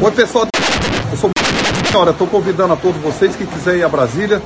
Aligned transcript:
Oi, 0.00 0.12
pessoal. 0.12 0.46
Eu 1.10 1.16
sou. 1.16 1.30
Senhora, 1.90 2.12
estou 2.12 2.28
convidando 2.28 2.72
a 2.72 2.76
todos 2.76 3.02
vocês 3.02 3.34
que 3.34 3.44
quiserem 3.44 3.80
ir 3.80 3.84
a 3.84 3.88
Brasília. 3.88 4.40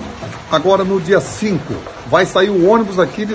Agora, 0.50 0.82
no 0.82 0.98
dia 0.98 1.20
5, 1.20 1.60
vai 2.06 2.24
sair 2.24 2.48
o 2.48 2.66
ônibus 2.66 2.98
aqui 2.98 3.26
de... 3.26 3.34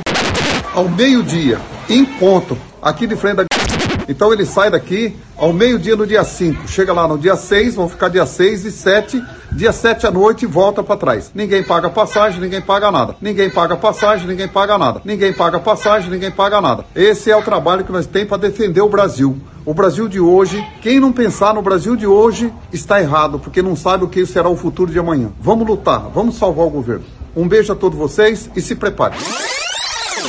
ao 0.74 0.90
meio-dia, 0.90 1.60
em 1.88 2.04
ponto, 2.04 2.58
aqui 2.82 3.06
de 3.06 3.16
frente 3.16 3.36
da. 3.36 3.77
Então 4.08 4.32
ele 4.32 4.46
sai 4.46 4.72
daqui 4.72 5.16
ao 5.38 5.52
meio-dia 5.52 5.96
no 5.96 6.08
dia 6.08 6.24
5. 6.24 6.68
Chega 6.68 6.94
lá 6.94 7.08
no 7.08 7.18
dia 7.18 7.36
6, 7.36 7.76
vão 7.76 7.90
ficar 7.90 8.10
dia 8.10 8.26
6 8.26 8.66
e 8.66 8.72
7. 8.72 9.24
Dia 9.52 9.72
7 9.72 10.08
à 10.08 10.12
noite 10.12 10.46
volta 10.46 10.82
para 10.82 10.98
trás. 10.98 11.32
Ninguém 11.34 11.64
paga 11.64 11.90
passagem, 11.90 12.40
ninguém 12.40 12.62
paga 12.62 12.92
nada. 12.92 13.16
Ninguém 13.22 13.50
paga 13.50 13.76
passagem, 13.76 14.28
ninguém 14.28 14.48
paga 14.48 14.78
nada. 14.78 15.02
Ninguém 15.04 15.34
paga 15.34 15.60
passagem, 15.60 16.10
ninguém 16.10 16.32
paga 16.32 16.62
nada. 16.62 16.86
Esse 16.96 17.32
é 17.32 17.36
o 17.36 17.42
trabalho 17.42 17.84
que 17.84 17.92
nós 17.92 18.06
temos 18.06 18.30
para 18.30 18.38
defender 18.38 18.82
o 18.82 18.90
Brasil. 18.90 19.38
O 19.66 19.74
Brasil 19.74 20.08
de 20.08 20.20
hoje, 20.20 20.66
quem 20.82 21.00
não 21.00 21.12
pensar 21.12 21.54
no 21.54 21.62
Brasil 21.62 21.96
de 21.96 22.08
hoje 22.08 22.54
está 22.72 23.02
errado, 23.02 23.38
porque 23.38 23.62
não 23.62 23.76
sabe 23.76 24.06
o 24.06 24.08
que 24.08 24.26
será 24.26 24.48
o 24.48 24.56
futuro 24.56 24.92
de 24.92 24.98
amanhã. 24.98 25.30
Vamos 25.40 25.68
lutar, 25.68 26.10
vamos 26.14 26.36
salvar 26.36 26.66
o 26.66 26.70
governo. 26.70 27.04
Um 27.36 27.48
beijo 27.48 27.74
a 27.74 27.76
todos 27.76 27.98
vocês 27.98 28.50
e 28.56 28.62
se 28.62 28.76
preparem. 28.76 29.20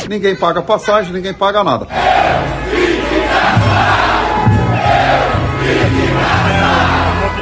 Ninguém 0.08 0.34
paga 0.34 0.60
passagem, 0.60 1.12
ninguém 1.12 1.34
paga 1.34 1.62
nada. 1.62 1.86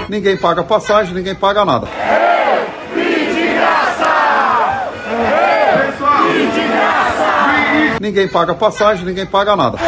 Ninguém 0.08 0.36
paga 0.36 0.62
passagem, 0.62 1.14
ninguém 1.14 1.34
paga 1.34 1.64
nada. 1.64 1.88
Ninguém 8.00 8.28
paga 8.28 8.54
passagem, 8.54 9.04
ninguém 9.04 9.26
paga 9.26 9.56
nada. 9.56 9.78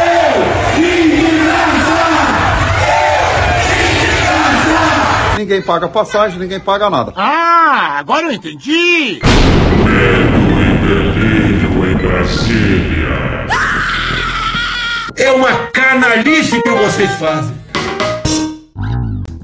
Ninguém 5.37 5.61
paga 5.61 5.87
passagem, 5.87 6.37
ninguém 6.37 6.59
paga 6.59 6.89
nada. 6.89 7.13
Ah, 7.15 7.99
agora 7.99 8.25
eu 8.25 8.33
entendi! 8.33 9.21
Delírio 10.85 11.91
em 11.91 11.95
Brasília. 11.95 13.47
É 15.15 15.31
uma 15.31 15.51
canalice 15.71 16.61
que 16.61 16.69
vocês 16.69 17.11
fazem. 17.11 17.55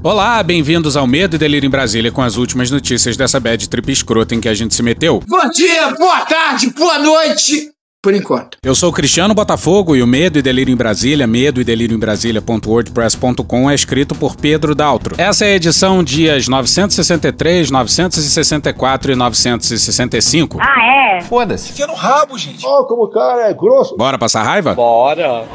Olá, 0.05 0.43
bem-vindos 0.43 0.95
ao 0.95 1.07
Medo 1.07 1.35
e 1.35 1.39
Delírio 1.39 1.65
em 1.65 1.69
Brasília 1.71 2.11
com 2.11 2.21
as 2.21 2.37
últimas 2.37 2.69
notícias 2.69 3.17
dessa 3.17 3.39
bad 3.39 3.67
trip 3.67 3.91
escrota 3.91 4.35
em 4.35 4.39
que 4.39 4.47
a 4.47 4.53
gente 4.53 4.75
se 4.75 4.83
meteu. 4.83 5.19
Bom 5.27 5.49
dia, 5.49 5.89
boa 5.97 6.23
tarde, 6.25 6.69
boa 6.69 6.99
noite! 6.99 7.71
Por 8.03 8.13
enquanto. 8.13 8.55
Eu 8.63 8.75
sou 8.75 8.91
o 8.91 8.93
Cristiano 8.93 9.33
Botafogo 9.33 9.95
e 9.95 10.03
o 10.03 10.05
Medo 10.05 10.37
e 10.37 10.43
Delírio 10.43 10.71
em 10.71 10.75
Brasília, 10.75 11.25
medo 11.25 11.59
e 11.59 11.63
delírio 11.63 11.95
em 11.95 11.99
Brasília.wordpress.com 11.99 13.67
é 13.67 13.73
escrito 13.73 14.13
por 14.13 14.35
Pedro 14.35 14.75
Daltro. 14.75 15.15
Essa 15.17 15.45
é 15.45 15.53
a 15.53 15.55
edição 15.55 16.03
dias 16.03 16.47
963, 16.47 17.71
964 17.71 19.11
e 19.11 19.15
965. 19.15 20.59
Ah, 20.61 21.15
é? 21.17 21.21
Foda-se. 21.21 21.71
Enfia 21.71 21.87
no 21.87 21.95
rabo, 21.95 22.37
gente. 22.37 22.63
Ó, 22.63 22.83
como 22.83 23.05
o 23.05 23.09
cara 23.09 23.49
é 23.49 23.53
grosso. 23.55 23.97
Bora 23.97 24.19
passar 24.19 24.43
raiva? 24.43 24.75
Bora! 24.75 25.45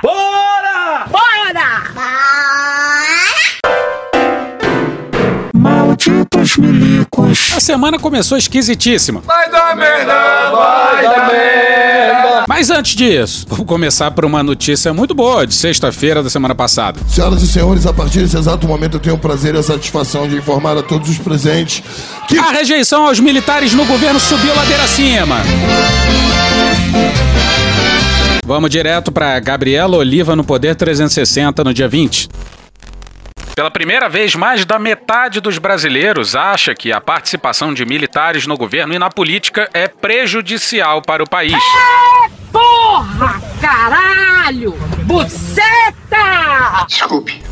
Malditos 0.00 0.35
A 7.54 7.60
semana 7.60 7.98
começou 7.98 8.36
esquisitíssima. 8.36 9.22
Vai 9.24 9.50
dar 9.50 9.74
merda, 9.76 10.14
vai 10.50 11.02
dar 11.02 11.28
merda. 11.32 12.44
Mas 12.48 12.70
antes 12.70 12.94
disso, 12.94 13.46
vamos 13.48 13.66
começar 13.66 14.10
por 14.10 14.24
uma 14.24 14.42
notícia 14.42 14.92
muito 14.92 15.14
boa 15.14 15.46
de 15.46 15.54
sexta-feira 15.54 16.22
da 16.22 16.30
semana 16.30 16.54
passada. 16.54 17.00
Senhoras 17.08 17.42
e 17.42 17.46
senhores, 17.46 17.86
a 17.86 17.92
partir 17.92 18.20
desse 18.20 18.36
exato 18.36 18.66
momento 18.66 18.94
eu 18.96 19.00
tenho 19.00 19.16
o 19.16 19.18
prazer 19.18 19.54
e 19.54 19.58
a 19.58 19.62
satisfação 19.62 20.28
de 20.28 20.36
informar 20.36 20.76
a 20.76 20.82
todos 20.82 21.08
os 21.08 21.18
presentes 21.18 21.82
que 22.28 22.38
A 22.38 22.50
rejeição 22.50 23.06
aos 23.06 23.18
militares 23.20 23.72
no 23.72 23.84
governo 23.84 24.20
subiu 24.20 24.54
ladeira 24.54 24.84
acima. 24.84 25.36
Vamos 28.44 28.70
direto 28.70 29.10
para 29.10 29.40
Gabriela 29.40 29.96
Oliva 29.96 30.36
no 30.36 30.44
Poder 30.44 30.76
360 30.76 31.64
no 31.64 31.74
dia 31.74 31.88
20. 31.88 32.28
Pela 33.56 33.70
primeira 33.70 34.06
vez, 34.06 34.34
mais 34.34 34.66
da 34.66 34.78
metade 34.78 35.40
dos 35.40 35.56
brasileiros 35.56 36.36
acha 36.36 36.74
que 36.74 36.92
a 36.92 37.00
participação 37.00 37.72
de 37.72 37.86
militares 37.86 38.46
no 38.46 38.54
governo 38.54 38.92
e 38.92 38.98
na 38.98 39.08
política 39.08 39.66
é 39.72 39.88
prejudicial 39.88 41.00
para 41.00 41.22
o 41.22 41.26
país. 41.26 41.56
Porra! 42.52 43.40
Caralho! 43.58 44.72
Buceta! 45.04 46.84
Desculpe. 46.86 47.42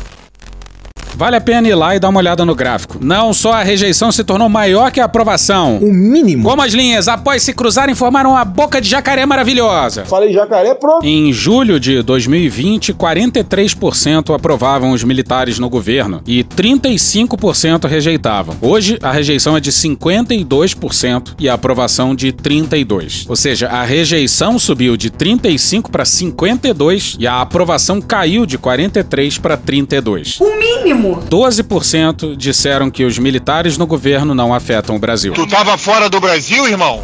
Vale 1.15 1.37
a 1.37 1.41
pena 1.41 1.67
ir 1.67 1.75
lá 1.75 1.95
e 1.95 1.99
dar 1.99 2.09
uma 2.09 2.19
olhada 2.19 2.43
no 2.43 2.53
gráfico. 2.53 2.97
Não 3.01 3.33
só 3.33 3.53
a 3.53 3.63
rejeição 3.63 4.11
se 4.11 4.23
tornou 4.23 4.49
maior 4.49 4.91
que 4.91 4.99
a 4.99 5.05
aprovação. 5.05 5.77
O 5.77 5.93
mínimo. 5.93 6.43
Como 6.43 6.61
as 6.61 6.73
linhas 6.73 7.07
após 7.07 7.41
se 7.41 7.53
cruzarem 7.53 7.95
formaram 7.95 8.31
uma 8.31 8.43
boca 8.43 8.81
de 8.81 8.89
jacaré 8.89 9.25
maravilhosa. 9.25 10.05
falei 10.05 10.33
jacaré, 10.33 10.73
pronto. 10.75 11.05
Em 11.05 11.31
julho 11.31 11.79
de 11.79 12.01
2020, 12.01 12.93
43% 12.93 14.35
aprovavam 14.35 14.91
os 14.91 15.03
militares 15.03 15.57
no 15.57 15.69
governo 15.69 16.21
e 16.27 16.43
35% 16.43 17.87
rejeitavam. 17.87 18.57
Hoje, 18.61 18.97
a 19.01 19.11
rejeição 19.11 19.55
é 19.55 19.59
de 19.59 19.71
52% 19.71 21.35
e 21.39 21.47
a 21.47 21.53
aprovação 21.53 22.13
de 22.13 22.33
32%. 22.33 23.25
Ou 23.29 23.35
seja, 23.35 23.67
a 23.67 23.83
rejeição 23.83 24.59
subiu 24.59 24.97
de 24.97 25.09
35 25.09 25.89
para 25.89 26.03
52 26.03 27.15
e 27.19 27.27
a 27.27 27.41
aprovação 27.41 28.01
caiu 28.01 28.45
de 28.45 28.57
43 28.57 29.37
para 29.37 29.55
32. 29.55 30.39
O 30.39 30.57
mínimo! 30.57 31.04
12% 31.13 32.35
disseram 32.35 32.89
que 32.89 33.03
os 33.03 33.17
militares 33.17 33.77
no 33.77 33.85
governo 33.85 34.33
não 34.33 34.53
afetam 34.53 34.95
o 34.95 34.99
Brasil. 34.99 35.33
Tu 35.33 35.47
tava 35.47 35.77
fora 35.77 36.09
do 36.09 36.19
Brasil, 36.19 36.67
irmão? 36.67 37.01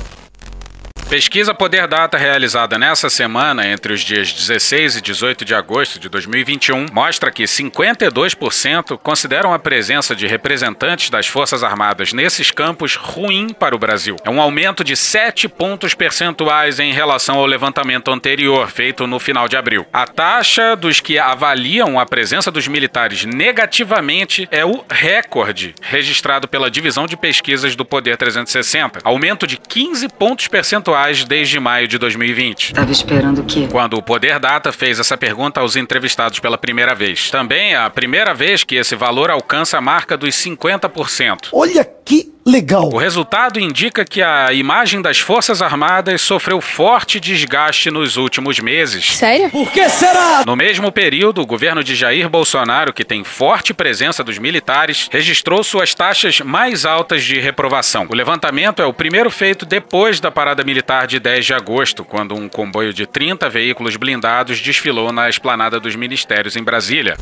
Pesquisa 1.11 1.53
Poder 1.53 1.87
Data 1.87 2.17
realizada 2.17 2.79
nessa 2.79 3.09
semana, 3.09 3.67
entre 3.67 3.91
os 3.91 3.99
dias 3.99 4.31
16 4.31 4.95
e 4.95 5.01
18 5.01 5.43
de 5.43 5.53
agosto 5.53 5.99
de 5.99 6.07
2021, 6.07 6.85
mostra 6.89 7.29
que 7.29 7.43
52% 7.43 8.97
consideram 8.97 9.53
a 9.53 9.59
presença 9.59 10.15
de 10.15 10.25
representantes 10.25 11.09
das 11.09 11.27
Forças 11.27 11.65
Armadas 11.65 12.13
nesses 12.13 12.49
campos 12.49 12.95
ruim 12.95 13.49
para 13.49 13.75
o 13.75 13.77
Brasil. 13.77 14.15
É 14.23 14.29
um 14.29 14.39
aumento 14.39 14.85
de 14.85 14.95
7 14.95 15.49
pontos 15.49 15.93
percentuais 15.93 16.79
em 16.79 16.93
relação 16.93 17.39
ao 17.39 17.45
levantamento 17.45 18.09
anterior, 18.09 18.69
feito 18.69 19.05
no 19.05 19.19
final 19.19 19.49
de 19.49 19.57
abril. 19.57 19.85
A 19.91 20.07
taxa 20.07 20.77
dos 20.77 21.01
que 21.01 21.19
avaliam 21.19 21.99
a 21.99 22.05
presença 22.05 22.49
dos 22.49 22.69
militares 22.69 23.25
negativamente 23.25 24.47
é 24.49 24.63
o 24.63 24.85
recorde 24.89 25.75
registrado 25.81 26.47
pela 26.47 26.71
Divisão 26.71 27.05
de 27.05 27.17
Pesquisas 27.17 27.75
do 27.75 27.83
Poder 27.83 28.15
360, 28.15 29.01
aumento 29.03 29.45
de 29.45 29.57
15 29.57 30.07
pontos 30.07 30.47
percentuais 30.47 31.00
desde 31.27 31.59
maio 31.59 31.87
de 31.87 31.97
2020. 31.97 32.73
Tava 32.73 32.91
esperando 32.91 33.41
o 33.41 33.43
quê? 33.43 33.67
Quando 33.71 33.95
o 33.95 34.01
Poder 34.01 34.39
Data 34.39 34.71
fez 34.71 34.99
essa 34.99 35.17
pergunta 35.17 35.59
aos 35.59 35.75
entrevistados 35.75 36.39
pela 36.39 36.57
primeira 36.57 36.93
vez. 36.93 37.29
Também 37.31 37.73
é 37.73 37.77
a 37.77 37.89
primeira 37.89 38.33
vez 38.33 38.63
que 38.63 38.75
esse 38.75 38.95
valor 38.95 39.29
alcança 39.29 39.77
a 39.77 39.81
marca 39.81 40.15
dos 40.15 40.35
50%. 40.35 41.49
Olha 41.51 41.83
que 42.11 42.29
legal. 42.45 42.89
O 42.91 42.97
resultado 42.97 43.57
indica 43.57 44.03
que 44.03 44.21
a 44.21 44.51
imagem 44.51 45.01
das 45.01 45.17
Forças 45.19 45.61
Armadas 45.61 46.19
sofreu 46.19 46.59
forte 46.59 47.21
desgaste 47.21 47.89
nos 47.89 48.17
últimos 48.17 48.59
meses. 48.59 49.15
Sério? 49.15 49.49
Por 49.49 49.71
que 49.71 49.87
será? 49.87 50.43
No 50.45 50.53
mesmo 50.53 50.91
período, 50.91 51.39
o 51.39 51.45
governo 51.45 51.81
de 51.81 51.95
Jair 51.95 52.27
Bolsonaro, 52.27 52.91
que 52.91 53.05
tem 53.05 53.23
forte 53.23 53.73
presença 53.73 54.25
dos 54.25 54.37
militares, 54.37 55.07
registrou 55.09 55.63
suas 55.63 55.95
taxas 55.95 56.41
mais 56.41 56.85
altas 56.85 57.23
de 57.23 57.39
reprovação. 57.39 58.05
O 58.09 58.13
levantamento 58.13 58.81
é 58.81 58.85
o 58.85 58.93
primeiro 58.93 59.31
feito 59.31 59.65
depois 59.65 60.19
da 60.19 60.29
parada 60.29 60.65
militar 60.65 61.07
de 61.07 61.17
10 61.17 61.45
de 61.45 61.53
agosto, 61.53 62.03
quando 62.03 62.35
um 62.35 62.49
comboio 62.49 62.93
de 62.93 63.07
30 63.07 63.49
veículos 63.49 63.95
blindados 63.95 64.59
desfilou 64.59 65.13
na 65.13 65.29
esplanada 65.29 65.79
dos 65.79 65.95
ministérios 65.95 66.57
em 66.57 66.63
Brasília. 66.63 67.15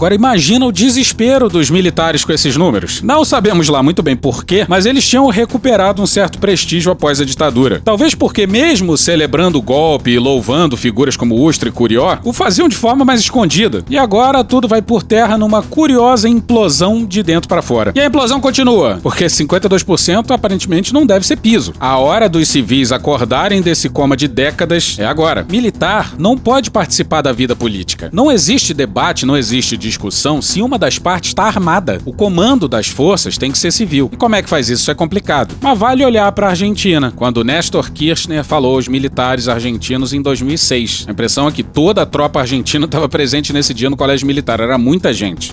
Agora 0.00 0.14
imagina 0.14 0.64
o 0.64 0.70
desespero 0.70 1.48
dos 1.48 1.70
militares 1.70 2.24
com 2.24 2.30
esses 2.30 2.56
números. 2.56 3.02
Não 3.02 3.24
sabemos 3.24 3.68
lá 3.68 3.82
muito 3.82 4.00
bem 4.00 4.14
porquê, 4.14 4.64
mas 4.68 4.86
eles 4.86 5.04
tinham 5.04 5.26
recuperado 5.26 6.00
um 6.00 6.06
certo 6.06 6.38
prestígio 6.38 6.92
após 6.92 7.20
a 7.20 7.24
ditadura. 7.24 7.82
Talvez 7.84 8.14
porque, 8.14 8.46
mesmo 8.46 8.96
celebrando 8.96 9.58
o 9.58 9.60
golpe 9.60 10.12
e 10.12 10.18
louvando 10.20 10.76
figuras 10.76 11.16
como 11.16 11.34
Ustra 11.34 11.68
e 11.68 11.72
Curió, 11.72 12.16
o 12.22 12.32
faziam 12.32 12.68
de 12.68 12.76
forma 12.76 13.04
mais 13.04 13.22
escondida. 13.22 13.82
E 13.90 13.98
agora 13.98 14.44
tudo 14.44 14.68
vai 14.68 14.80
por 14.80 15.02
terra 15.02 15.36
numa 15.36 15.64
curiosa 15.64 16.28
implosão 16.28 17.04
de 17.04 17.20
dentro 17.24 17.48
para 17.48 17.60
fora. 17.60 17.92
E 17.92 17.98
a 17.98 18.06
implosão 18.06 18.40
continua, 18.40 19.00
porque 19.02 19.24
52% 19.24 20.30
aparentemente 20.30 20.94
não 20.94 21.04
deve 21.04 21.26
ser 21.26 21.38
piso. 21.38 21.72
A 21.80 21.98
hora 21.98 22.28
dos 22.28 22.46
civis 22.46 22.92
acordarem 22.92 23.60
desse 23.60 23.88
coma 23.88 24.16
de 24.16 24.28
décadas 24.28 24.94
é 25.00 25.06
agora. 25.06 25.44
Militar 25.50 26.14
não 26.16 26.38
pode 26.38 26.70
participar 26.70 27.20
da 27.20 27.32
vida 27.32 27.56
política. 27.56 28.08
Não 28.12 28.30
existe 28.30 28.72
debate, 28.72 29.26
não 29.26 29.36
existe 29.36 29.87
discussão 29.88 30.40
se 30.40 30.62
uma 30.62 30.78
das 30.78 30.98
partes 30.98 31.30
está 31.30 31.44
armada. 31.44 32.00
O 32.04 32.12
comando 32.12 32.68
das 32.68 32.86
forças 32.86 33.36
tem 33.36 33.50
que 33.50 33.58
ser 33.58 33.72
civil. 33.72 34.10
E 34.12 34.16
como 34.16 34.36
é 34.36 34.42
que 34.42 34.48
faz 34.48 34.68
isso? 34.68 34.90
É 34.90 34.94
complicado. 34.94 35.54
Mas 35.60 35.78
vale 35.78 36.04
olhar 36.04 36.30
para 36.32 36.46
a 36.46 36.50
Argentina, 36.50 37.12
quando 37.14 37.42
Néstor 37.42 37.90
Kirchner 37.90 38.44
falou 38.44 38.76
aos 38.76 38.88
militares 38.88 39.48
argentinos 39.48 40.12
em 40.12 40.22
2006. 40.22 41.06
A 41.08 41.12
impressão 41.12 41.48
é 41.48 41.52
que 41.52 41.62
toda 41.62 42.02
a 42.02 42.06
tropa 42.06 42.40
argentina 42.40 42.84
estava 42.84 43.08
presente 43.08 43.52
nesse 43.52 43.74
dia 43.74 43.90
no 43.90 43.96
colégio 43.96 44.26
militar, 44.26 44.60
era 44.60 44.78
muita 44.78 45.12
gente. 45.12 45.50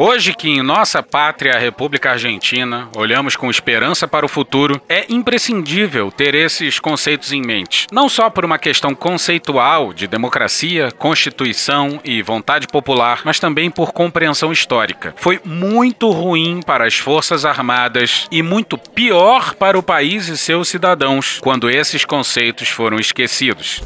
Hoje 0.00 0.32
que 0.32 0.48
em 0.48 0.62
nossa 0.62 1.02
pátria, 1.02 1.56
a 1.56 1.58
República 1.58 2.12
Argentina, 2.12 2.88
olhamos 2.96 3.34
com 3.34 3.50
esperança 3.50 4.06
para 4.06 4.24
o 4.24 4.28
futuro, 4.28 4.80
é 4.88 5.04
imprescindível 5.12 6.12
ter 6.12 6.36
esses 6.36 6.78
conceitos 6.78 7.32
em 7.32 7.42
mente. 7.42 7.88
Não 7.90 8.08
só 8.08 8.30
por 8.30 8.44
uma 8.44 8.60
questão 8.60 8.94
conceitual 8.94 9.92
de 9.92 10.06
democracia, 10.06 10.92
constituição 10.92 11.98
e 12.04 12.22
vontade 12.22 12.68
popular, 12.68 13.22
mas 13.24 13.40
também 13.40 13.72
por 13.72 13.92
compreensão 13.92 14.52
histórica. 14.52 15.12
Foi 15.16 15.40
muito 15.44 16.08
ruim 16.12 16.60
para 16.64 16.86
as 16.86 16.94
Forças 16.94 17.44
Armadas 17.44 18.28
e 18.30 18.40
muito 18.40 18.78
pior 18.78 19.56
para 19.56 19.76
o 19.76 19.82
país 19.82 20.28
e 20.28 20.38
seus 20.38 20.68
cidadãos 20.68 21.40
quando 21.40 21.68
esses 21.68 22.04
conceitos 22.04 22.68
foram 22.68 23.00
esquecidos. 23.00 23.82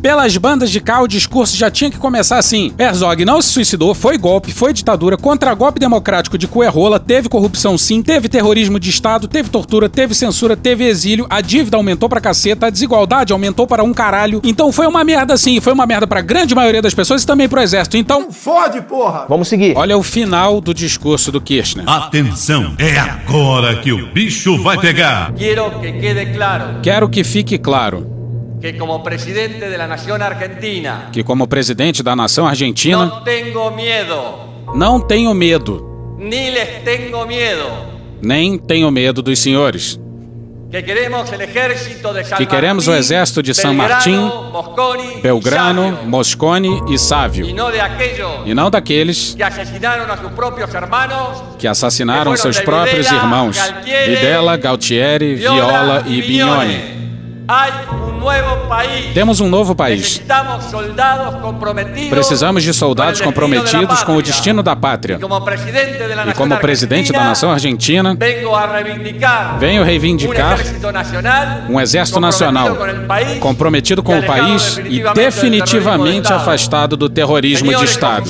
Pelas 0.00 0.36
bandas 0.36 0.70
de 0.70 0.80
cá, 0.80 1.00
o 1.02 1.08
discurso 1.08 1.56
já 1.56 1.70
tinha 1.70 1.90
que 1.90 1.98
começar 1.98 2.38
assim. 2.38 2.72
Herzog 2.78 3.24
não 3.24 3.40
se 3.42 3.48
suicidou, 3.48 3.94
foi 3.94 4.18
golpe, 4.18 4.52
foi 4.52 4.72
ditadura, 4.72 5.16
contra-golpe 5.16 5.80
democrático 5.80 6.38
de 6.38 6.46
Cuerrola, 6.46 7.00
teve 7.00 7.28
corrupção 7.28 7.76
sim, 7.76 8.02
teve 8.02 8.28
terrorismo 8.28 8.78
de 8.78 8.90
Estado, 8.90 9.26
teve 9.26 9.48
tortura, 9.48 9.88
teve 9.88 10.14
censura, 10.14 10.56
teve 10.56 10.84
exílio, 10.84 11.26
a 11.28 11.40
dívida 11.40 11.76
aumentou 11.76 12.08
pra 12.08 12.20
caceta, 12.20 12.66
a 12.66 12.70
desigualdade 12.70 13.32
aumentou 13.32 13.66
para 13.66 13.82
um 13.82 13.92
caralho. 13.92 14.40
Então 14.44 14.70
foi 14.70 14.86
uma 14.86 15.02
merda 15.04 15.36
sim, 15.36 15.60
foi 15.60 15.72
uma 15.72 15.86
merda 15.86 16.06
pra 16.06 16.20
grande 16.20 16.54
maioria 16.54 16.82
das 16.82 16.94
pessoas 16.94 17.22
e 17.22 17.26
também 17.26 17.48
pro 17.48 17.60
exército. 17.60 17.96
Então, 17.96 18.30
Fode, 18.30 18.80
porra! 18.82 19.26
Vamos 19.28 19.48
seguir. 19.48 19.76
olha 19.76 19.96
o 19.96 20.02
final 20.02 20.60
do 20.60 20.72
discurso 20.72 21.32
do 21.32 21.40
Kirchner. 21.40 21.88
Atenção, 21.88 22.74
é 22.78 22.98
agora 22.98 23.76
que 23.76 23.92
o 23.92 24.06
bicho 24.12 24.62
vai 24.62 24.78
pegar. 24.78 25.32
Quiero 25.32 25.70
que 25.80 25.92
quede 25.92 26.26
claro 26.34 26.80
Quero 26.82 27.08
que 27.08 27.24
fique 27.24 27.58
claro 27.58 28.15
que 28.60 28.76
como 28.76 29.02
presidente 29.02 29.68
de 29.68 29.76
la 29.76 29.86
nación 29.86 30.22
argentina 30.22 31.10
que, 31.12 31.22
como 31.22 31.46
presidente 31.46 32.02
da 32.02 32.16
nação 32.16 32.46
argentina, 32.46 33.06
no 33.06 33.22
tengo 33.22 33.70
miedo, 33.70 34.74
não 34.74 35.00
tenho 35.00 35.34
medo, 35.34 36.16
ni 36.18 36.50
les 36.50 36.82
tengo 36.84 37.26
miedo, 37.26 37.66
nem 38.22 38.58
tenho 38.58 38.90
medo 38.90 39.22
dos 39.22 39.38
senhores. 39.38 40.00
que 40.70 40.82
queremos 40.82 41.30
Que 42.36 42.46
queremos 42.46 42.86
o 42.86 42.90
Martín, 42.90 42.98
exército 42.98 43.42
de 43.42 43.54
San 43.54 43.76
Belgrano, 43.76 44.52
Martín, 44.52 45.20
Belgrano, 45.22 45.82
Savio, 45.82 46.08
Moscone 46.08 46.82
e 46.88 46.98
Sávio, 46.98 47.46
de 47.46 47.80
aquellos 47.80 48.30
e 48.44 48.54
não 48.54 48.70
daqueles 48.70 49.34
que 49.34 49.42
asesinaron 49.42 50.10
a 50.10 50.16
sus 50.16 50.32
propios 50.32 50.74
hermanos 50.74 51.42
que 51.58 51.68
assassinaram 51.68 52.32
que 52.32 52.40
seus 52.40 52.58
próprios 52.60 53.06
Videla, 53.06 53.22
irmãos, 53.22 53.56
Galtieri, 53.56 54.14
Videla, 54.14 54.56
Galtieri, 54.56 55.34
Viola 55.36 56.04
e 56.06 56.20
Bignone. 56.20 56.96
Temos 59.14 59.40
um 59.40 59.48
novo 59.48 59.74
país. 59.74 60.20
Precisamos 62.10 62.62
de 62.62 62.74
soldados 62.74 63.20
comprometidos 63.20 64.02
com 64.02 64.16
o 64.16 64.22
destino 64.22 64.62
da 64.62 64.74
pátria. 64.74 65.18
E 66.28 66.34
como 66.34 66.56
presidente 66.56 67.12
da 67.12 67.24
nação 67.24 67.50
argentina, 67.50 68.16
venho 69.58 69.82
reivindicar 69.82 70.58
um 71.68 71.80
exército 71.80 72.20
nacional 72.20 72.76
comprometido 73.40 74.02
com 74.02 74.18
o 74.18 74.22
país 74.22 74.78
e 74.84 75.02
definitivamente 75.14 76.32
afastado 76.32 76.96
do 76.96 77.08
terrorismo 77.08 77.74
de 77.74 77.84
Estado. 77.84 78.28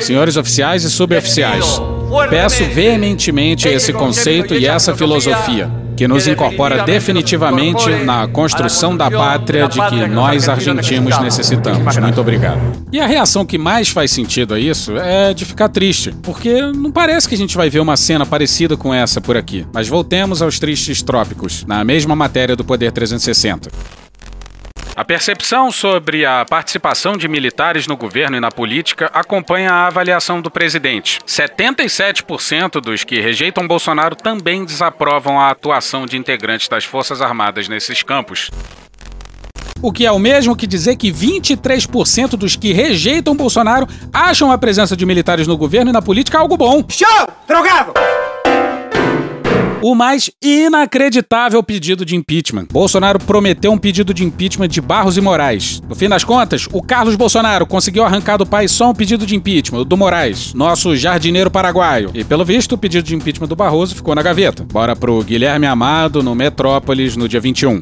Senhores 0.00 0.36
oficiais 0.36 0.84
e 0.84 0.90
suboficiais, 0.90 1.80
peço 2.28 2.64
veementemente 2.64 3.68
esse 3.68 3.92
conceito 3.92 4.54
e 4.54 4.66
essa 4.66 4.94
filosofia 4.94 5.87
que 5.98 6.06
nos 6.06 6.28
incorpora 6.28 6.84
definitivamente 6.84 7.90
na 8.04 8.28
construção 8.28 8.96
da 8.96 9.10
pátria 9.10 9.66
de 9.66 9.80
que 9.88 10.06
nós 10.06 10.48
argentinos 10.48 11.18
necessitamos. 11.18 11.96
Muito 11.96 12.20
obrigado. 12.20 12.60
E 12.92 13.00
a 13.00 13.06
reação 13.06 13.44
que 13.44 13.58
mais 13.58 13.88
faz 13.88 14.12
sentido 14.12 14.54
a 14.54 14.60
isso 14.60 14.96
é 14.96 15.34
de 15.34 15.44
ficar 15.44 15.68
triste, 15.68 16.14
porque 16.22 16.62
não 16.62 16.92
parece 16.92 17.28
que 17.28 17.34
a 17.34 17.38
gente 17.38 17.56
vai 17.56 17.68
ver 17.68 17.80
uma 17.80 17.96
cena 17.96 18.24
parecida 18.24 18.76
com 18.76 18.94
essa 18.94 19.20
por 19.20 19.36
aqui. 19.36 19.66
Mas 19.72 19.88
voltemos 19.88 20.40
aos 20.40 20.60
tristes 20.60 21.02
trópicos, 21.02 21.64
na 21.66 21.82
mesma 21.82 22.14
matéria 22.14 22.54
do 22.54 22.64
Poder 22.64 22.92
360. 22.92 23.68
A 24.98 25.04
percepção 25.04 25.70
sobre 25.70 26.26
a 26.26 26.44
participação 26.44 27.16
de 27.16 27.28
militares 27.28 27.86
no 27.86 27.96
governo 27.96 28.36
e 28.36 28.40
na 28.40 28.50
política 28.50 29.08
acompanha 29.14 29.70
a 29.70 29.86
avaliação 29.86 30.42
do 30.42 30.50
presidente. 30.50 31.20
77% 31.24 32.80
dos 32.80 33.04
que 33.04 33.20
rejeitam 33.20 33.68
Bolsonaro 33.68 34.16
também 34.16 34.64
desaprovam 34.64 35.38
a 35.38 35.50
atuação 35.50 36.04
de 36.04 36.16
integrantes 36.16 36.66
das 36.66 36.84
Forças 36.84 37.22
Armadas 37.22 37.68
nesses 37.68 38.02
campos. 38.02 38.50
O 39.80 39.92
que 39.92 40.04
é 40.04 40.10
o 40.10 40.18
mesmo 40.18 40.56
que 40.56 40.66
dizer 40.66 40.96
que 40.96 41.12
23% 41.12 42.30
dos 42.30 42.56
que 42.56 42.72
rejeitam 42.72 43.36
Bolsonaro 43.36 43.86
acham 44.12 44.50
a 44.50 44.58
presença 44.58 44.96
de 44.96 45.06
militares 45.06 45.46
no 45.46 45.56
governo 45.56 45.92
e 45.92 45.94
na 45.94 46.02
política 46.02 46.40
algo 46.40 46.56
bom. 46.56 46.84
Show! 46.88 47.28
Drogado! 47.46 47.92
O 49.80 49.94
mais 49.94 50.28
inacreditável 50.42 51.62
pedido 51.62 52.04
de 52.04 52.16
impeachment. 52.16 52.66
Bolsonaro 52.72 53.18
prometeu 53.20 53.70
um 53.70 53.78
pedido 53.78 54.12
de 54.12 54.24
impeachment 54.24 54.66
de 54.66 54.80
Barros 54.80 55.16
e 55.16 55.20
Moraes. 55.20 55.80
No 55.88 55.94
fim 55.94 56.08
das 56.08 56.24
contas, 56.24 56.66
o 56.72 56.82
Carlos 56.82 57.14
Bolsonaro 57.14 57.64
conseguiu 57.64 58.04
arrancar 58.04 58.36
do 58.38 58.46
pai 58.46 58.66
só 58.66 58.90
um 58.90 58.94
pedido 58.94 59.24
de 59.24 59.36
impeachment, 59.36 59.78
o 59.78 59.84
do 59.84 59.96
Moraes, 59.96 60.52
nosso 60.52 60.96
jardineiro 60.96 61.48
paraguaio. 61.48 62.10
E 62.12 62.24
pelo 62.24 62.44
visto, 62.44 62.72
o 62.72 62.78
pedido 62.78 63.04
de 63.04 63.14
impeachment 63.14 63.46
do 63.46 63.54
Barroso 63.54 63.94
ficou 63.94 64.16
na 64.16 64.22
gaveta. 64.22 64.64
Bora 64.64 64.96
pro 64.96 65.22
Guilherme 65.22 65.66
Amado 65.66 66.24
no 66.24 66.34
Metrópolis 66.34 67.16
no 67.16 67.28
dia 67.28 67.40
21. 67.40 67.80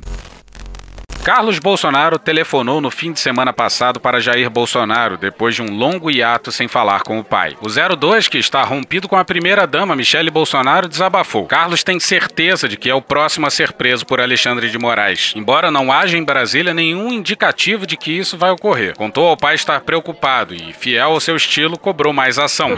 Carlos 1.26 1.58
Bolsonaro 1.58 2.20
telefonou 2.20 2.80
no 2.80 2.88
fim 2.88 3.10
de 3.10 3.18
semana 3.18 3.52
passado 3.52 3.98
para 3.98 4.20
Jair 4.20 4.48
Bolsonaro, 4.48 5.16
depois 5.16 5.56
de 5.56 5.60
um 5.60 5.76
longo 5.76 6.08
hiato 6.08 6.52
sem 6.52 6.68
falar 6.68 7.02
com 7.02 7.18
o 7.18 7.24
pai. 7.24 7.56
O 7.60 7.66
02, 7.68 8.28
que 8.28 8.38
está 8.38 8.62
rompido 8.62 9.08
com 9.08 9.16
a 9.16 9.24
primeira-dama, 9.24 9.96
Michele 9.96 10.30
Bolsonaro, 10.30 10.86
desabafou. 10.86 11.46
Carlos 11.46 11.82
tem 11.82 11.98
certeza 11.98 12.68
de 12.68 12.76
que 12.76 12.88
é 12.88 12.94
o 12.94 13.02
próximo 13.02 13.44
a 13.44 13.50
ser 13.50 13.72
preso 13.72 14.06
por 14.06 14.20
Alexandre 14.20 14.70
de 14.70 14.78
Moraes, 14.78 15.32
embora 15.34 15.68
não 15.68 15.90
haja 15.90 16.16
em 16.16 16.22
Brasília 16.22 16.72
nenhum 16.72 17.12
indicativo 17.12 17.88
de 17.88 17.96
que 17.96 18.12
isso 18.12 18.38
vai 18.38 18.52
ocorrer. 18.52 18.94
Contou 18.94 19.26
ao 19.26 19.36
pai 19.36 19.56
estar 19.56 19.80
preocupado 19.80 20.54
e, 20.54 20.72
fiel 20.74 21.10
ao 21.10 21.18
seu 21.18 21.34
estilo, 21.34 21.76
cobrou 21.76 22.12
mais 22.12 22.38
ação. 22.38 22.70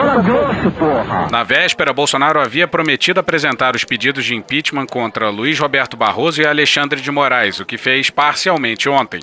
Na 1.30 1.44
véspera, 1.44 1.92
Bolsonaro 1.92 2.40
havia 2.40 2.66
prometido 2.66 3.20
apresentar 3.20 3.76
os 3.76 3.84
pedidos 3.84 4.24
de 4.24 4.34
impeachment 4.34 4.86
contra 4.86 5.28
Luiz 5.28 5.58
Roberto 5.58 5.98
Barroso 5.98 6.40
e 6.40 6.46
Alexandre 6.46 7.02
de 7.02 7.10
Moraes, 7.10 7.60
o 7.60 7.66
que 7.66 7.76
fez 7.76 8.08
parcialmente 8.38 8.88
ontem. 8.88 9.20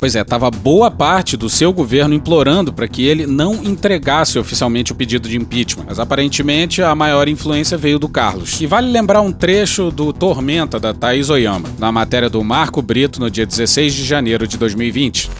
Pois 0.00 0.14
é, 0.14 0.24
tava 0.24 0.50
boa 0.50 0.90
parte 0.90 1.36
do 1.36 1.48
seu 1.48 1.72
governo 1.72 2.14
implorando 2.14 2.72
para 2.72 2.88
que 2.88 3.04
ele 3.06 3.26
não 3.26 3.54
entregasse 3.64 4.38
oficialmente 4.38 4.92
o 4.92 4.94
pedido 4.94 5.28
de 5.28 5.36
impeachment, 5.36 5.84
mas 5.86 5.98
aparentemente 5.98 6.82
a 6.82 6.94
maior 6.94 7.26
influência 7.28 7.78
veio 7.78 7.98
do 7.98 8.08
Carlos. 8.08 8.60
E 8.60 8.66
vale 8.66 8.90
lembrar 8.90 9.20
um 9.22 9.32
trecho 9.32 9.90
do 9.90 10.12
Tormenta 10.12 10.78
da 10.78 10.92
Thaís 10.92 11.30
Oyama, 11.30 11.68
na 11.78 11.90
matéria 11.90 12.28
do 12.28 12.42
Marco 12.42 12.82
Brito 12.82 13.20
no 13.20 13.30
dia 13.30 13.46
16 13.46 13.94
de 13.94 14.04
janeiro 14.04 14.46
de 14.46 14.58
2020. 14.58 15.30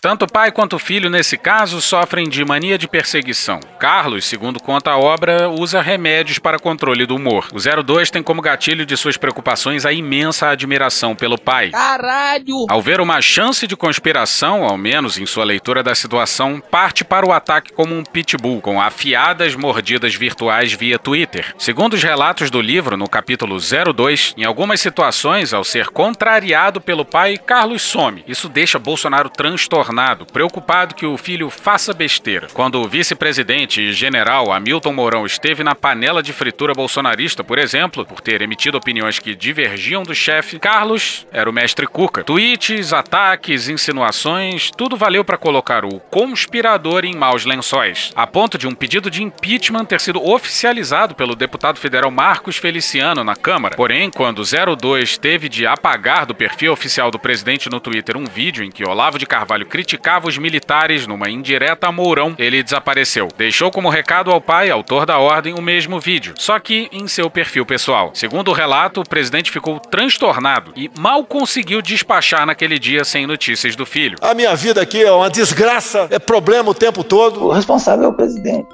Tanto 0.00 0.26
o 0.26 0.28
pai 0.30 0.52
quanto 0.52 0.76
o 0.76 0.78
filho, 0.78 1.10
nesse 1.10 1.36
caso, 1.36 1.80
sofrem 1.80 2.28
de 2.28 2.44
mania 2.44 2.78
de 2.78 2.86
perseguição. 2.86 3.58
Carlos, 3.80 4.24
segundo 4.24 4.60
conta 4.60 4.92
a 4.92 4.98
obra, 4.98 5.48
usa 5.48 5.82
remédios 5.82 6.38
para 6.38 6.58
controle 6.58 7.04
do 7.04 7.16
humor. 7.16 7.48
O 7.52 7.58
02 7.58 8.08
tem 8.10 8.22
como 8.22 8.40
gatilho 8.40 8.86
de 8.86 8.96
suas 8.96 9.16
preocupações 9.16 9.84
a 9.84 9.92
imensa 9.92 10.48
admiração 10.48 11.16
pelo 11.16 11.36
pai. 11.36 11.70
Caralho! 11.70 12.66
Ao 12.68 12.80
ver 12.80 13.00
uma 13.00 13.20
chance 13.20 13.66
de 13.66 13.76
conspiração, 13.76 14.64
ao 14.64 14.76
menos 14.76 15.18
em 15.18 15.26
sua 15.26 15.44
leitura 15.44 15.82
da 15.82 15.94
situação, 15.96 16.60
parte 16.70 17.04
para 17.04 17.26
o 17.26 17.32
ataque 17.32 17.72
como 17.72 17.96
um 17.96 18.04
pitbull, 18.04 18.60
com 18.60 18.80
afiadas 18.80 19.56
mordidas 19.56 20.14
virtuais 20.14 20.72
via 20.72 20.98
Twitter. 20.98 21.54
Segundo 21.58 21.94
os 21.94 22.02
relatos 22.02 22.50
do 22.50 22.60
livro, 22.60 22.96
no 22.96 23.08
capítulo 23.08 23.58
02, 23.58 24.34
em 24.36 24.44
algumas 24.44 24.80
situações, 24.80 25.52
ao 25.52 25.64
ser 25.64 25.88
contrariado 25.88 26.80
pelo 26.80 27.04
pai, 27.04 27.36
Carlos 27.36 27.82
some. 27.82 28.24
Isso 28.28 28.48
deixa 28.48 28.78
Bolsonaro 28.78 29.28
transtornado, 29.28 29.87
preocupado 30.32 30.94
que 30.94 31.06
o 31.06 31.16
filho 31.16 31.50
faça 31.50 31.92
besteira. 31.92 32.48
Quando 32.52 32.80
o 32.80 32.88
vice-presidente 32.88 33.80
e 33.80 33.92
general 33.92 34.52
Hamilton 34.52 34.92
Mourão 34.92 35.26
esteve 35.26 35.62
na 35.64 35.74
panela 35.74 36.22
de 36.22 36.32
fritura 36.32 36.74
bolsonarista, 36.74 37.42
por 37.42 37.58
exemplo, 37.58 38.04
por 38.04 38.20
ter 38.20 38.42
emitido 38.42 38.78
opiniões 38.78 39.18
que 39.18 39.34
divergiam 39.34 40.02
do 40.02 40.14
chefe, 40.14 40.58
Carlos 40.58 41.26
era 41.32 41.48
o 41.48 41.52
mestre 41.52 41.86
Cuca. 41.86 42.24
Tweets, 42.24 42.92
ataques, 42.92 43.68
insinuações, 43.68 44.70
tudo 44.70 44.96
valeu 44.96 45.24
para 45.24 45.38
colocar 45.38 45.84
o 45.84 46.00
conspirador 46.00 47.04
em 47.04 47.14
maus 47.14 47.44
lençóis, 47.44 48.12
a 48.14 48.26
ponto 48.26 48.58
de 48.58 48.66
um 48.66 48.74
pedido 48.74 49.10
de 49.10 49.22
impeachment 49.22 49.84
ter 49.84 50.00
sido 50.00 50.22
oficializado 50.22 51.14
pelo 51.14 51.34
deputado 51.34 51.78
federal 51.78 52.10
Marcos 52.10 52.56
Feliciano 52.56 53.24
na 53.24 53.36
Câmara. 53.36 53.76
Porém, 53.76 54.10
quando 54.10 54.40
o 54.40 54.76
02 54.76 55.18
teve 55.18 55.48
de 55.48 55.66
apagar 55.66 56.26
do 56.26 56.34
perfil 56.34 56.72
oficial 56.72 57.10
do 57.10 57.18
presidente 57.18 57.70
no 57.70 57.80
Twitter 57.80 58.16
um 58.16 58.24
vídeo 58.24 58.64
em 58.64 58.70
que 58.70 58.86
Olavo 58.86 59.18
de 59.18 59.26
Carvalho 59.26 59.66
criticava 59.78 60.26
os 60.26 60.36
militares 60.36 61.06
numa 61.06 61.30
indireta 61.30 61.86
a 61.86 61.92
Mourão, 61.92 62.34
ele 62.36 62.64
desapareceu. 62.64 63.28
Deixou 63.38 63.70
como 63.70 63.88
recado 63.88 64.32
ao 64.32 64.40
pai, 64.40 64.70
autor 64.70 65.06
da 65.06 65.18
ordem, 65.18 65.54
o 65.54 65.62
mesmo 65.62 66.00
vídeo, 66.00 66.34
só 66.36 66.58
que 66.58 66.88
em 66.90 67.06
seu 67.06 67.30
perfil 67.30 67.64
pessoal. 67.64 68.10
Segundo 68.12 68.48
o 68.48 68.52
relato, 68.52 69.00
o 69.00 69.08
presidente 69.08 69.52
ficou 69.52 69.78
transtornado 69.78 70.72
e 70.74 70.90
mal 70.98 71.22
conseguiu 71.22 71.80
despachar 71.80 72.44
naquele 72.44 72.76
dia 72.76 73.04
sem 73.04 73.24
notícias 73.24 73.76
do 73.76 73.86
filho. 73.86 74.18
A 74.20 74.34
minha 74.34 74.56
vida 74.56 74.82
aqui 74.82 75.00
é 75.00 75.12
uma 75.12 75.30
desgraça, 75.30 76.08
é 76.10 76.18
problema 76.18 76.70
o 76.70 76.74
tempo 76.74 77.04
todo. 77.04 77.44
O 77.44 77.52
responsável 77.52 78.06
é 78.06 78.08
o 78.08 78.12
presidente. 78.12 78.66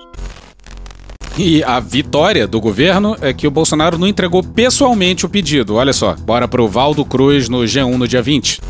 E 1.37 1.63
a 1.65 1.81
vitória 1.81 2.47
do 2.47 2.59
governo 2.63 3.15
é 3.21 3.35
que 3.35 3.47
o 3.47 3.51
Bolsonaro 3.51 3.99
não 3.99 4.07
entregou 4.07 4.43
pessoalmente 4.43 5.27
o 5.27 5.29
pedido. 5.29 5.75
Olha 5.75 5.93
só, 5.93 6.15
bora 6.15 6.49
pro 6.49 6.67
Valdo 6.67 7.05
Cruz 7.05 7.47
no 7.51 7.59
G1 7.59 7.95
no 7.95 8.09
dia 8.09 8.23
20. 8.23 8.61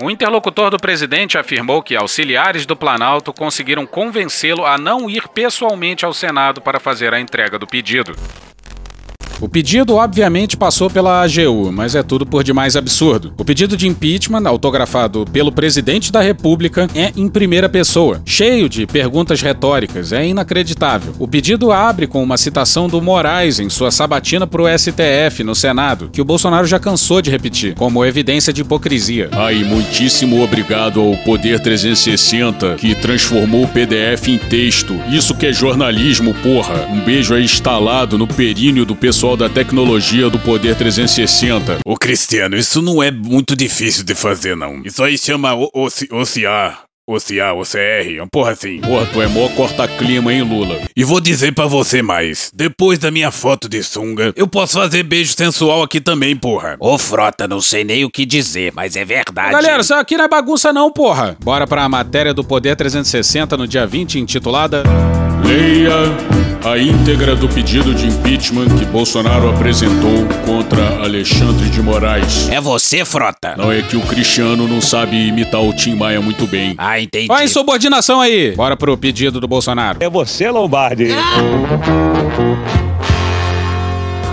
Um 0.00 0.08
interlocutor 0.08 0.70
do 0.70 0.76
presidente 0.76 1.36
afirmou 1.36 1.82
que 1.82 1.96
auxiliares 1.96 2.64
do 2.64 2.76
Planalto 2.76 3.32
conseguiram 3.32 3.84
convencê-lo 3.84 4.64
a 4.64 4.78
não 4.78 5.10
ir 5.10 5.26
pessoalmente 5.26 6.04
ao 6.04 6.14
Senado 6.14 6.60
para 6.60 6.78
fazer 6.78 7.12
a 7.12 7.18
entrega 7.18 7.58
do 7.58 7.66
pedido. 7.66 8.14
O 9.40 9.48
pedido, 9.48 9.94
obviamente, 9.94 10.56
passou 10.56 10.90
pela 10.90 11.22
AGU, 11.22 11.70
mas 11.70 11.94
é 11.94 12.02
tudo 12.02 12.26
por 12.26 12.42
demais 12.42 12.74
absurdo. 12.74 13.32
O 13.38 13.44
pedido 13.44 13.76
de 13.76 13.86
impeachment, 13.86 14.48
autografado 14.48 15.24
pelo 15.32 15.52
presidente 15.52 16.10
da 16.10 16.20
República, 16.20 16.88
é 16.92 17.12
em 17.16 17.28
primeira 17.28 17.68
pessoa, 17.68 18.20
cheio 18.24 18.68
de 18.68 18.84
perguntas 18.84 19.40
retóricas, 19.40 20.12
é 20.12 20.26
inacreditável. 20.26 21.14
O 21.20 21.28
pedido 21.28 21.70
abre 21.70 22.08
com 22.08 22.20
uma 22.20 22.36
citação 22.36 22.88
do 22.88 23.00
Moraes 23.00 23.60
em 23.60 23.68
sua 23.68 23.92
sabatina 23.92 24.44
para 24.44 24.62
o 24.62 24.78
STF 24.78 25.44
no 25.44 25.54
Senado, 25.54 26.10
que 26.12 26.20
o 26.20 26.24
Bolsonaro 26.24 26.66
já 26.66 26.80
cansou 26.80 27.22
de 27.22 27.30
repetir, 27.30 27.74
como 27.74 28.04
evidência 28.04 28.52
de 28.52 28.62
hipocrisia. 28.62 29.28
Ai, 29.32 29.62
muitíssimo 29.62 30.42
obrigado 30.42 31.00
ao 31.00 31.16
Poder 31.18 31.60
360, 31.60 32.74
que 32.74 32.94
transformou 32.96 33.64
o 33.64 33.68
PDF 33.68 34.26
em 34.28 34.38
texto. 34.38 34.98
Isso 35.08 35.34
que 35.34 35.46
é 35.46 35.52
jornalismo, 35.52 36.34
porra. 36.42 36.88
Um 36.90 37.00
beijo 37.00 37.34
aí 37.34 37.44
instalado 37.44 38.18
no 38.18 38.26
períneo 38.26 38.84
do 38.84 38.96
pessoal 38.96 39.27
da 39.36 39.48
tecnologia 39.48 40.30
do 40.30 40.38
Poder 40.38 40.76
360. 40.76 41.78
Ô 41.84 41.96
Cristiano, 41.96 42.56
isso 42.56 42.80
não 42.80 43.02
é 43.02 43.10
muito 43.10 43.54
difícil 43.54 44.04
de 44.04 44.14
fazer, 44.14 44.56
não. 44.56 44.82
Isso 44.84 45.02
aí 45.02 45.18
chama 45.18 45.54
OCR. 45.54 46.87
OCA, 47.08 47.54
OCR, 47.54 48.18
uma 48.18 48.26
porra 48.26 48.50
assim. 48.52 48.82
Porra, 48.82 49.06
tu 49.06 49.22
é 49.22 49.26
mó 49.26 49.48
corta-clima, 49.56 50.30
hein, 50.30 50.42
Lula? 50.42 50.76
E 50.94 51.02
vou 51.02 51.22
dizer 51.22 51.54
para 51.54 51.66
você 51.66 52.02
mais. 52.02 52.50
Depois 52.54 52.98
da 52.98 53.10
minha 53.10 53.30
foto 53.30 53.66
de 53.66 53.82
sunga, 53.82 54.30
eu 54.36 54.46
posso 54.46 54.74
fazer 54.74 55.04
beijo 55.04 55.32
sensual 55.34 55.82
aqui 55.82 56.02
também, 56.02 56.36
porra. 56.36 56.76
Ô, 56.78 56.98
Frota, 56.98 57.48
não 57.48 57.62
sei 57.62 57.82
nem 57.82 58.04
o 58.04 58.10
que 58.10 58.26
dizer, 58.26 58.74
mas 58.76 58.94
é 58.94 59.06
verdade. 59.06 59.52
Galera, 59.52 59.80
isso 59.80 59.94
aqui 59.94 60.18
não 60.18 60.26
é 60.26 60.28
bagunça 60.28 60.70
não, 60.70 60.92
porra. 60.92 61.34
Bora 61.42 61.66
pra 61.66 61.88
matéria 61.88 62.34
do 62.34 62.44
Poder 62.44 62.76
360 62.76 63.56
no 63.56 63.66
dia 63.66 63.86
20, 63.86 64.18
intitulada... 64.20 64.82
Leia 65.44 65.94
a 66.64 66.76
íntegra 66.76 67.36
do 67.36 67.48
pedido 67.48 67.94
de 67.94 68.06
impeachment 68.08 68.66
que 68.76 68.84
Bolsonaro 68.86 69.48
apresentou 69.48 70.26
contra 70.44 70.82
Alexandre 71.02 71.70
de 71.70 71.80
Moraes. 71.80 72.48
É 72.50 72.60
você, 72.60 73.04
Frota? 73.04 73.54
Não 73.56 73.70
é 73.70 73.80
que 73.80 73.96
o 73.96 74.00
Cristiano 74.00 74.66
não 74.66 74.80
sabe 74.80 75.28
imitar 75.28 75.62
o 75.62 75.72
Tim 75.72 75.94
Maia 75.94 76.20
muito 76.20 76.46
bem. 76.46 76.74
Ah, 76.98 77.02
entendi. 77.02 77.26
Vai 77.28 77.44
em 77.44 77.48
subordinação 77.48 78.20
aí. 78.20 78.52
Bora 78.56 78.76
pro 78.76 78.96
pedido 78.96 79.40
do 79.40 79.46
Bolsonaro. 79.48 79.98
É 80.00 80.10
você, 80.10 80.50
Lombardi. 80.50 81.08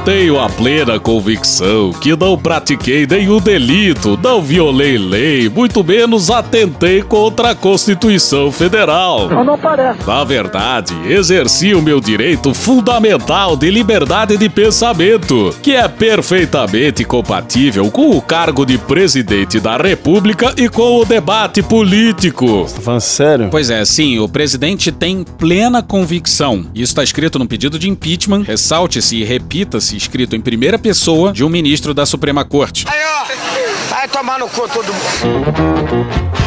Tenho 0.06 0.40
a 0.40 0.48
plena 0.48 1.00
convicção 1.00 1.92
que 1.92 2.16
não 2.16 2.38
pratiquei 2.38 3.08
nenhum 3.08 3.42
delito, 3.42 4.16
não 4.22 4.40
violei 4.40 5.00
lei, 5.00 5.50
muito 5.50 5.84
menos 5.84 6.30
atentei 6.30 7.02
contra 7.02 7.50
a 7.50 7.56
Constituição 7.56 8.52
Federal. 8.52 9.28
Mas 9.28 9.44
não 9.48 9.58
parece. 9.58 10.06
Na 10.06 10.24
verdade, 10.24 10.94
exerci 11.10 11.74
o 11.74 11.82
meu 11.82 12.00
direito 12.00 12.54
fundamental 12.54 13.58
de 13.58 13.72
liberdade 13.72 14.38
de 14.38 14.48
pensamento, 14.48 15.56
que 15.64 15.72
é 15.72 15.88
perfeitamente 15.88 17.04
compatível 17.04 17.90
com 17.90 18.12
o 18.12 18.22
cargo 18.22 18.64
de 18.64 18.78
presidente 18.78 19.60
da 19.60 19.76
República 19.76 20.54
e 20.56 20.70
com 20.70 21.00
o 21.00 21.06
debate 21.06 21.64
político. 21.64 22.46
Você 22.60 22.76
tá 22.76 22.82
falando 22.82 23.02
sério? 23.02 23.48
Pois 23.50 23.72
é, 23.72 23.84
sim, 23.84 24.20
o 24.20 24.30
presidente 24.30 24.92
tem 24.92 25.24
plena 25.24 25.82
convicção. 25.82 26.68
Isso 26.76 26.92
está 26.92 27.04
escrito 27.04 27.40
no 27.40 27.48
pedido 27.48 27.80
de 27.80 27.90
impeachment. 27.90 28.44
Ressalte-se 28.44 29.16
e 29.16 29.24
repita-se 29.24 29.95
escrito 29.98 30.36
em 30.36 30.42
primeira 30.42 30.78
pessoa 30.78 31.32
de 31.32 31.44
um 31.44 31.50
ministro 31.50 31.94
da 31.94 32.06
Suprema 32.06 32.46
Corte. 32.46 32.86
Aí, 32.88 33.00
ó, 33.04 33.90
vai 33.90 34.08
tomar 34.08 34.40
no 34.40 34.48
cu 34.48 34.68
todo 34.68 34.94
mundo. 34.94 36.45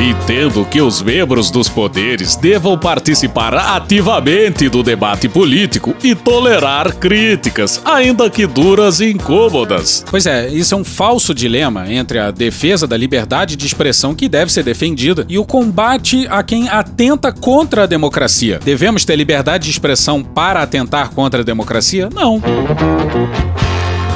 Entendo 0.00 0.64
que 0.64 0.80
os 0.80 1.02
membros 1.02 1.50
dos 1.50 1.68
poderes 1.68 2.34
devam 2.34 2.78
participar 2.78 3.54
ativamente 3.54 4.66
do 4.66 4.82
debate 4.82 5.28
político 5.28 5.94
e 6.02 6.14
tolerar 6.14 6.96
críticas, 6.96 7.82
ainda 7.84 8.30
que 8.30 8.46
duras 8.46 9.00
e 9.00 9.10
incômodas. 9.10 10.02
Pois 10.10 10.24
é, 10.24 10.48
isso 10.48 10.74
é 10.74 10.78
um 10.78 10.84
falso 10.84 11.34
dilema 11.34 11.92
entre 11.92 12.18
a 12.18 12.30
defesa 12.30 12.86
da 12.86 12.96
liberdade 12.96 13.56
de 13.56 13.66
expressão 13.66 14.14
que 14.14 14.26
deve 14.26 14.50
ser 14.50 14.62
defendida 14.62 15.26
e 15.28 15.38
o 15.38 15.44
combate 15.44 16.26
a 16.30 16.42
quem 16.42 16.66
atenta 16.70 17.30
contra 17.30 17.82
a 17.82 17.86
democracia. 17.86 18.58
Devemos 18.64 19.04
ter 19.04 19.16
liberdade 19.16 19.64
de 19.64 19.70
expressão 19.70 20.24
para 20.24 20.62
atentar 20.62 21.10
contra 21.10 21.42
a 21.42 21.44
democracia? 21.44 22.08
Não. 22.10 22.40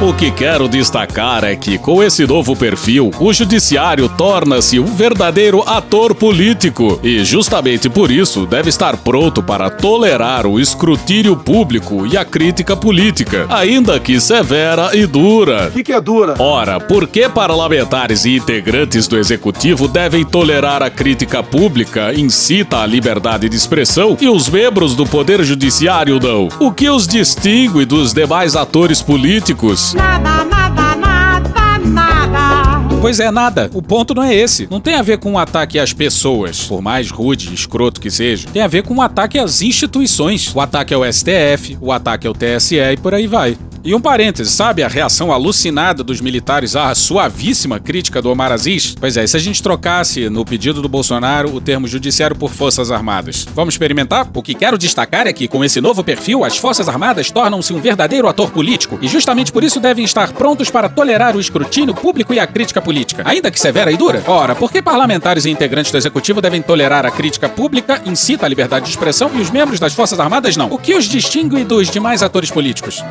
O 0.07 0.13
que 0.13 0.31
quero 0.31 0.69
destacar 0.69 1.45
é 1.45 1.57
que, 1.57 1.79
com 1.79 2.03
esse 2.03 2.27
novo 2.27 2.55
perfil, 2.55 3.11
o 3.19 3.33
judiciário 3.33 4.07
torna-se 4.07 4.79
um 4.79 4.85
verdadeiro 4.85 5.63
ator 5.67 6.15
político 6.15 7.01
e, 7.03 7.25
justamente 7.25 7.89
por 7.89 8.11
isso, 8.11 8.45
deve 8.45 8.69
estar 8.69 8.99
pronto 8.99 9.43
para 9.43 9.71
tolerar 9.71 10.47
o 10.47 10.61
escrutínio 10.61 11.35
público 11.35 12.07
e 12.07 12.19
a 12.19 12.25
crítica 12.25 12.77
política, 12.77 13.47
ainda 13.49 13.99
que 13.99 14.21
severa 14.21 14.95
e 14.95 15.07
dura. 15.07 15.69
O 15.69 15.73
que, 15.73 15.83
que 15.83 15.93
é 15.95 16.01
dura? 16.03 16.35
Ora, 16.39 16.79
por 16.79 17.09
que 17.09 17.27
parlamentares 17.27 18.27
e 18.27 18.37
integrantes 18.37 19.09
do 19.09 19.17
executivo 19.17 19.89
devem 19.89 20.23
tolerar 20.23 20.83
a 20.83 20.91
crítica 20.91 21.43
pública, 21.43 22.13
incita 22.13 22.81
a 22.81 22.87
liberdade 22.87 23.49
de 23.49 23.57
expressão 23.57 24.19
e 24.21 24.29
os 24.29 24.51
membros 24.51 24.95
do 24.95 25.07
poder 25.07 25.43
judiciário 25.43 26.21
não? 26.21 26.51
O 26.61 26.71
que 26.71 26.91
os 26.91 27.07
distingue 27.07 27.87
dos 27.87 28.13
demais 28.13 28.55
atores 28.55 29.01
políticos? 29.01 29.94
Nada, 29.95 30.45
nada, 30.45 30.97
nada, 30.97 31.79
nada. 31.79 32.97
Pois 33.01 33.21
é, 33.21 33.31
nada. 33.31 33.71
O 33.75 33.83
ponto 33.83 34.15
não 34.15 34.23
é 34.23 34.35
esse. 34.35 34.67
Não 34.71 34.81
tem 34.81 34.95
a 34.95 35.03
ver 35.03 35.19
com 35.19 35.33
um 35.33 35.39
ataque 35.39 35.79
às 35.79 35.93
pessoas, 35.93 36.63
por 36.65 36.81
mais 36.81 37.11
rude 37.11 37.51
e 37.51 37.55
escroto 37.55 38.01
que 38.01 38.11
seja. 38.11 38.49
Tem 38.53 38.63
a 38.63 38.67
ver 38.67 38.83
com 38.83 38.95
um 38.95 39.03
ataque 39.03 39.39
às 39.39 39.61
instituições. 39.61 40.55
O 40.55 40.61
ataque 40.61 40.95
ao 40.95 41.05
STF, 41.05 41.77
o 41.81 41.93
ataque 41.93 42.27
ao 42.27 42.33
TSE 42.33 42.77
e 42.77 42.97
por 42.97 43.13
aí 43.13 43.27
vai. 43.27 43.59
E 43.87 43.95
um 43.95 44.01
parêntese, 44.01 44.51
sabe 44.51 44.83
a 44.83 44.89
reação 44.89 45.31
alucinada 45.31 46.03
dos 46.03 46.19
militares 46.19 46.75
à 46.75 46.95
suavíssima 46.95 47.79
crítica 47.79 48.23
do 48.23 48.31
Omar 48.31 48.51
Aziz? 48.51 48.97
Pois 48.99 49.19
é, 49.19 49.27
se 49.27 49.37
a 49.37 49.41
gente 49.41 49.63
trocasse 49.63 50.31
no 50.31 50.43
pedido 50.43 50.81
do 50.81 50.89
Bolsonaro 50.89 51.55
o 51.55 51.61
termo 51.61 51.87
judiciário 51.87 52.35
por 52.35 52.51
Forças 52.51 52.91
Armadas? 52.91 53.47
Vamos 53.55 53.75
experimentar? 53.75 54.27
O 54.33 54.43
que 54.43 54.55
quero 54.55 54.79
destacar 54.79 55.27
é 55.27 55.35
que, 55.35 55.47
com 55.47 55.63
esse 55.63 55.83
novo 55.83 56.03
perfil, 56.03 56.47
as 56.47 56.57
Forças 56.57 56.89
Armadas 56.89 57.31
tornam-se 57.31 57.75
um 57.75 57.79
verdadeiro 57.79 58.27
ator 58.27 58.51
político 58.51 58.99
e 59.03 59.07
justamente 59.07 59.53
por 59.53 59.63
isso 59.63 59.79
devem 59.79 60.07
estar 60.07 60.33
prontos 60.33 60.71
para 60.71 60.89
tolerar 60.89 61.37
o 61.37 61.41
escrutínio 61.41 61.93
público 61.93 62.33
e 62.33 62.41
a 62.41 62.47
crítica 62.47 62.81
política, 62.81 63.23
ainda 63.27 63.51
que 63.51 63.61
severa 63.61 63.93
e 63.93 63.99
dura. 63.99 64.25
Ora, 64.27 64.55
por 64.55 64.73
que 64.73 64.81
parlamentares 64.81 65.45
e 65.45 65.51
integrantes 65.51 65.93
do 65.93 65.99
Executivo 65.99 66.41
devem 66.41 66.63
tolerar 66.63 67.05
a 67.05 67.11
crítica 67.11 67.51
pública, 67.51 68.01
incita 68.07 68.47
a 68.47 68.49
liberdade 68.49 68.87
de 68.87 68.93
expressão 68.93 69.31
e 69.35 69.43
os 69.43 69.51
membros 69.51 69.79
das 69.79 69.93
Forças 69.93 70.19
Armadas 70.19 70.57
não? 70.57 70.73
O 70.73 70.79
que 70.79 70.95
os 70.95 71.05
distingue 71.05 71.65
dos 71.65 71.91
demais 71.91 72.23
atores 72.23 72.51
políticos? 72.51 73.05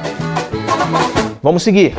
Vamos 1.43 1.61
seguir. 1.61 1.93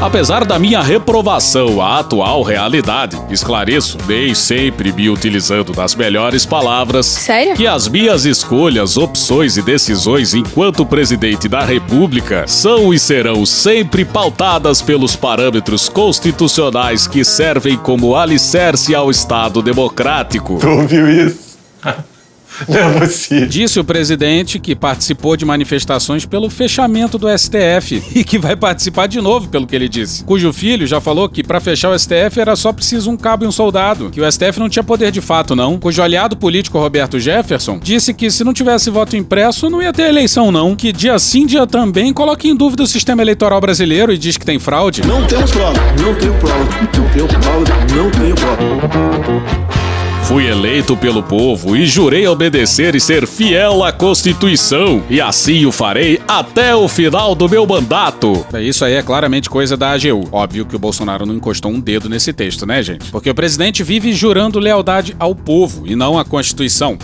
Apesar 0.00 0.44
da 0.44 0.60
minha 0.60 0.80
reprovação 0.80 1.80
à 1.80 1.98
atual 1.98 2.42
realidade, 2.42 3.18
esclareço, 3.30 3.98
nem 4.06 4.32
sempre 4.32 4.92
me 4.92 5.10
utilizando 5.10 5.72
das 5.72 5.96
melhores 5.96 6.46
palavras, 6.46 7.06
Sério? 7.06 7.56
que 7.56 7.66
as 7.66 7.88
minhas 7.88 8.24
escolhas, 8.26 8.96
opções 8.96 9.56
e 9.56 9.62
decisões 9.62 10.34
enquanto 10.34 10.86
presidente 10.86 11.48
da 11.48 11.64
República 11.64 12.46
são 12.46 12.94
e 12.94 12.98
serão 12.98 13.44
sempre 13.44 14.04
pautadas 14.04 14.80
pelos 14.80 15.16
parâmetros 15.16 15.88
constitucionais 15.88 17.08
que 17.08 17.24
servem 17.24 17.76
como 17.76 18.14
alicerce 18.14 18.94
ao 18.94 19.10
Estado 19.10 19.60
democrático. 19.60 20.58
Tu 20.60 20.68
ouviu 20.68 21.26
isso? 21.26 21.58
Não 22.68 22.78
é 22.78 23.00
possível. 23.00 23.48
Disse 23.48 23.80
o 23.80 23.84
presidente 23.84 24.58
que 24.58 24.74
participou 24.74 25.36
de 25.36 25.44
manifestações 25.44 26.24
pelo 26.24 26.48
fechamento 26.48 27.18
do 27.18 27.26
STF 27.36 28.02
e 28.14 28.24
que 28.24 28.38
vai 28.38 28.56
participar 28.56 29.06
de 29.06 29.20
novo, 29.20 29.48
pelo 29.48 29.66
que 29.66 29.74
ele 29.74 29.88
disse. 29.88 30.24
Cujo 30.24 30.52
filho 30.52 30.86
já 30.86 31.00
falou 31.00 31.28
que 31.28 31.42
para 31.42 31.60
fechar 31.60 31.90
o 31.90 31.98
STF 31.98 32.40
era 32.40 32.56
só 32.56 32.72
preciso 32.72 33.10
um 33.10 33.16
cabo 33.16 33.44
e 33.44 33.48
um 33.48 33.52
soldado, 33.52 34.10
que 34.10 34.20
o 34.20 34.30
STF 34.30 34.58
não 34.58 34.68
tinha 34.68 34.82
poder 34.82 35.10
de 35.10 35.20
fato 35.20 35.56
não. 35.56 35.78
Cujo 35.78 36.02
aliado 36.02 36.36
político 36.36 36.78
Roberto 36.78 37.18
Jefferson 37.18 37.78
disse 37.82 38.14
que 38.14 38.30
se 38.30 38.44
não 38.44 38.52
tivesse 38.52 38.90
voto 38.90 39.16
impresso 39.16 39.68
não 39.68 39.82
ia 39.82 39.92
ter 39.92 40.08
eleição 40.08 40.52
não, 40.52 40.76
que 40.76 40.92
dia 40.92 41.18
sim 41.18 41.46
dia 41.46 41.66
também 41.66 42.12
coloca 42.12 42.46
em 42.46 42.54
dúvida 42.54 42.82
o 42.82 42.86
sistema 42.86 43.22
eleitoral 43.22 43.60
brasileiro 43.60 44.12
e 44.12 44.18
diz 44.18 44.36
que 44.36 44.44
tem 44.44 44.58
fraude. 44.58 45.02
Não 45.06 45.26
temos 45.26 45.50
prova. 45.50 45.78
Não 46.00 46.14
tenho 46.14 46.34
prova. 46.34 46.64
Não 46.64 47.10
tenho 47.10 47.28
prova. 47.28 47.64
Não 47.94 48.10
tenho 48.10 48.34
prova. 48.34 49.93
Fui 50.26 50.46
eleito 50.46 50.96
pelo 50.96 51.22
povo 51.22 51.76
e 51.76 51.84
jurei 51.84 52.26
obedecer 52.26 52.94
e 52.94 53.00
ser 53.00 53.26
fiel 53.26 53.84
à 53.84 53.92
Constituição, 53.92 55.02
e 55.10 55.20
assim 55.20 55.66
o 55.66 55.70
farei 55.70 56.18
até 56.26 56.74
o 56.74 56.88
final 56.88 57.34
do 57.34 57.46
meu 57.46 57.66
mandato. 57.66 58.44
Isso 58.58 58.86
aí 58.86 58.94
é 58.94 59.02
claramente 59.02 59.50
coisa 59.50 59.76
da 59.76 59.90
AGU. 59.90 60.26
Óbvio 60.32 60.64
que 60.64 60.74
o 60.74 60.78
Bolsonaro 60.78 61.26
não 61.26 61.34
encostou 61.34 61.70
um 61.70 61.78
dedo 61.78 62.08
nesse 62.08 62.32
texto, 62.32 62.64
né, 62.64 62.82
gente? 62.82 63.10
Porque 63.10 63.28
o 63.28 63.34
presidente 63.34 63.82
vive 63.82 64.14
jurando 64.14 64.58
lealdade 64.58 65.14
ao 65.18 65.34
povo 65.34 65.86
e 65.86 65.94
não 65.94 66.18
à 66.18 66.24
Constituição. 66.24 66.96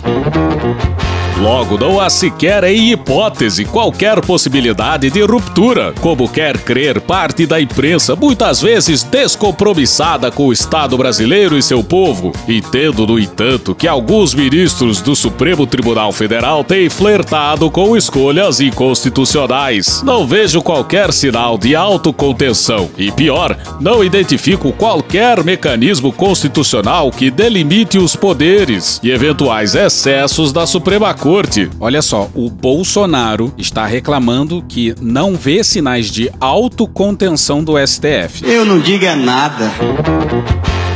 Logo, 1.39 1.77
não 1.77 1.99
há 1.99 2.09
sequer 2.09 2.63
em 2.63 2.91
hipótese 2.91 3.65
qualquer 3.65 4.21
possibilidade 4.21 5.09
de 5.09 5.21
ruptura, 5.21 5.93
como 5.99 6.29
quer 6.29 6.57
crer 6.57 7.01
parte 7.01 7.45
da 7.45 7.59
imprensa, 7.59 8.15
muitas 8.15 8.61
vezes 8.61 9.03
descompromissada 9.03 10.29
com 10.29 10.47
o 10.47 10.53
Estado 10.53 10.97
brasileiro 10.97 11.57
e 11.57 11.63
seu 11.63 11.83
povo. 11.83 12.31
Entendo, 12.47 13.07
no 13.07 13.19
entanto, 13.19 13.73
que 13.73 13.87
alguns 13.87 14.33
ministros 14.33 15.01
do 15.01 15.15
Supremo 15.15 15.65
Tribunal 15.65 16.11
Federal 16.11 16.63
têm 16.63 16.89
flertado 16.89 17.71
com 17.71 17.97
escolhas 17.97 18.59
inconstitucionais. 18.59 20.03
Não 20.03 20.27
vejo 20.27 20.61
qualquer 20.61 21.11
sinal 21.11 21.57
de 21.57 21.75
autocontenção 21.75 22.89
e, 22.97 23.11
pior, 23.11 23.57
não 23.79 24.03
identifico 24.03 24.71
qualquer 24.73 25.43
mecanismo 25.43 26.11
constitucional 26.11 27.11
que 27.11 27.31
delimite 27.31 27.97
os 27.97 28.15
poderes 28.15 28.99
e 29.01 29.11
eventuais 29.11 29.75
excessos 29.75 30.51
da 30.51 30.65
Suprema 30.65 31.13
Corte. 31.21 31.69
Olha 31.79 32.01
só, 32.01 32.31
o 32.33 32.49
Bolsonaro 32.49 33.53
está 33.55 33.85
reclamando 33.85 34.59
que 34.67 34.95
não 34.99 35.35
vê 35.35 35.63
sinais 35.63 36.09
de 36.09 36.31
autocontenção 36.39 37.63
do 37.63 37.73
STF. 37.77 38.43
Eu 38.43 38.65
não 38.65 38.79
digo 38.79 39.05
é 39.05 39.15
nada. 39.15 39.71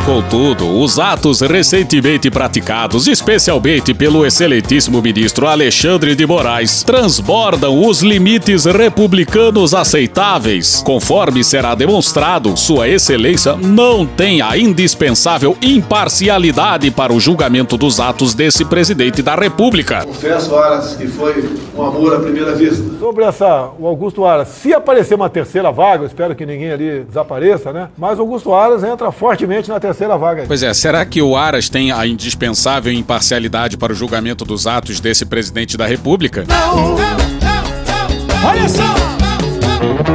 Contudo, 0.05 0.69
os 0.79 0.99
atos 0.99 1.41
recentemente 1.41 2.29
praticados, 2.29 3.07
especialmente 3.07 3.91
pelo 3.91 4.23
excelentíssimo 4.23 5.01
ministro 5.01 5.47
Alexandre 5.47 6.13
de 6.13 6.27
Moraes, 6.27 6.83
transbordam 6.83 7.83
os 7.83 8.03
limites 8.03 8.65
republicanos 8.65 9.73
aceitáveis. 9.73 10.83
Conforme 10.85 11.43
será 11.43 11.73
demonstrado, 11.73 12.55
Sua 12.55 12.87
Excelência 12.87 13.55
não 13.55 14.05
tem 14.05 14.43
a 14.43 14.55
indispensável 14.55 15.57
imparcialidade 15.59 16.91
para 16.91 17.11
o 17.11 17.19
julgamento 17.19 17.75
dos 17.75 17.99
atos 17.99 18.35
desse 18.35 18.63
presidente 18.63 19.23
da 19.23 19.33
República. 19.33 20.05
Confesso, 20.05 20.55
Aras, 20.55 20.95
que 20.95 21.07
foi 21.07 21.49
um 21.75 21.81
amor 21.81 22.13
à 22.13 22.19
primeira 22.19 22.53
vista. 22.53 22.83
Sobre 22.99 23.23
essa, 23.23 23.71
o 23.79 23.87
Augusto 23.87 24.23
Aras, 24.23 24.49
se 24.49 24.71
aparecer 24.71 25.15
uma 25.15 25.31
terceira 25.31 25.71
vaga, 25.71 26.03
eu 26.03 26.07
espero 26.07 26.35
que 26.35 26.45
ninguém 26.45 26.71
ali 26.71 26.99
desapareça, 26.99 27.73
né? 27.73 27.89
Mas 27.97 28.19
o 28.19 28.21
Augusto 28.21 28.53
Aras 28.53 28.83
entra 28.83 29.11
fortemente 29.11 29.67
na 29.67 29.79
terceira 29.79 29.94
terceira 29.95 30.17
vaga. 30.17 30.43
Pois 30.45 30.61
é, 30.61 30.73
será 30.73 31.05
que 31.05 31.21
o 31.21 31.35
Aras 31.35 31.69
tem 31.69 31.91
a 31.91 32.05
indispensável 32.05 32.91
imparcialidade 32.91 33.77
para 33.77 33.93
o 33.93 33.95
julgamento 33.95 34.43
dos 34.43 34.67
atos 34.67 34.99
desse 34.99 35.25
presidente 35.25 35.77
da 35.77 35.87
República? 35.87 36.43
Não, 36.47 36.75
não, 36.75 36.95
não, 36.95 36.97
não. 36.97 38.49
Olha 38.49 38.69
só! 38.69 40.14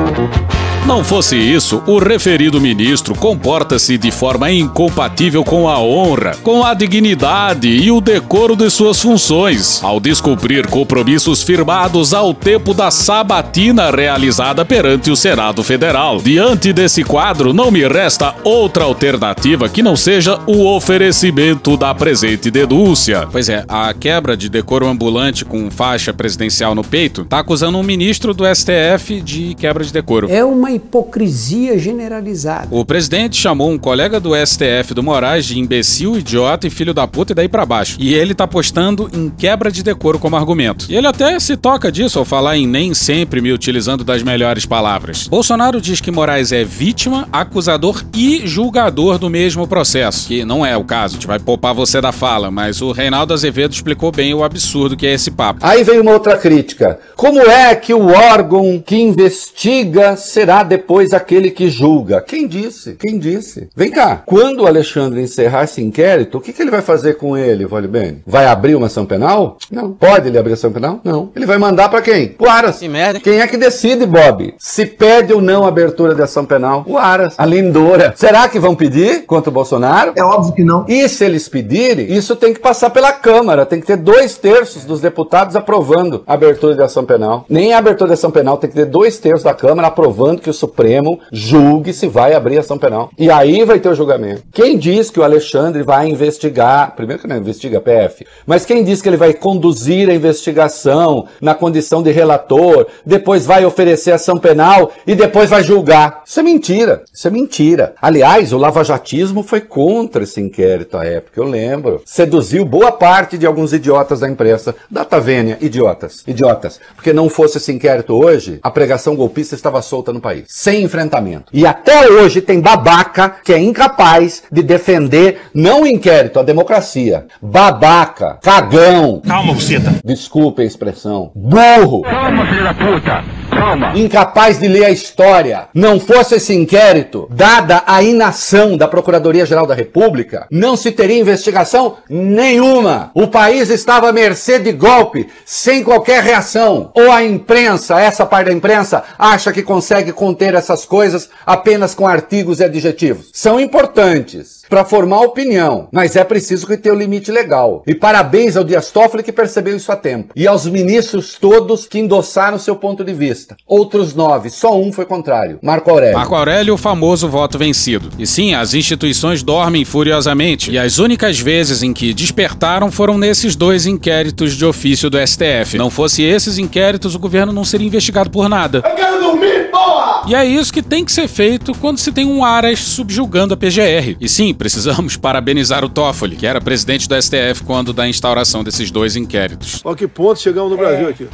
Não 0.90 1.04
fosse 1.04 1.36
isso, 1.36 1.84
o 1.86 2.00
referido 2.00 2.60
ministro 2.60 3.14
comporta-se 3.14 3.96
de 3.96 4.10
forma 4.10 4.50
incompatível 4.50 5.44
com 5.44 5.68
a 5.68 5.78
honra, 5.78 6.32
com 6.42 6.64
a 6.64 6.74
dignidade 6.74 7.68
e 7.68 7.92
o 7.92 8.00
decoro 8.00 8.56
de 8.56 8.68
suas 8.68 9.00
funções, 9.00 9.80
ao 9.84 10.00
descumprir 10.00 10.66
compromissos 10.66 11.44
firmados 11.44 12.12
ao 12.12 12.34
tempo 12.34 12.74
da 12.74 12.90
sabatina 12.90 13.88
realizada 13.88 14.64
perante 14.64 15.12
o 15.12 15.16
Senado 15.16 15.62
Federal. 15.62 16.20
Diante 16.20 16.72
desse 16.72 17.04
quadro, 17.04 17.52
não 17.52 17.70
me 17.70 17.86
resta 17.86 18.34
outra 18.42 18.82
alternativa 18.82 19.68
que 19.68 19.84
não 19.84 19.94
seja 19.94 20.40
o 20.44 20.66
oferecimento 20.74 21.76
da 21.76 21.94
presente 21.94 22.50
denúncia. 22.50 23.28
Pois 23.30 23.48
é, 23.48 23.64
a 23.68 23.94
quebra 23.94 24.36
de 24.36 24.48
decoro 24.48 24.88
ambulante 24.88 25.44
com 25.44 25.70
faixa 25.70 26.12
presidencial 26.12 26.74
no 26.74 26.82
peito 26.82 27.22
está 27.22 27.38
acusando 27.38 27.78
um 27.78 27.84
ministro 27.84 28.34
do 28.34 28.44
STF 28.44 29.20
de 29.20 29.54
quebra 29.54 29.84
de 29.84 29.92
decoro. 29.92 30.28
É 30.28 30.44
uma 30.44 30.79
hipocrisia 30.80 31.78
generalizada. 31.78 32.68
O 32.70 32.84
presidente 32.84 33.36
chamou 33.36 33.70
um 33.70 33.78
colega 33.78 34.18
do 34.18 34.34
STF 34.34 34.94
do 34.94 35.02
Moraes 35.02 35.44
de 35.44 35.58
imbecil, 35.58 36.18
idiota 36.18 36.66
e 36.66 36.70
filho 36.70 36.94
da 36.94 37.06
puta 37.06 37.32
e 37.32 37.34
daí 37.34 37.48
pra 37.48 37.66
baixo. 37.66 37.96
E 38.00 38.14
ele 38.14 38.34
tá 38.34 38.46
postando 38.46 39.08
em 39.12 39.28
quebra 39.30 39.70
de 39.70 39.82
decoro 39.82 40.18
como 40.18 40.36
argumento. 40.36 40.86
E 40.88 40.96
ele 40.96 41.06
até 41.06 41.38
se 41.38 41.56
toca 41.56 41.92
disso 41.92 42.18
ao 42.18 42.24
falar 42.24 42.56
em 42.56 42.66
nem 42.66 42.94
sempre 42.94 43.40
me 43.40 43.52
utilizando 43.52 44.02
das 44.02 44.22
melhores 44.22 44.66
palavras. 44.66 45.28
Bolsonaro 45.28 45.80
diz 45.80 46.00
que 46.00 46.10
Moraes 46.10 46.50
é 46.50 46.64
vítima, 46.64 47.28
acusador 47.32 48.02
e 48.14 48.46
julgador 48.46 49.18
do 49.18 49.28
mesmo 49.28 49.68
processo. 49.68 50.28
Que 50.28 50.44
não 50.44 50.64
é 50.64 50.76
o 50.76 50.84
caso, 50.84 51.14
a 51.14 51.16
gente 51.16 51.26
vai 51.26 51.38
poupar 51.38 51.74
você 51.74 52.00
da 52.00 52.12
fala, 52.12 52.50
mas 52.50 52.80
o 52.80 52.92
Reinaldo 52.92 53.34
Azevedo 53.34 53.72
explicou 53.72 54.10
bem 54.10 54.32
o 54.32 54.42
absurdo 54.42 54.96
que 54.96 55.06
é 55.06 55.12
esse 55.12 55.30
papo. 55.30 55.60
Aí 55.62 55.84
vem 55.84 56.00
uma 56.00 56.12
outra 56.12 56.38
crítica. 56.38 56.98
Como 57.14 57.40
é 57.40 57.74
que 57.74 57.92
o 57.92 58.08
órgão 58.08 58.82
que 58.84 58.96
investiga 58.96 60.16
será 60.16 60.62
depois 60.70 61.12
aquele 61.12 61.50
que 61.50 61.68
julga. 61.68 62.20
Quem 62.20 62.46
disse? 62.46 62.94
Quem 62.94 63.18
disse? 63.18 63.68
Vem 63.74 63.90
cá, 63.90 64.22
quando 64.24 64.60
o 64.60 64.66
Alexandre 64.68 65.20
encerrar 65.20 65.64
esse 65.64 65.82
inquérito, 65.82 66.38
o 66.38 66.40
que, 66.40 66.52
que 66.52 66.62
ele 66.62 66.70
vai 66.70 66.80
fazer 66.80 67.14
com 67.14 67.36
ele, 67.36 67.66
Vale 67.66 67.88
bem? 67.88 68.22
Vai 68.24 68.46
abrir 68.46 68.76
uma 68.76 68.86
ação 68.86 69.04
penal? 69.04 69.58
Não. 69.70 69.92
Pode 69.92 70.28
ele 70.28 70.38
abrir 70.38 70.52
ação 70.52 70.70
penal? 70.70 71.00
Não. 71.02 71.30
Ele 71.34 71.44
vai 71.44 71.58
mandar 71.58 71.88
para 71.88 72.00
quem? 72.02 72.36
O 72.38 72.48
Aras. 72.48 72.78
Que 72.78 72.88
merda. 72.88 73.18
Quem 73.18 73.40
é 73.40 73.46
que 73.48 73.56
decide, 73.56 74.06
Bob? 74.06 74.54
Se 74.58 74.86
pede 74.86 75.32
ou 75.32 75.40
não 75.40 75.66
abertura 75.66 76.14
de 76.14 76.22
ação 76.22 76.44
penal? 76.44 76.84
O 76.86 76.96
Aras. 76.96 77.34
A 77.36 77.44
lindora. 77.44 78.12
Será 78.16 78.48
que 78.48 78.60
vão 78.60 78.76
pedir 78.76 79.26
contra 79.26 79.50
o 79.50 79.52
Bolsonaro? 79.52 80.12
É 80.14 80.22
óbvio 80.22 80.52
que 80.52 80.62
não. 80.62 80.84
E 80.88 81.08
se 81.08 81.24
eles 81.24 81.48
pedirem, 81.48 82.12
isso 82.12 82.36
tem 82.36 82.54
que 82.54 82.60
passar 82.60 82.90
pela 82.90 83.12
Câmara. 83.12 83.66
Tem 83.66 83.80
que 83.80 83.86
ter 83.86 83.96
dois 83.96 84.36
terços 84.36 84.84
dos 84.84 85.00
deputados 85.00 85.56
aprovando 85.56 86.22
a 86.26 86.34
abertura 86.34 86.76
de 86.76 86.82
ação 86.82 87.04
penal. 87.04 87.44
Nem 87.48 87.72
a 87.72 87.78
abertura 87.78 88.08
de 88.08 88.14
ação 88.14 88.30
penal 88.30 88.56
tem 88.56 88.70
que 88.70 88.76
ter 88.76 88.86
dois 88.86 89.18
terços 89.18 89.42
da 89.42 89.54
Câmara 89.54 89.88
aprovando 89.88 90.40
que 90.40 90.50
o 90.50 90.54
Supremo 90.60 91.18
julgue 91.32 91.92
se 91.92 92.06
vai 92.06 92.34
abrir 92.34 92.58
ação 92.58 92.78
penal. 92.78 93.10
E 93.18 93.30
aí 93.30 93.64
vai 93.64 93.80
ter 93.80 93.88
o 93.88 93.94
julgamento. 93.94 94.42
Quem 94.52 94.76
diz 94.76 95.10
que 95.10 95.18
o 95.18 95.22
Alexandre 95.22 95.82
vai 95.82 96.08
investigar, 96.08 96.94
primeiro 96.94 97.22
que 97.22 97.28
não 97.28 97.38
investiga 97.38 97.78
a 97.78 97.80
PF, 97.80 98.26
mas 98.46 98.66
quem 98.66 98.84
diz 98.84 99.00
que 99.00 99.08
ele 99.08 99.16
vai 99.16 99.32
conduzir 99.32 100.10
a 100.10 100.14
investigação 100.14 101.26
na 101.40 101.54
condição 101.54 102.02
de 102.02 102.10
relator, 102.10 102.86
depois 103.06 103.46
vai 103.46 103.64
oferecer 103.64 104.12
ação 104.12 104.36
penal 104.36 104.92
e 105.06 105.14
depois 105.14 105.48
vai 105.48 105.62
julgar? 105.62 106.22
Isso 106.26 106.40
é 106.40 106.42
mentira. 106.42 107.02
Isso 107.12 107.26
é 107.26 107.30
mentira. 107.30 107.94
Aliás, 108.00 108.52
o 108.52 108.58
lavajatismo 108.58 109.42
foi 109.42 109.62
contra 109.62 110.24
esse 110.24 110.40
inquérito 110.40 110.98
à 110.98 111.04
época, 111.04 111.40
eu 111.40 111.44
lembro. 111.44 112.02
Seduziu 112.04 112.64
boa 112.64 112.92
parte 112.92 113.38
de 113.38 113.46
alguns 113.46 113.72
idiotas 113.72 114.20
da 114.20 114.28
imprensa. 114.28 114.74
Data 114.90 115.18
vênia, 115.18 115.56
idiotas. 115.60 116.22
Idiotas. 116.26 116.78
Porque 116.94 117.12
não 117.12 117.30
fosse 117.30 117.56
esse 117.56 117.72
inquérito 117.72 118.14
hoje, 118.14 118.58
a 118.62 118.70
pregação 118.70 119.16
golpista 119.16 119.54
estava 119.54 119.80
solta 119.80 120.12
no 120.12 120.20
país 120.20 120.39
sem 120.46 120.82
enfrentamento. 120.82 121.46
E 121.52 121.66
até 121.66 122.08
hoje 122.08 122.40
tem 122.40 122.60
babaca 122.60 123.36
que 123.44 123.52
é 123.52 123.58
incapaz 123.58 124.42
de 124.50 124.62
defender 124.62 125.42
não 125.54 125.82
o 125.82 125.86
inquérito, 125.86 126.38
a 126.38 126.42
democracia. 126.42 127.26
Babaca, 127.40 128.38
cagão. 128.42 129.22
Calma, 129.26 129.54
buceta. 129.54 129.94
Desculpe 130.04 130.62
a 130.62 130.64
expressão. 130.64 131.30
Burro. 131.34 132.02
Calma, 132.02 132.46
filho 132.46 132.64
da 132.64 132.74
puta. 132.74 133.39
Calma. 133.60 133.92
Incapaz 133.94 134.58
de 134.58 134.66
ler 134.66 134.86
a 134.86 134.90
história. 134.90 135.68
Não 135.74 136.00
fosse 136.00 136.36
esse 136.36 136.54
inquérito, 136.54 137.28
dada 137.30 137.82
a 137.86 138.02
inação 138.02 138.74
da 138.74 138.88
Procuradoria-Geral 138.88 139.66
da 139.66 139.74
República, 139.74 140.46
não 140.50 140.76
se 140.76 140.90
teria 140.90 141.20
investigação 141.20 141.98
nenhuma. 142.08 143.10
O 143.14 143.28
país 143.28 143.68
estava 143.68 144.08
à 144.08 144.12
mercê 144.12 144.58
de 144.58 144.72
golpe, 144.72 145.28
sem 145.44 145.84
qualquer 145.84 146.22
reação. 146.22 146.90
Ou 146.94 147.12
a 147.12 147.22
imprensa, 147.22 148.00
essa 148.00 148.24
parte 148.24 148.46
da 148.46 148.54
imprensa, 148.54 149.04
acha 149.18 149.52
que 149.52 149.62
consegue 149.62 150.10
conter 150.10 150.54
essas 150.54 150.86
coisas 150.86 151.28
apenas 151.44 151.94
com 151.94 152.06
artigos 152.06 152.60
e 152.60 152.64
adjetivos. 152.64 153.28
São 153.30 153.60
importantes 153.60 154.60
para 154.70 154.84
formar 154.84 155.20
opinião, 155.22 155.88
mas 155.92 156.14
é 156.14 156.22
preciso 156.22 156.66
que 156.66 156.76
tenha 156.76 156.94
o 156.94 156.98
limite 156.98 157.32
legal. 157.32 157.82
E 157.86 157.94
parabéns 157.94 158.56
ao 158.56 158.62
Dias 158.62 158.90
Toffoli 158.90 159.24
que 159.24 159.32
percebeu 159.32 159.76
isso 159.76 159.90
a 159.90 159.96
tempo. 159.96 160.32
E 160.36 160.46
aos 160.46 160.64
ministros 160.64 161.36
todos 161.38 161.86
que 161.86 161.98
endossaram 161.98 162.56
seu 162.56 162.76
ponto 162.76 163.04
de 163.04 163.12
vista. 163.12 163.49
Lista. 163.50 163.56
Outros 163.66 164.14
nove, 164.14 164.50
só 164.50 164.78
um 164.78 164.92
foi 164.92 165.04
contrário. 165.04 165.58
Marco 165.62 165.90
Aurélio. 165.90 166.16
Marco 166.16 166.34
Aurélio, 166.34 166.74
o 166.74 166.78
famoso 166.78 167.28
voto 167.28 167.58
vencido. 167.58 168.08
E 168.18 168.26
sim, 168.26 168.54
as 168.54 168.74
instituições 168.74 169.42
dormem 169.42 169.84
furiosamente. 169.84 170.70
E 170.70 170.78
as 170.78 170.98
únicas 170.98 171.38
vezes 171.38 171.82
em 171.82 171.92
que 171.92 172.12
despertaram 172.12 172.90
foram 172.90 173.18
nesses 173.18 173.56
dois 173.56 173.86
inquéritos 173.86 174.56
de 174.56 174.64
ofício 174.64 175.10
do 175.10 175.18
STF. 175.18 175.78
Não 175.78 175.90
fosse 175.90 176.22
esses 176.22 176.58
inquéritos, 176.58 177.14
o 177.14 177.18
governo 177.18 177.52
não 177.52 177.64
seria 177.64 177.86
investigado 177.86 178.30
por 178.30 178.48
nada. 178.48 178.82
Eu 178.84 178.94
quero 178.94 179.20
dormir, 179.20 179.70
porra! 179.70 180.24
E 180.26 180.34
é 180.34 180.44
isso 180.44 180.72
que 180.72 180.82
tem 180.82 181.04
que 181.04 181.12
ser 181.12 181.28
feito 181.28 181.72
quando 181.78 181.98
se 181.98 182.12
tem 182.12 182.26
um 182.26 182.44
Aras 182.44 182.78
subjugando 182.78 183.54
a 183.54 183.56
PGR. 183.56 184.16
E 184.20 184.28
sim, 184.28 184.52
precisamos 184.54 185.16
parabenizar 185.16 185.84
o 185.84 185.88
Toffoli, 185.88 186.36
que 186.36 186.46
era 186.46 186.60
presidente 186.60 187.08
do 187.08 187.20
STF 187.20 187.64
quando 187.64 187.92
da 187.92 188.08
instauração 188.08 188.62
desses 188.62 188.90
dois 188.90 189.16
inquéritos. 189.16 189.80
Olha 189.84 189.96
que 189.96 190.06
ponto 190.06 190.40
chegamos 190.40 190.70
no 190.70 190.76
Brasil 190.76 191.08
aqui. 191.08 191.28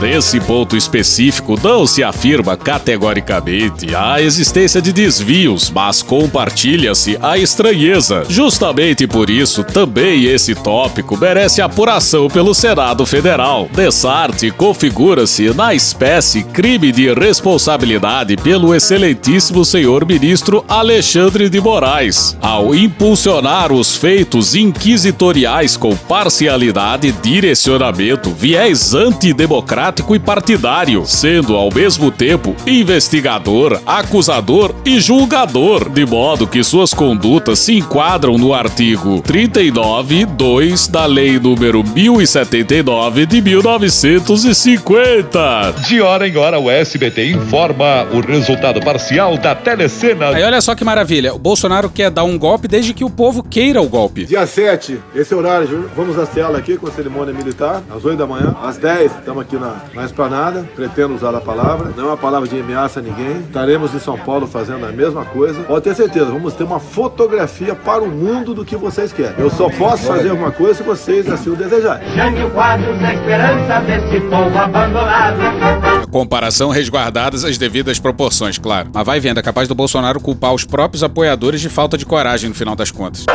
Nesse 0.00 0.40
ponto 0.40 0.78
específico, 0.78 1.60
não 1.62 1.86
se 1.86 2.02
afirma 2.02 2.56
categoricamente 2.56 3.94
a 3.94 4.18
existência 4.20 4.80
de 4.80 4.94
desvios, 4.94 5.70
mas 5.70 6.00
compartilha-se 6.00 7.18
a 7.20 7.36
estranheza. 7.36 8.24
Justamente 8.26 9.06
por 9.06 9.28
isso, 9.28 9.62
também 9.62 10.24
esse 10.24 10.54
tópico 10.54 11.18
merece 11.18 11.60
apuração 11.60 12.28
pelo 12.28 12.54
Senado 12.54 13.04
Federal. 13.04 13.68
Dessarte 13.74 14.50
configura-se 14.50 15.52
na 15.52 15.74
espécie 15.74 16.44
crime 16.44 16.90
de 16.90 17.12
responsabilidade 17.12 18.38
pelo 18.38 18.74
excelentíssimo 18.74 19.66
senhor 19.66 20.06
ministro 20.06 20.64
Alexandre 20.66 21.50
de 21.50 21.60
Moraes, 21.60 22.38
ao 22.40 22.74
impulsionar 22.74 23.70
os 23.70 23.98
feitos 23.98 24.54
inquisitoriais 24.54 25.76
com 25.76 25.94
parcialidade, 25.94 27.12
direcionamento, 27.12 28.30
viés 28.30 28.94
antidemocrático 28.94 29.89
e 30.14 30.18
partidário, 30.18 31.04
sendo 31.04 31.56
ao 31.56 31.72
mesmo 31.72 32.10
tempo 32.10 32.54
investigador, 32.66 33.80
acusador 33.84 34.74
e 34.84 35.00
julgador, 35.00 35.88
de 35.88 36.06
modo 36.06 36.46
que 36.46 36.62
suas 36.62 36.94
condutas 36.94 37.58
se 37.58 37.76
enquadram 37.76 38.38
no 38.38 38.54
artigo 38.54 39.22
39.2 39.22 40.90
da 40.90 41.06
Lei 41.06 41.38
número 41.38 41.84
1079 41.84 43.26
de 43.26 43.42
1950. 43.42 45.74
De 45.88 46.00
hora 46.00 46.28
em 46.28 46.36
hora, 46.36 46.58
o 46.58 46.70
SBT 46.70 47.32
informa 47.32 48.06
o 48.12 48.20
resultado 48.20 48.80
parcial 48.80 49.36
da 49.36 49.54
telecena. 49.54 50.28
Aí 50.28 50.42
olha 50.42 50.60
só 50.60 50.74
que 50.74 50.84
maravilha, 50.84 51.34
o 51.34 51.38
Bolsonaro 51.38 51.90
quer 51.90 52.10
dar 52.10 52.24
um 52.24 52.38
golpe 52.38 52.68
desde 52.68 52.94
que 52.94 53.04
o 53.04 53.10
povo 53.10 53.42
queira 53.42 53.82
o 53.82 53.88
golpe. 53.88 54.24
Dia 54.24 54.46
7, 54.46 54.98
esse 55.14 55.34
horário, 55.34 55.90
vamos 55.96 56.18
à 56.18 56.26
cela 56.26 56.58
aqui 56.58 56.76
com 56.76 56.86
a 56.86 56.90
cerimônia 56.90 57.34
militar, 57.34 57.82
às 57.90 58.04
8 58.04 58.16
da 58.16 58.26
manhã. 58.26 58.54
Às 58.62 58.76
10, 58.76 59.12
estamos 59.18 59.42
aqui 59.42 59.56
na, 59.56 59.79
na 59.94 60.04
esplanada, 60.04 60.64
pretendo 60.74 61.14
usar 61.14 61.34
a 61.34 61.40
palavra, 61.40 61.92
não 61.96 62.04
é 62.04 62.06
uma 62.08 62.16
palavra 62.16 62.48
de 62.48 62.58
ameaça 62.58 63.00
a 63.00 63.02
ninguém. 63.02 63.40
Estaremos 63.40 63.94
em 63.94 63.98
São 63.98 64.18
Paulo 64.18 64.46
fazendo 64.46 64.84
a 64.86 64.92
mesma 64.92 65.24
coisa. 65.24 65.62
Pode 65.62 65.84
ter 65.84 65.94
certeza, 65.94 66.26
vamos 66.26 66.54
ter 66.54 66.64
uma 66.64 66.80
fotografia 66.80 67.74
para 67.74 68.02
o 68.02 68.08
mundo 68.08 68.54
do 68.54 68.64
que 68.64 68.76
vocês 68.76 69.12
querem. 69.12 69.34
Eu 69.38 69.50
só 69.50 69.68
posso 69.70 70.04
fazer 70.04 70.30
alguma 70.30 70.50
coisa 70.50 70.74
se 70.74 70.82
vocês 70.82 71.28
assim 71.30 71.50
o 71.50 71.56
desejarem. 71.56 72.08
Jânio 72.14 72.50
Quadros, 72.50 73.02
a 73.02 73.14
esperança 73.14 73.80
desse 73.80 74.20
povo 74.28 74.58
abandonado. 74.58 76.10
Comparação 76.10 76.70
resguardadas 76.70 77.44
as 77.44 77.58
devidas 77.58 77.98
proporções, 77.98 78.58
claro. 78.58 78.90
Mas 78.92 79.06
vai 79.06 79.20
vendo, 79.20 79.38
é 79.38 79.42
capaz 79.42 79.68
do 79.68 79.74
Bolsonaro 79.74 80.20
culpar 80.20 80.52
os 80.52 80.64
próprios 80.64 81.02
apoiadores 81.02 81.60
de 81.60 81.68
falta 81.68 81.96
de 81.96 82.06
coragem 82.06 82.48
no 82.48 82.54
final 82.54 82.74
das 82.74 82.90
contas. 82.90 83.26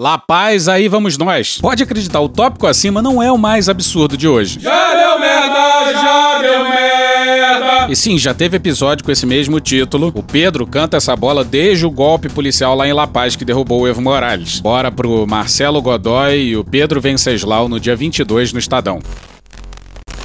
La 0.00 0.16
Paz, 0.16 0.68
aí 0.68 0.86
vamos 0.86 1.18
nós. 1.18 1.58
Pode 1.60 1.82
acreditar, 1.82 2.20
o 2.20 2.28
tópico 2.28 2.68
acima 2.68 3.02
não 3.02 3.20
é 3.20 3.32
o 3.32 3.36
mais 3.36 3.68
absurdo 3.68 4.16
de 4.16 4.28
hoje. 4.28 4.60
Já 4.60 4.94
deu 4.94 5.18
merda, 5.18 5.92
já 5.92 6.38
deu 6.40 6.68
merda. 6.68 7.92
E 7.92 7.96
sim, 7.96 8.16
já 8.16 8.32
teve 8.32 8.58
episódio 8.58 9.04
com 9.04 9.10
esse 9.10 9.26
mesmo 9.26 9.58
título. 9.58 10.12
O 10.14 10.22
Pedro 10.22 10.64
canta 10.68 10.98
essa 10.98 11.16
bola 11.16 11.42
desde 11.42 11.84
o 11.84 11.90
golpe 11.90 12.28
policial 12.28 12.76
lá 12.76 12.86
em 12.86 12.92
La 12.92 13.08
Paz 13.08 13.34
que 13.34 13.44
derrubou 13.44 13.80
o 13.80 13.88
Evo 13.88 14.00
Morales. 14.00 14.60
Bora 14.60 14.92
pro 14.92 15.26
Marcelo 15.26 15.82
Godoy 15.82 16.50
e 16.50 16.56
o 16.56 16.62
Pedro 16.62 17.00
Venceslau 17.00 17.68
no 17.68 17.80
dia 17.80 17.96
22 17.96 18.52
no 18.52 18.60
Estadão. 18.60 19.00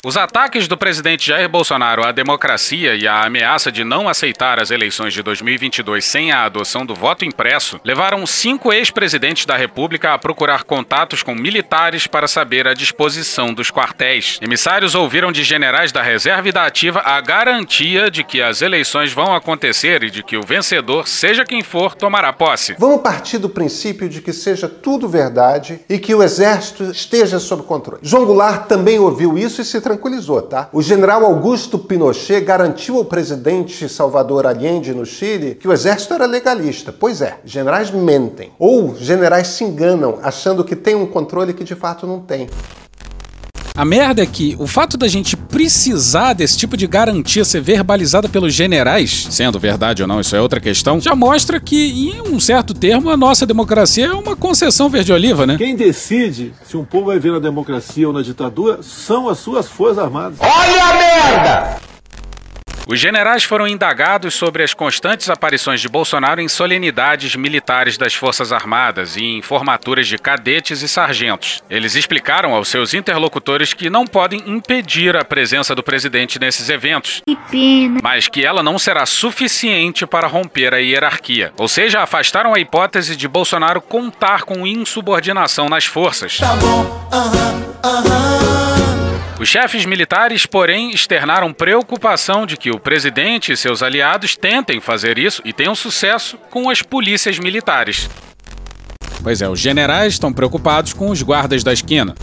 Os 0.06 0.18
ataques 0.18 0.68
do 0.68 0.76
presidente 0.76 1.28
Jair 1.28 1.48
Bolsonaro 1.48 2.04
à 2.04 2.12
democracia 2.12 2.94
e 2.94 3.08
a 3.08 3.24
ameaça 3.24 3.72
de 3.72 3.86
não 3.86 4.10
aceitar 4.10 4.60
as 4.60 4.70
eleições 4.70 5.14
de 5.14 5.24
2022 5.24 6.04
sem 6.04 6.30
a 6.30 6.44
adoção 6.44 6.86
do 6.86 6.94
voto 6.94 7.24
impresso 7.24 7.80
levaram 7.86 8.28
cinco 8.28 8.74
ex-presidentes 8.74 9.46
da 9.46 9.56
República 9.56 10.14
a 10.14 10.18
procurar 10.18 10.66
contatos 10.66 11.24
com 11.24 11.34
militares 11.34 12.06
para 12.06 12.28
saber 12.28 12.68
a 12.68 12.74
disposição 12.74 13.54
dos 13.54 13.72
quartéis. 13.72 14.40
Emissários 14.42 14.94
ouviram 14.94 15.32
de 15.32 15.42
generais 15.42 15.94
da 15.94 16.02
reserva 16.02 16.50
e 16.50 16.52
da 16.52 16.66
ativa 16.66 17.00
a 17.00 17.22
garantia 17.22 18.12
de 18.12 18.26
que 18.26 18.42
as 18.42 18.62
eleições 18.62 19.14
vão 19.14 19.34
acontecer 19.34 20.04
e 20.04 20.10
de 20.10 20.22
que 20.22 20.36
o 20.36 20.44
vencedor, 20.44 21.08
seja 21.08 21.46
quem 21.46 21.64
for, 21.64 21.96
tomará 21.96 22.34
posse. 22.34 22.76
Vamos 22.78 23.02
partir 23.02 23.38
do 23.38 23.48
princípio 23.48 24.10
de 24.10 24.22
que 24.22 24.34
seja 24.34 24.68
tudo 24.68 25.08
verdade 25.08 25.80
e 25.88 25.98
que 25.98 26.14
o 26.14 26.22
exército 26.22 26.92
esteja 26.92 27.40
sob 27.40 27.64
controle. 27.64 28.02
João 28.04 28.26
Goulart 28.26 28.68
também 28.68 29.00
ouviu 29.00 29.38
isso 29.38 29.62
e 29.62 29.64
se 29.64 29.80
tranquilizou, 29.94 30.42
tá? 30.42 30.70
O 30.74 30.82
general 30.82 31.24
Augusto 31.24 31.78
Pinochet 31.78 32.42
garantiu 32.42 32.98
ao 32.98 33.06
presidente 33.06 33.88
Salvador 33.88 34.46
Allende 34.46 34.94
no 34.94 35.06
Chile 35.06 35.56
que 35.56 35.68
o 35.68 35.74
exército 35.74 36.14
era 36.14 36.26
legalista. 36.26 36.92
Pois 36.92 37.22
é, 37.22 37.38
generais 37.46 37.92
mentem. 37.92 38.52
Ou 38.58 38.96
generais 38.96 39.48
se 39.48 39.64
enganam 39.64 40.20
achando 40.22 40.64
que 40.64 40.76
tem 40.76 40.96
um 40.96 41.06
controle 41.06 41.54
que 41.54 41.64
de 41.64 41.76
fato 41.76 42.08
não 42.08 42.20
tem. 42.20 42.50
A 43.76 43.84
merda 43.84 44.22
é 44.22 44.26
que 44.28 44.56
o 44.60 44.68
fato 44.68 44.96
da 44.98 45.08
gente 45.08 45.36
precisar 45.36 46.34
desse 46.34 46.56
tipo 46.56 46.78
de 46.78 46.86
garantia 46.86 47.44
ser 47.44 47.60
verbalizada 47.60 48.30
pelos 48.30 48.54
generais, 48.54 49.28
sendo 49.32 49.58
verdade 49.58 50.04
ou 50.04 50.08
não, 50.08 50.22
isso 50.22 50.36
é 50.36 50.42
outra 50.42 50.60
questão, 50.60 51.02
já 51.02 51.16
mostra 51.16 51.60
que, 51.60 52.12
em 52.12 52.22
um 52.22 52.40
certo 52.40 52.76
termo, 52.76 53.10
a 53.10 53.18
nossa 53.18 53.48
democracia 53.48 54.06
é 54.06 54.14
uma 54.14 54.36
concessão 54.36 54.90
verde-oliva, 54.90 55.48
né? 55.48 55.58
Quem 55.58 55.76
decide 55.76 56.54
se 56.64 56.78
um 56.78 56.86
povo 56.86 57.08
vai 57.08 57.18
ver 57.18 57.32
na 57.32 57.40
democracia 57.40 58.08
ou 58.08 58.14
na 58.14 58.22
ditadura 58.22 58.84
são 58.84 59.28
as 59.28 59.40
suas 59.40 59.68
forças 59.68 59.98
armadas. 59.98 60.38
Olha 60.40 60.84
a 60.84 60.94
merda! 60.94 61.93
Os 62.86 63.00
generais 63.00 63.44
foram 63.46 63.66
indagados 63.66 64.34
sobre 64.34 64.62
as 64.62 64.74
constantes 64.74 65.30
aparições 65.30 65.80
de 65.80 65.88
Bolsonaro 65.88 66.42
em 66.42 66.50
solenidades 66.50 67.34
militares 67.36 67.98
das 67.98 68.14
Forças 68.14 68.52
Armadas 68.52 69.16
e 69.16 69.24
em 69.24 69.42
formaturas 69.42 70.06
de 70.06 70.18
cadetes 70.18 70.82
e 70.82 70.88
sargentos. 70.88 71.64
Eles 71.70 71.96
explicaram 71.96 72.54
aos 72.54 72.68
seus 72.68 72.94
interlocutores 72.94 73.74
que 73.74 73.90
não 73.90 74.06
podem 74.06 74.44
impedir 74.46 75.16
a 75.16 75.24
presença 75.24 75.74
do 75.74 75.82
presidente 75.82 76.38
nesses 76.38 76.68
eventos, 76.68 77.22
Que 77.26 77.38
pena. 77.50 78.00
mas 78.04 78.28
que 78.28 78.46
ela 78.46 78.62
não 78.62 78.78
será 78.78 79.06
suficiente 79.06 80.06
para 80.06 80.28
romper 80.28 80.74
a 80.74 80.78
hierarquia. 80.78 81.54
Ou 81.58 81.70
seja, 81.70 82.02
afastaram 82.02 82.54
a 82.54 82.60
hipótese 82.60 83.16
de 83.16 83.28
Bolsonaro 83.30 83.82
contar 83.82 84.44
com 84.44 84.68
insubordinação 84.68 85.70
nas 85.70 85.86
forças. 85.86 86.38
Tá 86.38 86.54
bom, 86.58 87.10
aham, 87.14 87.64
aham. 87.84 88.53
Os 89.44 89.50
chefes 89.50 89.86
militares, 89.86 90.46
porém, 90.46 90.92
externaram 90.92 91.52
preocupação 91.52 92.46
de 92.46 92.56
que 92.56 92.72
o 92.72 92.80
presidente 92.80 93.52
e 93.52 93.58
seus 93.58 93.84
aliados 93.84 94.38
tentem 94.38 94.80
fazer 94.80 95.20
isso 95.20 95.42
e 95.44 95.52
tenham 95.52 95.76
sucesso 95.76 96.38
com 96.50 96.70
as 96.70 96.82
polícias 96.82 97.38
militares. 97.40 98.10
Pois 99.22 99.42
é, 99.42 99.50
os 99.50 99.60
generais 99.60 100.14
estão 100.14 100.32
preocupados 100.32 100.94
com 100.94 101.10
os 101.10 101.22
guardas 101.22 101.62
da 101.62 101.74
esquina. 101.74 102.16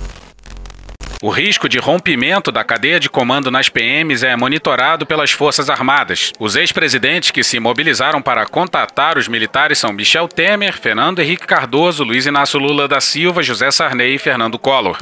O 1.23 1.29
risco 1.29 1.69
de 1.69 1.79
rompimento 1.79 2.51
da 2.51 2.65
cadeia 2.65 2.99
de 2.99 3.11
comando 3.11 3.51
nas 3.51 3.69
PMs 3.69 4.25
é 4.25 4.35
monitorado 4.35 5.05
pelas 5.05 5.31
Forças 5.31 5.69
Armadas. 5.69 6.33
Os 6.39 6.57
ex-presidentes 6.57 7.31
que 7.31 7.45
se 7.45 7.61
mobilizaram 7.61 8.23
para 8.23 8.47
contatar 8.47 9.19
os 9.19 9.29
militares 9.29 9.79
são 9.79 9.93
Michel 9.93 10.27
Temer, 10.27 10.73
Fernando 10.73 11.19
Henrique 11.19 11.47
Cardoso, 11.47 12.03
Luiz 12.03 12.25
Inácio 12.25 12.59
Lula 12.59 12.89
da 12.89 12.99
Silva, 12.99 13.43
José 13.43 13.71
Sarney 13.71 14.15
e 14.15 14.19
Fernando 14.19 14.59
Collor. 14.59 14.97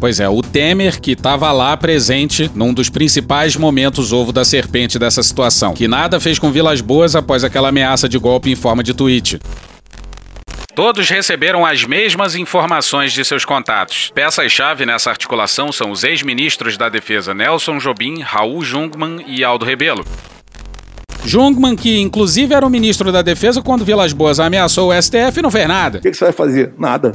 Pois 0.00 0.20
é, 0.20 0.28
o 0.28 0.42
Temer 0.42 1.00
que 1.00 1.12
estava 1.12 1.50
lá 1.52 1.76
presente 1.76 2.50
num 2.54 2.74
dos 2.74 2.88
principais 2.88 3.56
momentos 3.56 4.12
ovo 4.12 4.32
da 4.32 4.44
serpente 4.44 4.98
dessa 4.98 5.22
situação, 5.22 5.74
que 5.74 5.88
nada 5.88 6.20
fez 6.20 6.38
com 6.38 6.50
Vilas 6.50 6.80
Boas 6.80 7.16
após 7.16 7.44
aquela 7.44 7.68
ameaça 7.68 8.08
de 8.08 8.18
golpe 8.18 8.50
em 8.50 8.56
forma 8.56 8.82
de 8.82 8.92
tweet. 8.92 9.40
Todos 10.74 11.08
receberam 11.08 11.64
as 11.64 11.84
mesmas 11.84 12.34
informações 12.34 13.12
de 13.12 13.24
seus 13.24 13.44
contatos. 13.44 14.10
Peças-chave 14.12 14.84
nessa 14.84 15.08
articulação 15.08 15.70
são 15.70 15.92
os 15.92 16.02
ex-ministros 16.02 16.76
da 16.76 16.88
Defesa 16.88 17.32
Nelson 17.32 17.78
Jobim, 17.78 18.20
Raul 18.20 18.60
Jungmann 18.64 19.24
e 19.24 19.44
Aldo 19.44 19.64
Rebelo. 19.64 20.04
Jungmann, 21.24 21.76
que 21.76 22.00
inclusive 22.00 22.54
era 22.54 22.66
o 22.66 22.70
ministro 22.70 23.12
da 23.12 23.22
Defesa 23.22 23.62
quando 23.62 23.84
Vilas 23.84 24.12
Boas 24.12 24.40
ameaçou 24.40 24.90
o 24.90 25.02
STF, 25.02 25.40
não 25.40 25.50
fez 25.50 25.68
nada. 25.68 25.98
O 25.98 26.00
que, 26.02 26.12
você 26.12 26.24
vai 26.24 26.32
fazer? 26.32 26.74
Nada. 26.76 27.12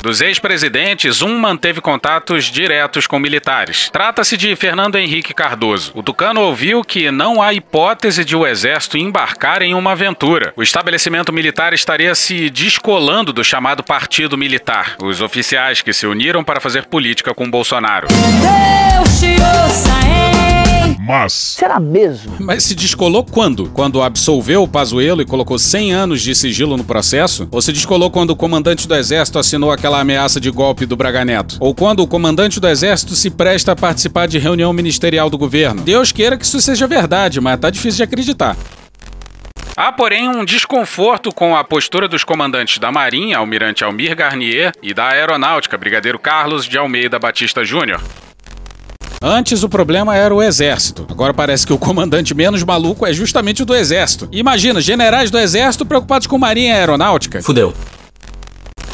Dos 0.00 0.20
ex-presidentes, 0.20 1.22
um 1.22 1.38
manteve 1.38 1.80
contatos 1.80 2.44
diretos 2.44 3.06
com 3.06 3.18
militares. 3.18 3.90
Trata-se 3.90 4.36
de 4.36 4.54
Fernando 4.54 4.96
Henrique 4.96 5.34
Cardoso. 5.34 5.90
O 5.94 6.02
Tucano 6.02 6.40
ouviu 6.40 6.84
que 6.84 7.10
não 7.10 7.42
há 7.42 7.52
hipótese 7.52 8.24
de 8.24 8.36
o 8.36 8.46
exército 8.46 8.96
embarcar 8.96 9.60
em 9.60 9.74
uma 9.74 9.92
aventura. 9.92 10.52
O 10.56 10.62
estabelecimento 10.62 11.32
militar 11.32 11.72
estaria 11.72 12.14
se 12.14 12.48
descolando 12.48 13.32
do 13.32 13.42
chamado 13.42 13.82
Partido 13.82 14.38
Militar, 14.38 14.96
os 15.02 15.20
oficiais 15.20 15.82
que 15.82 15.92
se 15.92 16.06
uniram 16.06 16.44
para 16.44 16.60
fazer 16.60 16.86
política 16.86 17.34
com 17.34 17.50
Bolsonaro. 17.50 18.06
Deus 18.08 19.20
te 19.20 19.32
ouça, 19.32 19.90
hein? 20.06 20.37
Mas. 21.08 21.32
Será 21.32 21.80
mesmo? 21.80 22.36
Mas 22.38 22.64
se 22.64 22.74
descolou 22.74 23.24
quando? 23.24 23.70
Quando 23.70 24.02
absolveu 24.02 24.62
o 24.62 24.68
Pazuello 24.68 25.22
e 25.22 25.24
colocou 25.24 25.58
100 25.58 25.92
anos 25.94 26.20
de 26.20 26.34
sigilo 26.34 26.76
no 26.76 26.84
processo? 26.84 27.48
Ou 27.50 27.62
se 27.62 27.72
descolou 27.72 28.10
quando 28.10 28.30
o 28.30 28.36
comandante 28.36 28.86
do 28.86 28.94
exército 28.94 29.38
assinou 29.38 29.72
aquela 29.72 30.00
ameaça 30.00 30.38
de 30.38 30.50
golpe 30.50 30.84
do 30.84 30.98
Braga 30.98 31.24
Neto? 31.24 31.56
Ou 31.60 31.74
quando 31.74 32.00
o 32.00 32.06
comandante 32.06 32.60
do 32.60 32.68
exército 32.68 33.14
se 33.14 33.30
presta 33.30 33.72
a 33.72 33.76
participar 33.76 34.28
de 34.28 34.38
reunião 34.38 34.70
ministerial 34.74 35.30
do 35.30 35.38
governo? 35.38 35.80
Deus 35.80 36.12
queira 36.12 36.36
que 36.36 36.44
isso 36.44 36.60
seja 36.60 36.86
verdade, 36.86 37.40
mas 37.40 37.58
tá 37.58 37.70
difícil 37.70 37.96
de 37.96 38.02
acreditar. 38.02 38.54
Há, 39.74 39.90
porém, 39.90 40.28
um 40.28 40.44
desconforto 40.44 41.32
com 41.32 41.56
a 41.56 41.64
postura 41.64 42.06
dos 42.06 42.22
comandantes 42.22 42.76
da 42.76 42.92
Marinha, 42.92 43.38
Almirante 43.38 43.82
Almir 43.82 44.14
Garnier, 44.14 44.72
e 44.82 44.92
da 44.92 45.08
Aeronáutica, 45.08 45.78
Brigadeiro 45.78 46.18
Carlos 46.18 46.66
de 46.66 46.76
Almeida 46.76 47.18
Batista 47.18 47.64
Júnior. 47.64 48.02
Antes 49.20 49.64
o 49.64 49.68
problema 49.68 50.16
era 50.16 50.32
o 50.32 50.40
exército. 50.40 51.04
Agora 51.10 51.34
parece 51.34 51.66
que 51.66 51.72
o 51.72 51.78
comandante 51.78 52.34
menos 52.34 52.62
maluco 52.62 53.04
é 53.04 53.12
justamente 53.12 53.62
o 53.62 53.66
do 53.66 53.74
exército. 53.74 54.28
Imagina, 54.30 54.80
generais 54.80 55.28
do 55.28 55.38
exército 55.38 55.84
preocupados 55.84 56.28
com 56.28 56.38
marinha 56.38 56.74
e 56.74 56.78
aeronáutica. 56.78 57.42
Fudeu. 57.42 57.74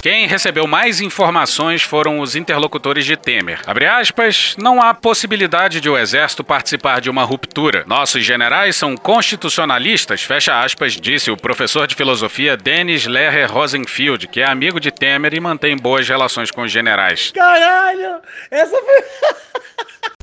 Quem 0.00 0.26
recebeu 0.26 0.66
mais 0.66 1.00
informações 1.00 1.82
foram 1.82 2.20
os 2.20 2.36
interlocutores 2.36 3.06
de 3.06 3.16
Temer. 3.16 3.60
Abre 3.66 3.86
aspas, 3.86 4.54
não 4.58 4.82
há 4.82 4.92
possibilidade 4.92 5.80
de 5.80 5.88
o 5.88 5.96
exército 5.96 6.44
participar 6.44 7.00
de 7.00 7.08
uma 7.08 7.22
ruptura. 7.22 7.84
Nossos 7.86 8.22
generais 8.22 8.76
são 8.76 8.96
constitucionalistas, 8.96 10.22
fecha 10.22 10.60
aspas, 10.60 10.92
disse 10.92 11.30
o 11.30 11.38
professor 11.38 11.86
de 11.86 11.94
filosofia 11.94 12.54
Denis 12.54 13.06
Lerrer 13.06 13.50
Rosenfield, 13.50 14.28
que 14.28 14.40
é 14.40 14.50
amigo 14.50 14.78
de 14.78 14.90
Temer 14.90 15.32
e 15.32 15.40
mantém 15.40 15.74
boas 15.74 16.06
relações 16.06 16.50
com 16.50 16.62
os 16.62 16.72
generais. 16.72 17.32
Caralho! 17.34 18.20
Essa 18.50 18.76
foi. 18.76 20.10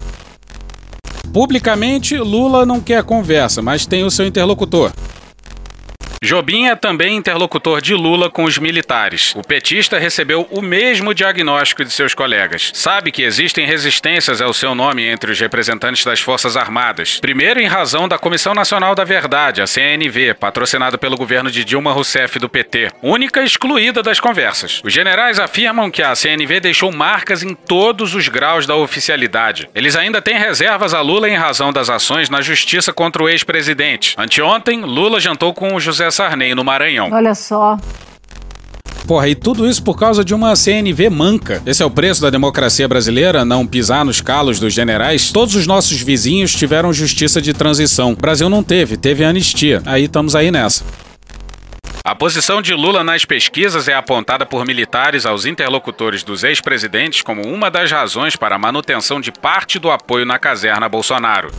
Publicamente, 1.33 2.17
Lula 2.17 2.65
não 2.65 2.81
quer 2.81 3.03
conversa, 3.03 3.61
mas 3.61 3.85
tem 3.85 4.03
o 4.03 4.11
seu 4.11 4.25
interlocutor. 4.27 4.91
Jobim 6.23 6.67
é 6.67 6.75
também 6.75 7.15
interlocutor 7.15 7.81
de 7.81 7.95
Lula 7.95 8.29
com 8.29 8.43
os 8.43 8.59
militares. 8.59 9.33
O 9.35 9.41
petista 9.41 9.97
recebeu 9.97 10.47
o 10.51 10.61
mesmo 10.61 11.15
diagnóstico 11.15 11.83
de 11.83 11.89
seus 11.89 12.13
colegas. 12.13 12.69
Sabe 12.75 13.11
que 13.11 13.23
existem 13.23 13.65
resistências 13.65 14.39
ao 14.39 14.53
seu 14.53 14.75
nome 14.75 15.03
entre 15.03 15.31
os 15.31 15.39
representantes 15.39 16.05
das 16.05 16.19
Forças 16.19 16.55
Armadas. 16.55 17.19
Primeiro, 17.19 17.59
em 17.59 17.65
razão 17.65 18.07
da 18.07 18.19
Comissão 18.19 18.53
Nacional 18.53 18.93
da 18.93 19.03
Verdade, 19.03 19.63
a 19.63 19.65
CNV, 19.65 20.35
patrocinada 20.35 20.95
pelo 20.95 21.17
governo 21.17 21.49
de 21.49 21.65
Dilma 21.65 21.91
Rousseff 21.91 22.37
do 22.37 22.47
PT, 22.47 22.91
única 23.01 23.43
excluída 23.43 24.03
das 24.03 24.19
conversas. 24.19 24.79
Os 24.83 24.93
generais 24.93 25.39
afirmam 25.39 25.89
que 25.89 26.03
a 26.03 26.13
CNV 26.13 26.59
deixou 26.59 26.91
marcas 26.91 27.41
em 27.41 27.55
todos 27.55 28.13
os 28.13 28.27
graus 28.27 28.67
da 28.67 28.75
oficialidade. 28.75 29.67
Eles 29.73 29.95
ainda 29.95 30.21
têm 30.21 30.37
reservas 30.37 30.93
a 30.93 31.01
Lula 31.01 31.27
em 31.27 31.35
razão 31.35 31.73
das 31.73 31.89
ações 31.89 32.29
na 32.29 32.41
justiça 32.41 32.93
contra 32.93 33.23
o 33.23 33.27
ex-presidente. 33.27 34.13
Anteontem, 34.19 34.81
Lula 34.81 35.19
jantou 35.19 35.51
com 35.51 35.73
o 35.73 35.79
José 35.79 36.10
Sarney 36.11 36.53
no 36.53 36.63
Maranhão. 36.63 37.09
Olha 37.11 37.33
só. 37.33 37.77
Porra, 39.07 39.27
e 39.27 39.35
tudo 39.35 39.67
isso 39.67 39.83
por 39.83 39.97
causa 39.97 40.23
de 40.23 40.33
uma 40.33 40.55
CNV 40.55 41.09
manca. 41.09 41.61
Esse 41.65 41.83
é 41.83 41.85
o 41.85 41.91
preço 41.91 42.21
da 42.21 42.29
democracia 42.29 42.87
brasileira, 42.87 43.43
não 43.43 43.65
pisar 43.67 44.05
nos 44.05 44.21
calos 44.21 44.59
dos 44.59 44.73
generais. 44.73 45.31
Todos 45.31 45.55
os 45.55 45.67
nossos 45.67 45.99
vizinhos 46.01 46.53
tiveram 46.53 46.93
justiça 46.93 47.41
de 47.41 47.53
transição. 47.53 48.13
O 48.13 48.15
Brasil 48.15 48.49
não 48.49 48.63
teve, 48.63 48.95
teve 48.97 49.23
anistia. 49.23 49.81
Aí 49.85 50.05
estamos 50.05 50.35
aí 50.35 50.51
nessa. 50.51 50.85
A 52.03 52.15
posição 52.15 52.61
de 52.61 52.73
Lula 52.73 53.03
nas 53.03 53.25
pesquisas 53.25 53.87
é 53.87 53.93
apontada 53.93 54.45
por 54.45 54.65
militares 54.65 55.25
aos 55.25 55.45
interlocutores 55.45 56.23
dos 56.23 56.43
ex-presidentes 56.43 57.21
como 57.21 57.45
uma 57.45 57.69
das 57.69 57.91
razões 57.91 58.35
para 58.35 58.55
a 58.55 58.59
manutenção 58.59 59.21
de 59.21 59.31
parte 59.31 59.77
do 59.77 59.91
apoio 59.91 60.25
na 60.25 60.39
caserna 60.39 60.89
Bolsonaro. 60.89 61.51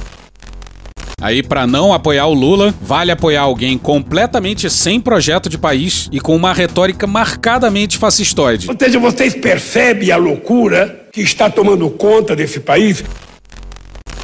Aí, 1.23 1.41
para 1.41 1.69
não 1.69 1.93
apoiar 1.93 2.27
o 2.27 2.35
Lula, 2.35 2.75
vale 2.83 3.13
apoiar 3.13 3.43
alguém 3.43 3.79
completamente 3.79 4.69
sem 4.69 5.01
projeto 5.01 5.49
de 5.49 5.57
país 5.57 6.09
e 6.11 6.21
com 6.21 6.35
uma 6.35 6.53
retórica 6.53 7.07
marcadamente 7.07 7.97
fascistoide. 7.97 8.69
Ou 8.69 8.77
seja, 8.77 8.99
vocês 8.99 9.33
percebem 9.33 10.11
a 10.11 10.17
loucura 10.17 11.07
que 11.13 11.21
está 11.21 11.49
tomando 11.49 11.89
conta 11.91 12.35
desse 12.35 12.59
país? 12.59 13.05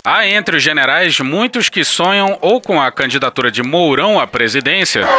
Há 0.05 0.27
entre 0.27 0.57
os 0.57 0.63
generais 0.63 1.21
muitos 1.21 1.69
que 1.69 1.85
sonham 1.85 2.37
ou 2.41 2.61
com 2.61 2.81
a 2.81 2.91
candidatura 2.91 3.49
de 3.49 3.63
Mourão 3.63 4.19
à 4.19 4.27
presidência. 4.27 5.07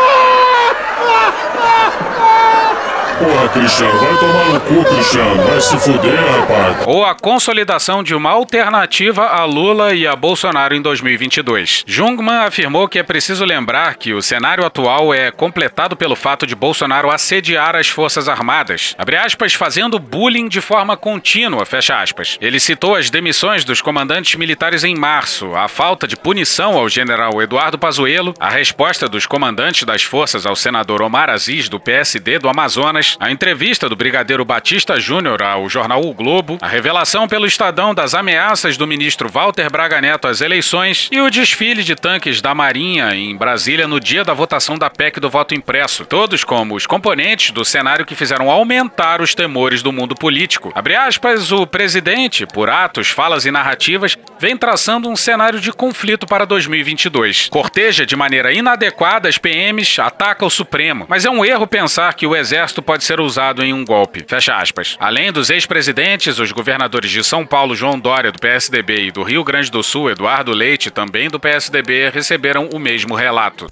Porra, 3.19 3.49
Cristiano, 3.49 3.99
vai 3.99 4.17
tomar 4.17 4.45
no 4.45 4.61
cu, 4.61 4.85
Cristiano. 4.95 5.43
Vai 5.43 5.59
se 5.59 5.77
fuder, 5.77 6.15
rapaz. 6.15 6.87
Ou 6.87 7.03
a 7.03 7.13
consolidação 7.13 8.01
de 8.01 8.15
uma 8.15 8.29
alternativa 8.29 9.27
a 9.27 9.43
Lula 9.43 9.93
e 9.93 10.07
a 10.07 10.15
Bolsonaro 10.15 10.73
em 10.73 10.81
2022. 10.81 11.83
Jungmann 11.85 12.45
afirmou 12.45 12.87
que 12.87 12.97
é 12.97 13.03
preciso 13.03 13.43
lembrar 13.43 13.95
que 13.95 14.13
o 14.13 14.21
cenário 14.21 14.65
atual 14.65 15.13
é 15.13 15.31
completado 15.31 15.97
pelo 15.97 16.15
fato 16.15 16.47
de 16.47 16.55
Bolsonaro 16.55 17.11
assediar 17.11 17.75
as 17.75 17.89
Forças 17.89 18.29
Armadas, 18.29 18.95
abre 18.97 19.17
aspas, 19.17 19.53
fazendo 19.53 19.99
bullying 19.99 20.47
de 20.47 20.61
forma 20.61 20.95
contínua, 20.95 21.65
fecha 21.65 22.01
aspas. 22.01 22.37
Ele 22.39 22.59
citou 22.59 22.95
as 22.95 23.09
demissões 23.09 23.65
dos 23.65 23.81
comandantes 23.81 24.35
militares 24.35 24.85
em 24.85 24.95
março, 24.95 25.53
a 25.55 25.67
falta 25.67 26.07
de 26.07 26.15
punição 26.15 26.77
ao 26.77 26.87
general 26.87 27.41
Eduardo 27.41 27.77
Pazuello, 27.77 28.33
a 28.39 28.49
resposta 28.49 29.09
dos 29.09 29.25
comandantes 29.25 29.83
das 29.83 30.03
forças 30.03 30.45
ao 30.45 30.55
senador 30.55 31.01
Omar 31.01 31.29
Aziz, 31.29 31.67
do 31.67 31.81
PSD 31.81 32.39
do 32.39 32.47
Amazonas, 32.47 33.08
a 33.19 33.31
entrevista 33.31 33.87
do 33.87 33.95
brigadeiro 33.95 34.43
Batista 34.43 34.99
Júnior 34.99 35.41
ao 35.41 35.69
jornal 35.69 36.01
O 36.01 36.13
Globo, 36.13 36.57
a 36.61 36.67
revelação 36.67 37.27
pelo 37.27 37.45
Estadão 37.45 37.93
das 37.93 38.13
ameaças 38.13 38.77
do 38.77 38.85
ministro 38.85 39.29
Walter 39.29 39.69
Braga 39.71 40.01
Neto 40.01 40.27
às 40.27 40.41
eleições 40.41 41.07
e 41.11 41.21
o 41.21 41.29
desfile 41.29 41.83
de 41.83 41.95
tanques 41.95 42.41
da 42.41 42.53
Marinha 42.53 43.15
em 43.15 43.35
Brasília 43.35 43.87
no 43.87 43.99
dia 43.99 44.23
da 44.23 44.33
votação 44.33 44.77
da 44.77 44.89
PEC 44.89 45.19
do 45.19 45.29
voto 45.29 45.55
impresso, 45.55 46.05
todos 46.05 46.43
como 46.43 46.75
os 46.75 46.85
componentes 46.85 47.51
do 47.51 47.63
cenário 47.63 48.05
que 48.05 48.15
fizeram 48.15 48.49
aumentar 48.49 49.21
os 49.21 49.33
temores 49.33 49.81
do 49.81 49.91
mundo 49.91 50.15
político. 50.15 50.71
Abre 50.75 50.95
aspas, 50.95 51.51
o 51.51 51.65
presidente, 51.65 52.45
por 52.45 52.69
atos, 52.69 53.09
falas 53.09 53.45
e 53.45 53.51
narrativas, 53.51 54.17
vem 54.39 54.57
traçando 54.57 55.09
um 55.09 55.15
cenário 55.15 55.59
de 55.59 55.71
conflito 55.71 56.25
para 56.25 56.45
2022. 56.45 57.49
Corteja 57.49 58.05
de 58.05 58.15
maneira 58.15 58.51
inadequada 58.51 59.29
as 59.29 59.37
PMs, 59.37 59.99
ataca 59.99 60.45
o 60.45 60.49
Supremo, 60.49 61.05
mas 61.07 61.25
é 61.25 61.29
um 61.29 61.45
erro 61.45 61.67
pensar 61.67 62.13
que 62.13 62.27
o 62.27 62.35
exército 62.35 62.81
pode 62.81 62.98
ser 63.03 63.19
usado 63.19 63.63
em 63.63 63.73
um 63.73 63.85
golpe. 63.85 64.23
Fecha 64.27 64.55
aspas. 64.55 64.95
Além 64.99 65.31
dos 65.31 65.49
ex-presidentes, 65.49 66.39
os 66.39 66.51
governadores 66.51 67.11
de 67.11 67.23
São 67.23 67.45
Paulo, 67.45 67.75
João 67.75 67.99
Dória, 67.99 68.31
do 68.31 68.39
PSDB, 68.39 69.07
e 69.07 69.11
do 69.11 69.23
Rio 69.23 69.43
Grande 69.43 69.71
do 69.71 69.83
Sul, 69.83 70.09
Eduardo 70.09 70.51
Leite, 70.51 70.89
também 70.89 71.29
do 71.29 71.39
PSDB, 71.39 72.09
receberam 72.09 72.69
o 72.73 72.79
mesmo 72.79 73.15
relato. 73.15 73.67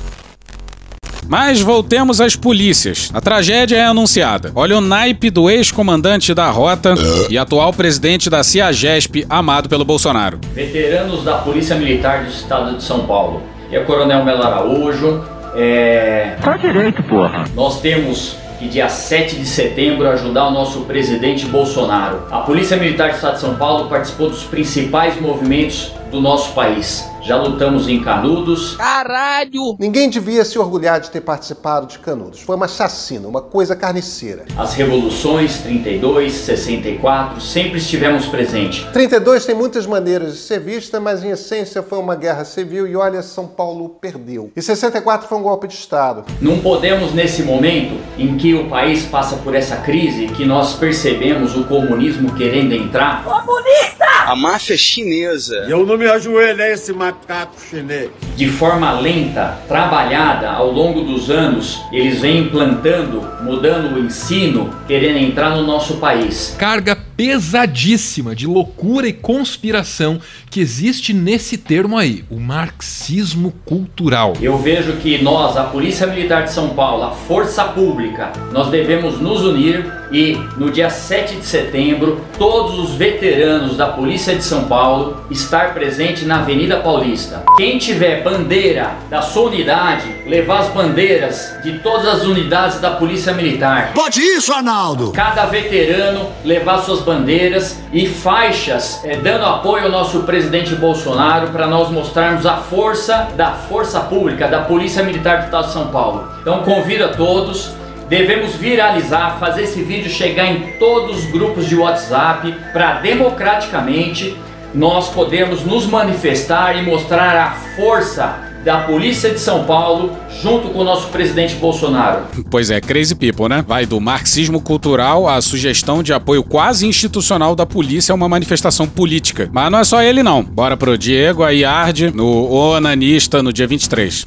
Mas 1.28 1.60
voltemos 1.60 2.22
às 2.22 2.36
polícias. 2.36 3.12
A 3.14 3.20
tragédia 3.20 3.76
é 3.76 3.84
anunciada. 3.84 4.52
Olha 4.56 4.78
o 4.78 4.82
naipe 4.82 5.30
do 5.30 5.50
ex-comandante 5.50 6.34
da 6.34 6.50
Rota 6.50 6.96
e 7.30 7.38
atual 7.38 7.74
presidente 7.74 8.30
da 8.30 8.44
CIAGESP, 8.44 9.26
amado 9.30 9.68
pelo 9.68 9.84
Bolsonaro. 9.84 10.40
Veteranos 10.54 11.24
da 11.24 11.40
Polícia 11.40 11.76
Militar 11.76 12.24
do 12.24 12.30
Estado 12.30 12.78
de 12.78 12.84
São 12.84 13.06
Paulo. 13.06 13.44
E 13.70 13.76
a 13.76 13.84
Coronel 13.84 14.24
Melo 14.24 14.44
Araújo. 14.44 15.24
É... 15.54 16.38
Tá 16.42 16.56
direito, 16.56 17.04
porra. 17.04 17.44
Nós 17.54 17.82
temos 17.82 18.38
que 18.58 18.68
dia 18.68 18.90
7 18.90 19.36
de 19.36 19.46
setembro 19.46 20.10
ajudar 20.10 20.48
o 20.48 20.52
nosso 20.52 20.82
presidente 20.82 21.46
Bolsonaro. 21.46 22.24
A 22.32 22.40
Polícia 22.40 22.76
Militar 22.76 23.10
do 23.10 23.16
Estado 23.16 23.36
de 23.36 23.42
São 23.42 23.56
Paulo 23.56 23.88
participou 23.88 24.30
dos 24.30 24.44
principais 24.44 25.20
movimentos 25.22 25.92
do 26.10 26.22
nosso 26.22 26.54
país. 26.54 27.06
Já 27.22 27.36
lutamos 27.36 27.90
em 27.90 28.02
Canudos. 28.02 28.78
Caralho! 28.78 29.76
Ninguém 29.78 30.10
devia 30.10 30.46
se 30.46 30.58
orgulhar 30.58 31.02
de 31.02 31.12
ter 31.12 31.20
participado 31.20 31.86
de 31.86 32.00
Canudos. 32.00 32.40
Foi 32.40 32.56
uma 32.56 32.70
chacina, 32.70 33.28
uma 33.28 33.42
coisa 33.42 33.76
carniceira. 33.76 34.46
As 34.58 34.74
revoluções 34.74 35.58
32, 35.58 36.32
64, 36.32 37.42
sempre 37.42 37.80
estivemos 37.80 38.28
presentes. 38.28 38.86
32 38.94 39.46
tem 39.46 39.54
muitas 39.54 39.86
maneiras 39.86 40.34
de 40.34 40.40
ser 40.40 40.62
vista, 40.62 41.02
mas 41.02 41.22
em 41.22 41.32
essência 41.32 41.84
foi 41.84 42.00
uma 42.00 42.16
guerra 42.16 42.46
civil 42.46 42.88
e 42.88 42.96
olha, 42.96 43.22
São 43.22 43.46
Paulo 43.46 43.90
perdeu. 44.00 44.50
E 44.56 44.62
64 44.62 45.28
foi 45.28 45.38
um 45.38 45.44
golpe 45.44 45.68
de 45.68 45.74
Estado. 45.74 46.24
Não 46.40 46.60
podemos, 46.60 47.14
nesse 47.14 47.44
momento 47.44 48.00
em 48.18 48.38
que 48.38 48.54
o 48.54 48.70
país 48.70 49.04
passa 49.04 49.36
por 49.36 49.54
essa 49.54 49.76
crise, 49.78 50.28
que 50.28 50.46
nós 50.46 50.74
percebemos 50.74 51.58
o 51.58 51.66
comunismo 51.66 52.34
querendo 52.36 52.74
entrar. 52.74 53.26
Comunista! 53.26 54.07
A 54.28 54.36
máfia 54.36 54.74
é 54.74 54.78
chinesa. 54.78 55.68
Eu 55.70 55.86
não 55.86 55.98
me 55.98 56.06
ajoelho 56.06 56.62
a 56.62 56.68
esse 56.68 56.92
macaco 56.92 57.54
chinês. 57.62 58.10
De 58.36 58.50
forma 58.50 59.00
lenta, 59.00 59.58
trabalhada 59.70 60.52
ao 60.52 60.70
longo 60.70 61.02
dos 61.02 61.30
anos, 61.30 61.80
eles 61.94 62.20
vêm 62.20 62.40
implantando, 62.40 63.26
mudando 63.42 63.96
o 63.96 64.00
ensino, 64.00 64.70
querendo 64.86 65.18
entrar 65.20 65.52
no 65.52 65.66
nosso 65.66 65.96
país. 65.96 66.54
Carga 66.60 67.07
pesadíssima 67.18 68.36
de 68.36 68.46
loucura 68.46 69.08
e 69.08 69.14
conspiração 69.14 70.22
que 70.52 70.62
existe 70.62 71.14
nesse 71.14 71.58
termo 71.58 71.98
aí, 71.98 72.24
o 72.30 72.40
marxismo 72.40 73.52
cultural. 73.66 74.34
Eu 74.40 74.58
vejo 74.60 74.94
que 74.98 75.22
nós, 75.22 75.58
a 75.58 75.64
Polícia 75.64 76.06
Militar 76.06 76.44
de 76.44 76.54
São 76.54 76.70
Paulo, 76.70 77.04
a 77.04 77.12
Força 77.12 77.64
Pública, 77.66 78.32
nós 78.54 78.70
devemos 78.70 79.20
nos 79.20 79.42
unir 79.42 79.98
e 80.12 80.38
no 80.58 80.72
dia 80.72 80.90
7 80.90 81.38
de 81.38 81.46
setembro, 81.46 82.22
todos 82.38 82.80
os 82.80 82.96
veteranos 82.96 83.76
da 83.76 83.88
Polícia 83.88 84.36
de 84.36 84.44
São 84.44 84.66
Paulo 84.66 85.18
estar 85.30 85.74
presente 85.74 86.26
na 86.26 86.40
Avenida 86.40 86.78
Paulista. 86.78 87.44
Quem 87.58 87.78
tiver 87.78 88.24
bandeira 88.24 88.92
da 89.10 89.22
sua 89.22 89.50
unidade, 89.50 90.06
levar 90.26 90.60
as 90.60 90.70
bandeiras 90.70 91.56
de 91.64 91.80
todas 91.80 92.08
as 92.08 92.24
unidades 92.24 92.80
da 92.80 92.92
Polícia 92.92 93.34
Militar. 93.34 93.92
Pode 93.94 94.22
isso, 94.22 94.54
Arnaldo! 94.54 95.12
Cada 95.12 95.46
veterano 95.46 96.30
levar 96.46 96.80
suas 96.80 97.02
bandeiras 97.08 97.80
e 97.94 98.06
faixas, 98.06 99.02
é, 99.06 99.16
dando 99.16 99.46
apoio 99.46 99.86
ao 99.86 99.92
nosso 99.92 100.20
presidente 100.24 100.76
Bolsonaro 100.76 101.48
para 101.48 101.66
nós 101.66 101.90
mostrarmos 101.90 102.46
a 102.46 102.58
força 102.58 103.30
da 103.36 103.54
força 103.54 104.02
pública, 104.02 104.48
da 104.48 104.62
Polícia 104.62 105.02
Militar 105.02 105.40
do 105.40 105.46
Estado 105.46 105.68
de 105.68 105.74
São 105.74 105.88
Paulo. 105.88 106.30
Então 106.42 106.60
convido 106.64 107.06
a 107.06 107.10
todos 107.10 107.76
Devemos 108.10 108.56
viralizar, 108.56 109.38
fazer 109.38 109.64
esse 109.64 109.82
vídeo 109.82 110.10
chegar 110.10 110.46
em 110.46 110.78
todos 110.80 111.18
os 111.18 111.26
grupos 111.26 111.68
de 111.68 111.76
WhatsApp 111.76 112.56
para 112.72 113.02
democraticamente 113.02 114.38
nós 114.74 115.10
podermos 115.10 115.66
nos 115.66 115.86
manifestar 115.86 116.78
e 116.78 116.84
mostrar 116.84 117.36
a 117.36 117.52
força 117.76 118.47
da 118.64 118.80
Polícia 118.80 119.32
de 119.32 119.40
São 119.40 119.64
Paulo 119.66 120.12
junto 120.42 120.70
com 120.70 120.80
o 120.80 120.84
nosso 120.84 121.08
presidente 121.08 121.56
Bolsonaro. 121.56 122.24
Pois 122.50 122.70
é, 122.70 122.80
crazy 122.80 123.16
people, 123.16 123.48
né? 123.48 123.64
Vai 123.68 123.86
do 123.86 124.00
marxismo 124.00 124.62
cultural 124.62 125.28
à 125.28 125.42
sugestão 125.42 126.04
de 126.04 126.14
apoio 126.14 126.44
quase 126.44 126.86
institucional 126.86 127.56
da 127.56 127.66
polícia 127.66 128.12
a 128.12 128.16
uma 128.16 128.30
manifestação 128.30 128.88
política. 128.88 129.50
Mas 129.52 129.72
não 129.72 129.80
é 129.80 129.84
só 129.84 130.02
ele 130.02 130.22
não. 130.22 130.44
Bora 130.44 130.78
pro 130.78 130.98
Diego 130.98 131.44
Ayard 131.44 132.12
no 132.14 132.52
Onanista 132.52 133.42
no 133.42 133.52
dia 133.54 133.68
23. 133.68 134.26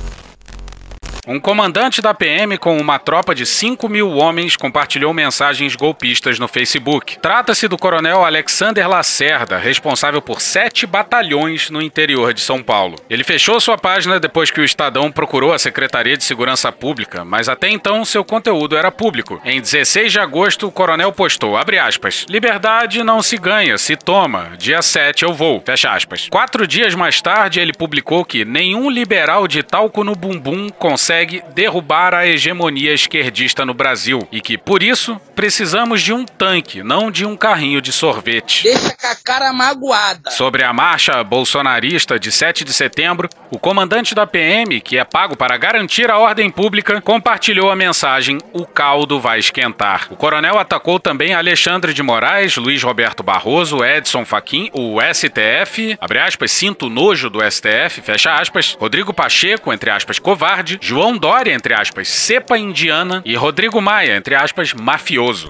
Um 1.26 1.38
comandante 1.38 2.00
da 2.00 2.14
PM 2.14 2.56
com 2.56 2.78
uma 2.78 2.98
tropa 2.98 3.34
de 3.34 3.44
5 3.44 3.88
mil 3.88 4.10
homens 4.16 4.56
compartilhou 4.56 5.12
mensagens 5.12 5.76
golpistas 5.76 6.38
no 6.38 6.48
Facebook. 6.48 7.18
Trata-se 7.20 7.68
do 7.68 7.76
coronel 7.76 8.24
Alexander 8.24 8.88
Lacerda, 8.88 9.58
responsável 9.58 10.22
por 10.22 10.40
sete 10.40 10.86
batalhões 10.86 11.68
no 11.68 11.82
interior 11.82 12.32
de 12.32 12.40
São 12.40 12.62
Paulo. 12.62 12.96
Ele 13.08 13.22
fechou 13.22 13.60
sua 13.60 13.76
página 13.76 14.18
depois 14.18 14.50
que 14.50 14.60
o 14.60 14.64
Estadão 14.64 15.12
procurou 15.12 15.52
a 15.52 15.58
Secretaria 15.58 16.16
de 16.16 16.24
Segurança 16.24 16.72
Pública, 16.72 17.24
mas 17.24 17.48
até 17.48 17.68
então 17.68 18.04
seu 18.04 18.24
conteúdo 18.24 18.76
era 18.76 18.90
público. 18.90 19.40
Em 19.44 19.60
16 19.60 20.12
de 20.12 20.18
agosto, 20.18 20.66
o 20.66 20.72
coronel 20.72 21.12
postou, 21.12 21.56
aspas, 21.56 22.24
liberdade 22.28 23.02
não 23.04 23.22
se 23.22 23.36
ganha, 23.36 23.76
se 23.76 23.94
toma. 23.94 24.52
Dia 24.58 24.80
7 24.80 25.24
eu 25.24 25.34
vou, 25.34 25.62
fecha 25.64 25.92
aspas. 25.92 26.28
Quatro 26.30 26.66
dias 26.66 26.94
mais 26.94 27.20
tarde, 27.20 27.60
ele 27.60 27.72
publicou 27.72 28.24
que 28.24 28.44
nenhum 28.44 28.90
liberal 28.90 29.46
de 29.46 29.62
talco 29.62 30.02
no 30.02 30.14
bumbum 30.14 30.68
consegue 30.70 31.09
consegue 31.10 31.42
derrubar 31.56 32.14
a 32.14 32.24
hegemonia 32.24 32.94
esquerdista 32.94 33.64
no 33.64 33.74
Brasil 33.74 34.28
e 34.30 34.40
que, 34.40 34.56
por 34.56 34.80
isso, 34.80 35.20
precisamos 35.34 36.02
de 36.02 36.12
um 36.12 36.24
tanque, 36.24 36.84
não 36.84 37.10
de 37.10 37.26
um 37.26 37.36
carrinho 37.36 37.80
de 37.80 37.90
sorvete. 37.90 38.62
Deixa 38.62 38.94
com 38.96 39.06
a 39.08 39.16
cara 39.16 39.52
magoada. 39.52 40.30
Sobre 40.30 40.62
a 40.62 40.72
marcha 40.72 41.24
bolsonarista 41.24 42.16
de 42.16 42.30
7 42.30 42.62
de 42.62 42.72
setembro, 42.72 43.28
o 43.50 43.58
comandante 43.58 44.14
da 44.14 44.24
PM, 44.24 44.80
que 44.80 44.98
é 44.98 45.04
pago 45.04 45.36
para 45.36 45.56
garantir 45.56 46.08
a 46.12 46.16
ordem 46.16 46.48
pública, 46.48 47.00
compartilhou 47.00 47.72
a 47.72 47.76
mensagem: 47.76 48.38
O 48.52 48.64
caldo 48.64 49.18
vai 49.18 49.40
esquentar. 49.40 50.06
O 50.10 50.16
coronel 50.16 50.60
atacou 50.60 51.00
também 51.00 51.34
Alexandre 51.34 51.92
de 51.92 52.04
Moraes, 52.04 52.56
Luiz 52.56 52.84
Roberto 52.84 53.24
Barroso, 53.24 53.84
Edson 53.84 54.24
Fachin, 54.24 54.70
o 54.72 54.98
STF, 55.12 55.98
abre 56.00 56.20
aspas, 56.20 56.52
sinto 56.52 56.88
nojo 56.88 57.28
do 57.28 57.40
STF, 57.42 58.00
fecha 58.00 58.36
aspas, 58.36 58.76
Rodrigo 58.78 59.12
Pacheco, 59.12 59.72
entre 59.72 59.90
aspas, 59.90 60.20
covarde, 60.20 60.78
João 60.80 60.99
João 61.00 61.16
Dória, 61.16 61.54
entre 61.54 61.72
aspas, 61.72 62.08
cepa 62.08 62.58
indiana, 62.58 63.22
e 63.24 63.34
Rodrigo 63.34 63.80
Maia, 63.80 64.18
entre 64.18 64.34
aspas, 64.34 64.74
mafioso. 64.74 65.48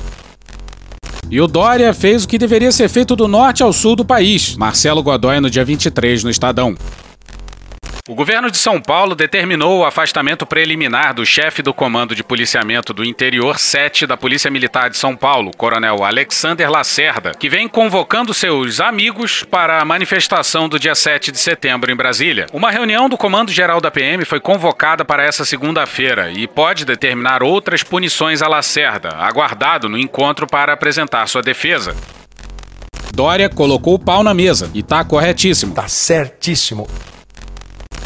E 1.28 1.40
o 1.40 1.48
Dória 1.48 1.92
fez 1.92 2.22
o 2.22 2.28
que 2.28 2.38
deveria 2.38 2.70
ser 2.70 2.88
feito 2.88 3.16
do 3.16 3.26
norte 3.26 3.60
ao 3.60 3.72
sul 3.72 3.96
do 3.96 4.04
país. 4.04 4.54
Marcelo 4.54 5.02
Godoy 5.02 5.40
no 5.40 5.50
dia 5.50 5.64
23 5.64 6.22
no 6.22 6.30
Estadão. 6.30 6.76
O 8.10 8.14
governo 8.16 8.50
de 8.50 8.58
São 8.58 8.80
Paulo 8.80 9.14
determinou 9.14 9.78
o 9.78 9.84
afastamento 9.84 10.44
preliminar 10.44 11.14
do 11.14 11.24
chefe 11.24 11.62
do 11.62 11.72
Comando 11.72 12.12
de 12.12 12.24
Policiamento 12.24 12.92
do 12.92 13.04
Interior 13.04 13.56
7 13.56 14.04
da 14.04 14.16
Polícia 14.16 14.50
Militar 14.50 14.90
de 14.90 14.96
São 14.96 15.14
Paulo, 15.14 15.52
Coronel 15.56 16.02
Alexander 16.02 16.68
Lacerda, 16.68 17.30
que 17.38 17.48
vem 17.48 17.68
convocando 17.68 18.34
seus 18.34 18.80
amigos 18.80 19.44
para 19.44 19.80
a 19.80 19.84
manifestação 19.84 20.68
do 20.68 20.76
dia 20.76 20.96
7 20.96 21.30
de 21.30 21.38
setembro 21.38 21.92
em 21.92 21.94
Brasília. 21.94 22.46
Uma 22.52 22.72
reunião 22.72 23.08
do 23.08 23.16
Comando 23.16 23.52
Geral 23.52 23.80
da 23.80 23.92
PM 23.92 24.24
foi 24.24 24.40
convocada 24.40 25.04
para 25.04 25.22
essa 25.22 25.44
segunda-feira 25.44 26.32
e 26.32 26.48
pode 26.48 26.84
determinar 26.84 27.44
outras 27.44 27.84
punições 27.84 28.42
a 28.42 28.48
Lacerda, 28.48 29.10
aguardado 29.18 29.88
no 29.88 29.96
encontro 29.96 30.48
para 30.48 30.72
apresentar 30.72 31.28
sua 31.28 31.42
defesa. 31.42 31.94
Dória 33.14 33.48
colocou 33.48 33.94
o 33.94 34.00
pau 34.00 34.24
na 34.24 34.34
mesa 34.34 34.68
e 34.74 34.82
tá 34.82 35.04
corretíssimo. 35.04 35.74
Tá 35.74 35.86
certíssimo. 35.86 36.88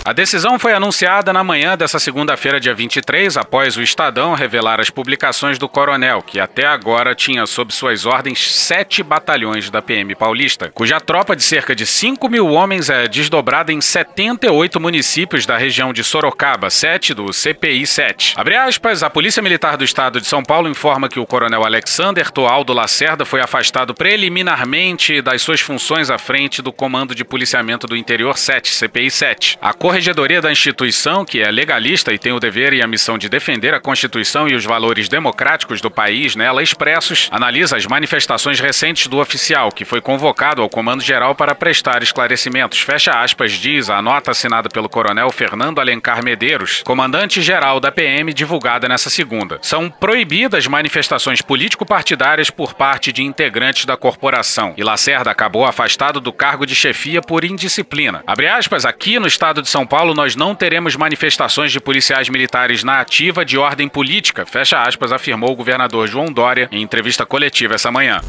A 0.06 0.12
decisão 0.12 0.58
foi 0.58 0.74
anunciada 0.74 1.32
na 1.32 1.42
manhã 1.42 1.78
dessa 1.78 1.98
segunda-feira, 1.98 2.60
dia 2.60 2.74
23, 2.74 3.38
após 3.38 3.74
o 3.78 3.80
Estadão 3.80 4.34
revelar 4.34 4.78
as 4.78 4.90
publicações 4.90 5.58
do 5.58 5.66
coronel, 5.66 6.20
que 6.20 6.38
até 6.38 6.66
agora 6.66 7.14
tinha 7.14 7.46
sob 7.46 7.72
suas 7.72 8.04
ordens 8.04 8.52
sete 8.52 9.02
batalhões 9.02 9.70
da 9.70 9.80
PM 9.80 10.14
paulista, 10.14 10.70
cuja 10.74 11.00
tropa 11.00 11.34
de 11.34 11.42
cerca 11.42 11.74
de 11.74 11.86
5 11.86 12.28
mil 12.28 12.48
homens 12.48 12.90
é 12.90 13.08
desdobrada 13.08 13.72
em 13.72 13.80
78 13.80 14.78
municípios 14.78 15.46
da 15.46 15.56
região 15.56 15.90
de 15.90 16.04
Sorocaba, 16.04 16.68
7 16.68 17.14
do 17.14 17.32
CPI 17.32 17.86
7. 17.86 18.34
Abre 18.36 18.56
aspas, 18.56 19.02
a 19.02 19.08
Polícia 19.08 19.42
Militar 19.42 19.78
do 19.78 19.84
Estado 19.84 20.20
de 20.20 20.26
São 20.26 20.42
Paulo 20.42 20.68
informa 20.68 21.08
que 21.08 21.18
o 21.18 21.24
coronel 21.24 21.64
Alexander 21.64 22.30
Toaldo 22.30 22.74
Lacerda 22.74 23.24
foi 23.24 23.40
afastado 23.40 23.94
preliminarmente 23.94 25.22
das 25.22 25.40
suas 25.40 25.62
funções 25.62 26.10
à 26.10 26.18
frente 26.18 26.60
do 26.60 26.74
Comando 26.74 27.14
de 27.14 27.24
Policiamento 27.24 27.86
do 27.86 27.96
Interior 27.96 28.36
7, 28.36 28.68
CPI 28.68 29.10
7. 29.10 29.58
A 29.62 29.72
Corregedoria 29.94 30.42
da 30.42 30.50
instituição, 30.50 31.24
que 31.24 31.40
é 31.40 31.48
legalista 31.52 32.12
e 32.12 32.18
tem 32.18 32.32
o 32.32 32.40
dever 32.40 32.72
e 32.72 32.82
a 32.82 32.86
missão 32.86 33.16
de 33.16 33.28
defender 33.28 33.72
a 33.74 33.80
Constituição 33.80 34.48
e 34.48 34.56
os 34.56 34.64
valores 34.64 35.08
democráticos 35.08 35.80
do 35.80 35.88
país 35.88 36.34
nela 36.34 36.64
expressos, 36.64 37.28
analisa 37.30 37.76
as 37.76 37.86
manifestações 37.86 38.58
recentes 38.58 39.06
do 39.06 39.20
oficial, 39.20 39.70
que 39.70 39.84
foi 39.84 40.00
convocado 40.00 40.60
ao 40.60 40.68
Comando 40.68 41.00
Geral 41.00 41.32
para 41.36 41.54
prestar 41.54 42.02
esclarecimentos. 42.02 42.80
Fecha 42.80 43.12
aspas, 43.12 43.52
diz 43.52 43.88
a 43.88 44.02
nota 44.02 44.32
assinada 44.32 44.68
pelo 44.68 44.88
coronel 44.88 45.30
Fernando 45.30 45.78
Alencar 45.78 46.24
Medeiros, 46.24 46.82
comandante-geral 46.82 47.78
da 47.78 47.92
PM, 47.92 48.34
divulgada 48.34 48.88
nessa 48.88 49.08
segunda. 49.08 49.60
São 49.62 49.88
proibidas 49.88 50.66
manifestações 50.66 51.40
político-partidárias 51.40 52.50
por 52.50 52.74
parte 52.74 53.12
de 53.12 53.22
integrantes 53.22 53.84
da 53.84 53.96
corporação. 53.96 54.74
E 54.76 54.82
Lacerda 54.82 55.30
acabou 55.30 55.64
afastado 55.64 56.20
do 56.20 56.32
cargo 56.32 56.66
de 56.66 56.74
chefia 56.74 57.22
por 57.22 57.44
indisciplina. 57.44 58.24
Abre 58.26 58.48
aspas, 58.48 58.84
aqui 58.84 59.20
no 59.20 59.28
estado 59.28 59.62
de 59.62 59.68
São 59.68 59.83
são 59.84 59.86
Paulo, 59.86 60.14
nós 60.14 60.34
não 60.34 60.54
teremos 60.54 60.96
manifestações 60.96 61.70
de 61.70 61.78
policiais 61.78 62.30
militares 62.30 62.82
na 62.82 63.00
ativa 63.00 63.44
de 63.44 63.58
ordem 63.58 63.86
política, 63.86 64.46
fecha 64.46 64.82
aspas, 64.82 65.12
afirmou 65.12 65.52
o 65.52 65.56
governador 65.56 66.08
João 66.08 66.32
Dória 66.32 66.68
em 66.72 66.82
entrevista 66.82 67.26
coletiva 67.26 67.74
essa 67.74 67.92
manhã. 67.92 68.20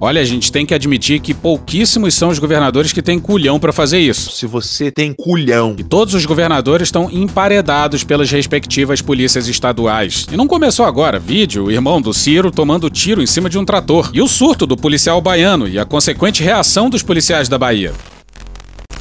Olha, 0.00 0.20
a 0.20 0.24
gente 0.24 0.50
tem 0.50 0.66
que 0.66 0.74
admitir 0.74 1.20
que 1.20 1.32
pouquíssimos 1.32 2.14
são 2.14 2.30
os 2.30 2.38
governadores 2.38 2.92
que 2.92 3.02
têm 3.02 3.18
culhão 3.18 3.60
para 3.60 3.72
fazer 3.72 3.98
isso. 3.98 4.32
Se 4.32 4.46
você 4.46 4.90
tem 4.90 5.12
culhão. 5.12 5.76
E 5.78 5.84
todos 5.84 6.14
os 6.14 6.26
governadores 6.26 6.88
estão 6.88 7.08
emparedados 7.10 8.02
pelas 8.02 8.30
respectivas 8.30 9.00
polícias 9.00 9.46
estaduais. 9.46 10.26
E 10.32 10.36
não 10.36 10.48
começou 10.48 10.84
agora. 10.84 11.18
Vídeo, 11.18 11.66
o 11.66 11.70
irmão 11.70 12.00
do 12.00 12.12
Ciro 12.12 12.50
tomando 12.50 12.90
tiro 12.90 13.22
em 13.22 13.26
cima 13.26 13.48
de 13.48 13.58
um 13.58 13.64
trator. 13.64 14.10
E 14.12 14.20
o 14.20 14.28
surto 14.28 14.66
do 14.66 14.76
policial 14.76 15.20
baiano 15.20 15.68
e 15.68 15.78
a 15.78 15.84
consequente 15.84 16.42
reação 16.42 16.90
dos 16.90 17.02
policiais 17.02 17.48
da 17.48 17.58
Bahia. 17.58 17.92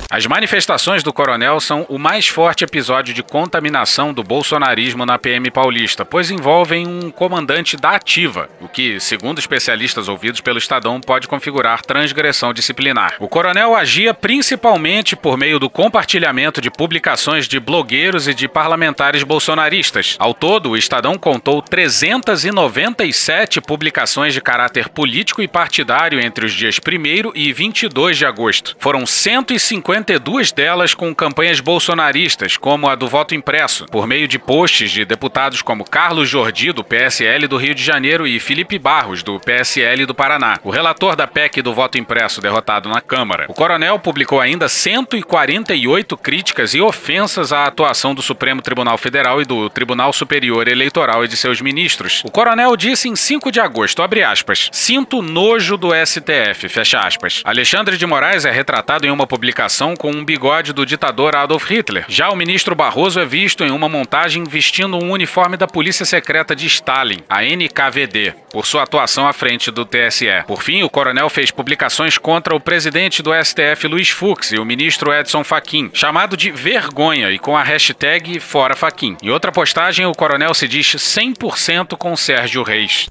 As 0.09 0.25
manifestações 0.25 1.03
do 1.03 1.11
coronel 1.11 1.59
são 1.59 1.85
o 1.89 1.99
mais 1.99 2.29
forte 2.29 2.63
episódio 2.63 3.13
de 3.13 3.21
contaminação 3.21 4.13
do 4.13 4.23
bolsonarismo 4.23 5.05
na 5.05 5.19
PM 5.19 5.51
paulista, 5.51 6.05
pois 6.05 6.31
envolvem 6.31 6.87
um 6.87 7.11
comandante 7.11 7.75
da 7.75 7.89
ativa, 7.89 8.49
o 8.61 8.69
que, 8.69 9.01
segundo 9.01 9.39
especialistas 9.39 10.07
ouvidos 10.07 10.39
pelo 10.39 10.57
Estadão, 10.57 11.01
pode 11.01 11.27
configurar 11.27 11.81
transgressão 11.81 12.53
disciplinar. 12.53 13.15
O 13.19 13.27
coronel 13.27 13.75
agia 13.75 14.13
principalmente 14.13 15.13
por 15.13 15.37
meio 15.37 15.59
do 15.59 15.69
compartilhamento 15.69 16.61
de 16.61 16.71
publicações 16.71 17.45
de 17.45 17.59
blogueiros 17.59 18.29
e 18.29 18.33
de 18.33 18.47
parlamentares 18.47 19.23
bolsonaristas. 19.23 20.15
Ao 20.19 20.33
todo, 20.33 20.69
o 20.69 20.77
Estadão 20.77 21.17
contou 21.17 21.61
397 21.61 23.59
publicações 23.59 24.33
de 24.33 24.39
caráter 24.39 24.87
político 24.87 25.41
e 25.41 25.49
partidário 25.49 26.21
entre 26.21 26.45
os 26.45 26.53
dias 26.53 26.79
1 26.79 27.33
e 27.35 27.51
22 27.51 28.17
de 28.17 28.25
agosto. 28.25 28.73
Foram 28.79 29.05
150 29.05 29.96
52 29.97 30.51
delas 30.51 30.93
com 30.93 31.13
campanhas 31.15 31.59
bolsonaristas, 31.59 32.55
como 32.55 32.87
a 32.87 32.93
do 32.93 33.07
voto 33.07 33.33
impresso, 33.33 33.85
por 33.87 34.05
meio 34.05 34.27
de 34.27 34.37
posts 34.37 34.91
de 34.91 35.03
deputados 35.03 35.63
como 35.63 35.83
Carlos 35.83 36.29
Jordi, 36.29 36.71
do 36.71 36.83
PSL 36.83 37.47
do 37.47 37.57
Rio 37.57 37.73
de 37.73 37.83
Janeiro, 37.83 38.27
e 38.27 38.39
Felipe 38.39 38.77
Barros, 38.77 39.23
do 39.23 39.39
PSL 39.39 40.05
do 40.05 40.13
Paraná, 40.13 40.59
o 40.63 40.69
relator 40.69 41.15
da 41.15 41.25
PEC 41.25 41.63
do 41.63 41.73
voto 41.73 41.97
impresso 41.97 42.39
derrotado 42.41 42.87
na 42.89 43.01
Câmara. 43.01 43.47
O 43.49 43.55
coronel 43.55 43.97
publicou 43.97 44.39
ainda 44.39 44.69
148 44.69 46.15
críticas 46.17 46.75
e 46.75 46.81
ofensas 46.81 47.51
à 47.51 47.65
atuação 47.65 48.13
do 48.13 48.21
Supremo 48.21 48.61
Tribunal 48.61 48.99
Federal 48.99 49.41
e 49.41 49.45
do 49.45 49.67
Tribunal 49.67 50.13
Superior 50.13 50.67
Eleitoral 50.67 51.25
e 51.25 51.27
de 51.27 51.35
seus 51.35 51.59
ministros. 51.59 52.21
O 52.23 52.29
coronel 52.29 52.77
disse 52.77 53.09
em 53.09 53.15
5 53.15 53.51
de 53.51 53.59
agosto, 53.59 54.03
abre 54.03 54.21
aspas, 54.21 54.69
sinto 54.71 55.23
nojo 55.23 55.75
do 55.75 55.89
STF, 56.05 56.69
fecha 56.69 56.99
aspas. 56.99 57.41
Alexandre 57.43 57.97
de 57.97 58.05
Moraes 58.05 58.45
é 58.45 58.51
retratado 58.51 59.07
em 59.07 59.09
uma 59.09 59.25
publicação 59.25 59.86
com 59.95 60.11
um 60.11 60.25
bigode 60.25 60.73
do 60.73 60.85
ditador 60.85 61.35
Adolf 61.35 61.69
Hitler. 61.69 62.05
Já 62.07 62.29
o 62.29 62.35
ministro 62.35 62.75
Barroso 62.75 63.19
é 63.19 63.25
visto 63.25 63.63
em 63.63 63.71
uma 63.71 63.87
montagem 63.87 64.43
vestindo 64.43 64.97
um 64.97 65.11
uniforme 65.11 65.57
da 65.57 65.67
Polícia 65.67 66.05
Secreta 66.05 66.55
de 66.55 66.65
Stalin, 66.65 67.19
a 67.29 67.43
NKVD, 67.43 68.33
por 68.51 68.65
sua 68.65 68.83
atuação 68.83 69.27
à 69.27 69.33
frente 69.33 69.71
do 69.71 69.85
TSE. 69.85 70.43
Por 70.47 70.61
fim, 70.61 70.83
o 70.83 70.89
coronel 70.89 71.29
fez 71.29 71.51
publicações 71.51 72.17
contra 72.17 72.55
o 72.55 72.59
presidente 72.59 73.21
do 73.21 73.31
STF, 73.33 73.87
Luiz 73.87 74.09
Fux, 74.09 74.51
e 74.51 74.59
o 74.59 74.65
ministro 74.65 75.13
Edson 75.13 75.43
Fachin, 75.43 75.89
chamado 75.93 76.35
de 76.35 76.51
vergonha 76.51 77.31
e 77.31 77.39
com 77.39 77.55
a 77.55 77.63
hashtag 77.63 78.39
Fora 78.39 78.75
Fachin. 78.75 79.15
Em 79.21 79.29
outra 79.29 79.51
postagem, 79.51 80.05
o 80.05 80.13
coronel 80.13 80.53
se 80.53 80.67
diz 80.67 80.87
100% 80.87 81.97
com 81.97 82.15
Sérgio 82.15 82.63
Reis. 82.63 83.07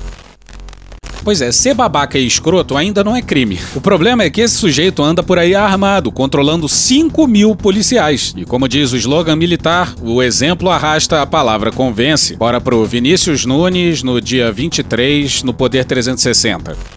Pois 1.27 1.41
é, 1.41 1.51
ser 1.51 1.74
babaca 1.74 2.16
e 2.16 2.24
escroto 2.24 2.77
ainda 2.77 3.03
não 3.03 3.16
é 3.16 3.20
crime. 3.20 3.59
O 3.74 3.81
problema 3.81 4.22
é 4.22 4.31
que 4.31 4.41
esse 4.41 4.55
sujeito 4.55 5.03
anda 5.03 5.24
por 5.24 5.41
aí 5.41 5.57
armado, 5.57 6.12
controlando 6.12 6.68
5 6.68 7.27
mil 7.27 7.57
policiais. 7.57 8.33
E 8.37 8.45
como 8.45 8.68
diz 8.68 8.93
o 8.93 8.97
slogan 8.97 9.35
militar, 9.35 9.93
o 10.01 10.22
exemplo 10.22 10.70
arrasta 10.70 11.20
a 11.20 11.27
palavra 11.27 11.72
convence. 11.72 12.37
Bora 12.37 12.61
pro 12.61 12.85
Vinícius 12.85 13.45
Nunes 13.45 14.05
no 14.05 14.20
dia 14.20 14.53
23, 14.53 15.43
no 15.43 15.53
Poder 15.53 15.85
360. 15.85 16.95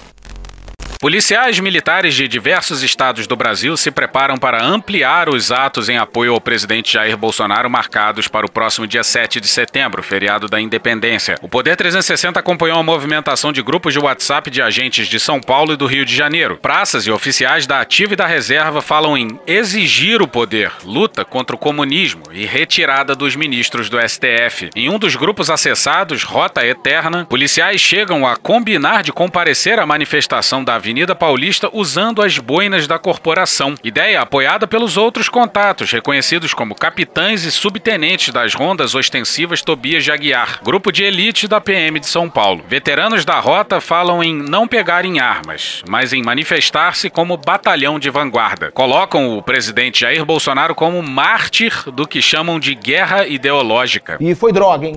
Policiais 1.01 1.57
militares 1.61 2.13
de 2.13 2.27
diversos 2.27 2.83
estados 2.83 3.25
do 3.25 3.33
Brasil 3.33 3.77
se 3.77 3.89
preparam 3.89 4.35
para 4.35 4.61
ampliar 4.61 5.29
os 5.29 5.49
atos 5.49 5.87
em 5.87 5.97
apoio 5.97 6.33
ao 6.33 6.41
presidente 6.41 6.91
Jair 6.91 7.15
Bolsonaro 7.15 7.69
marcados 7.69 8.27
para 8.27 8.45
o 8.45 8.51
próximo 8.51 8.85
dia 8.85 9.01
7 9.01 9.39
de 9.39 9.47
setembro, 9.47 10.03
feriado 10.03 10.49
da 10.49 10.59
Independência. 10.59 11.37
O 11.41 11.47
Poder 11.47 11.77
360 11.77 12.37
acompanhou 12.37 12.77
a 12.77 12.83
movimentação 12.83 13.53
de 13.53 13.61
grupos 13.61 13.93
de 13.93 13.99
WhatsApp 13.99 14.51
de 14.51 14.61
agentes 14.61 15.07
de 15.07 15.21
São 15.21 15.39
Paulo 15.39 15.71
e 15.71 15.77
do 15.77 15.85
Rio 15.85 16.03
de 16.03 16.13
Janeiro. 16.13 16.57
Praças 16.57 17.07
e 17.07 17.11
oficiais 17.11 17.65
da 17.65 17.79
ativa 17.79 18.11
e 18.11 18.17
da 18.17 18.27
reserva 18.27 18.81
falam 18.81 19.17
em 19.17 19.39
exigir 19.47 20.21
o 20.21 20.27
poder, 20.27 20.69
luta 20.83 21.23
contra 21.23 21.55
o 21.55 21.59
comunismo 21.59 22.23
e 22.29 22.45
retirada 22.45 23.15
dos 23.15 23.37
ministros 23.37 23.87
do 23.89 23.97
STF. 24.01 24.69
Em 24.75 24.89
um 24.89 24.99
dos 24.99 25.15
grupos 25.15 25.49
acessados, 25.49 26.23
Rota 26.23 26.65
Eterna, 26.65 27.23
policiais 27.23 27.79
chegam 27.79 28.27
a 28.27 28.35
combinar 28.35 29.01
de 29.01 29.13
comparecer 29.13 29.79
à 29.79 29.85
manifestação 29.85 30.61
da 30.61 30.77
Avenida 30.89 31.13
Paulista 31.13 31.69
usando 31.71 32.19
as 32.19 32.39
boinas 32.39 32.87
da 32.87 32.97
corporação. 32.97 33.75
Ideia 33.83 34.21
apoiada 34.21 34.65
pelos 34.65 34.97
outros 34.97 35.29
contatos, 35.29 35.91
reconhecidos 35.91 36.51
como 36.51 36.73
capitães 36.73 37.43
e 37.43 37.51
subtenentes 37.51 38.33
das 38.33 38.55
rondas 38.55 38.95
ostensivas 38.95 39.61
Tobias 39.61 40.03
de 40.03 40.11
Aguiar, 40.11 40.61
grupo 40.63 40.91
de 40.91 41.03
elite 41.03 41.47
da 41.47 41.61
PM 41.61 41.99
de 41.99 42.07
São 42.07 42.27
Paulo. 42.27 42.63
Veteranos 42.67 43.23
da 43.23 43.39
rota 43.39 43.79
falam 43.79 44.23
em 44.23 44.33
não 44.33 44.67
pegar 44.67 45.05
em 45.05 45.19
armas, 45.19 45.83
mas 45.87 46.11
em 46.11 46.23
manifestar-se 46.23 47.07
como 47.07 47.37
batalhão 47.37 47.99
de 47.99 48.09
vanguarda. 48.09 48.71
Colocam 48.71 49.37
o 49.37 49.43
presidente 49.43 49.99
Jair 49.99 50.25
Bolsonaro 50.25 50.73
como 50.73 51.03
mártir 51.03 51.83
do 51.91 52.07
que 52.07 52.19
chamam 52.19 52.59
de 52.59 52.73
guerra 52.73 53.27
ideológica. 53.27 54.17
E 54.19 54.33
foi 54.33 54.51
droga, 54.51 54.87
hein? 54.87 54.95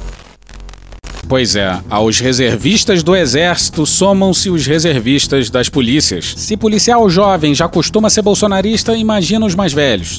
Pois 1.32 1.56
é, 1.56 1.80
aos 1.88 2.20
reservistas 2.20 3.02
do 3.02 3.16
Exército 3.16 3.86
somam-se 3.86 4.50
os 4.50 4.66
reservistas 4.66 5.48
das 5.48 5.66
polícias. 5.66 6.34
Se 6.36 6.58
policial 6.58 7.08
jovem 7.08 7.54
já 7.54 7.66
costuma 7.66 8.10
ser 8.10 8.20
bolsonarista, 8.20 8.94
imagina 8.94 9.46
os 9.46 9.54
mais 9.54 9.72
velhos. 9.72 10.18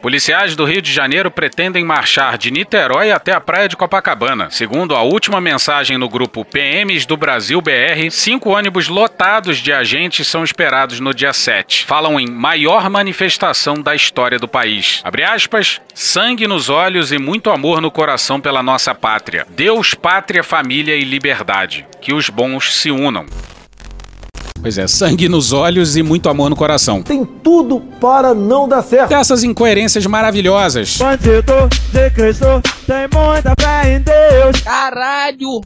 Policiais 0.00 0.56
do 0.56 0.64
Rio 0.64 0.80
de 0.80 0.90
Janeiro 0.90 1.30
pretendem 1.30 1.84
marchar 1.84 2.38
de 2.38 2.50
Niterói 2.50 3.10
até 3.10 3.32
a 3.32 3.40
praia 3.40 3.68
de 3.68 3.76
Copacabana. 3.76 4.50
Segundo 4.50 4.96
a 4.96 5.02
última 5.02 5.42
mensagem 5.42 5.98
no 5.98 6.08
grupo 6.08 6.42
PMs 6.42 7.04
do 7.04 7.18
Brasil 7.18 7.60
BR, 7.60 8.10
cinco 8.10 8.50
ônibus 8.50 8.88
lotados 8.88 9.58
de 9.58 9.72
agentes 9.72 10.26
são 10.26 10.42
esperados 10.42 11.00
no 11.00 11.12
dia 11.12 11.34
7. 11.34 11.84
Falam 11.84 12.18
em 12.18 12.26
maior 12.26 12.88
manifestação 12.88 13.74
da 13.74 13.94
história 13.94 14.38
do 14.38 14.48
país. 14.48 15.02
Abre 15.04 15.22
aspas, 15.22 15.82
sangue 15.94 16.46
nos 16.46 16.70
olhos 16.70 17.12
e 17.12 17.18
muito 17.18 17.50
amor 17.50 17.82
no 17.82 17.90
coração 17.90 18.40
pela 18.40 18.62
nossa 18.62 18.94
pátria. 18.94 19.46
Deus, 19.50 19.92
pátria, 19.92 20.42
família 20.42 20.96
e 20.96 21.04
liberdade. 21.04 21.86
Que 22.00 22.14
os 22.14 22.30
bons 22.30 22.74
se 22.74 22.90
unam. 22.90 23.26
Pois 24.60 24.76
é, 24.76 24.86
sangue 24.86 25.28
nos 25.28 25.52
olhos 25.52 25.96
e 25.96 26.02
muito 26.02 26.28
amor 26.28 26.50
no 26.50 26.56
coração. 26.56 27.02
Tem 27.02 27.24
tudo 27.24 27.80
para 28.00 28.34
não 28.34 28.68
dar 28.68 28.82
certo. 28.82 29.08
Dessas 29.08 29.42
incoerências 29.42 30.04
maravilhosas. 30.04 30.98
Bandido 30.98 31.68
de 31.92 32.10
Cristo 32.10 32.44
tem 32.86 33.08
muita 33.12 33.54
fé 33.58 33.96
em 33.96 34.00
Deus. 34.00 34.60
Caralho! 34.60 35.62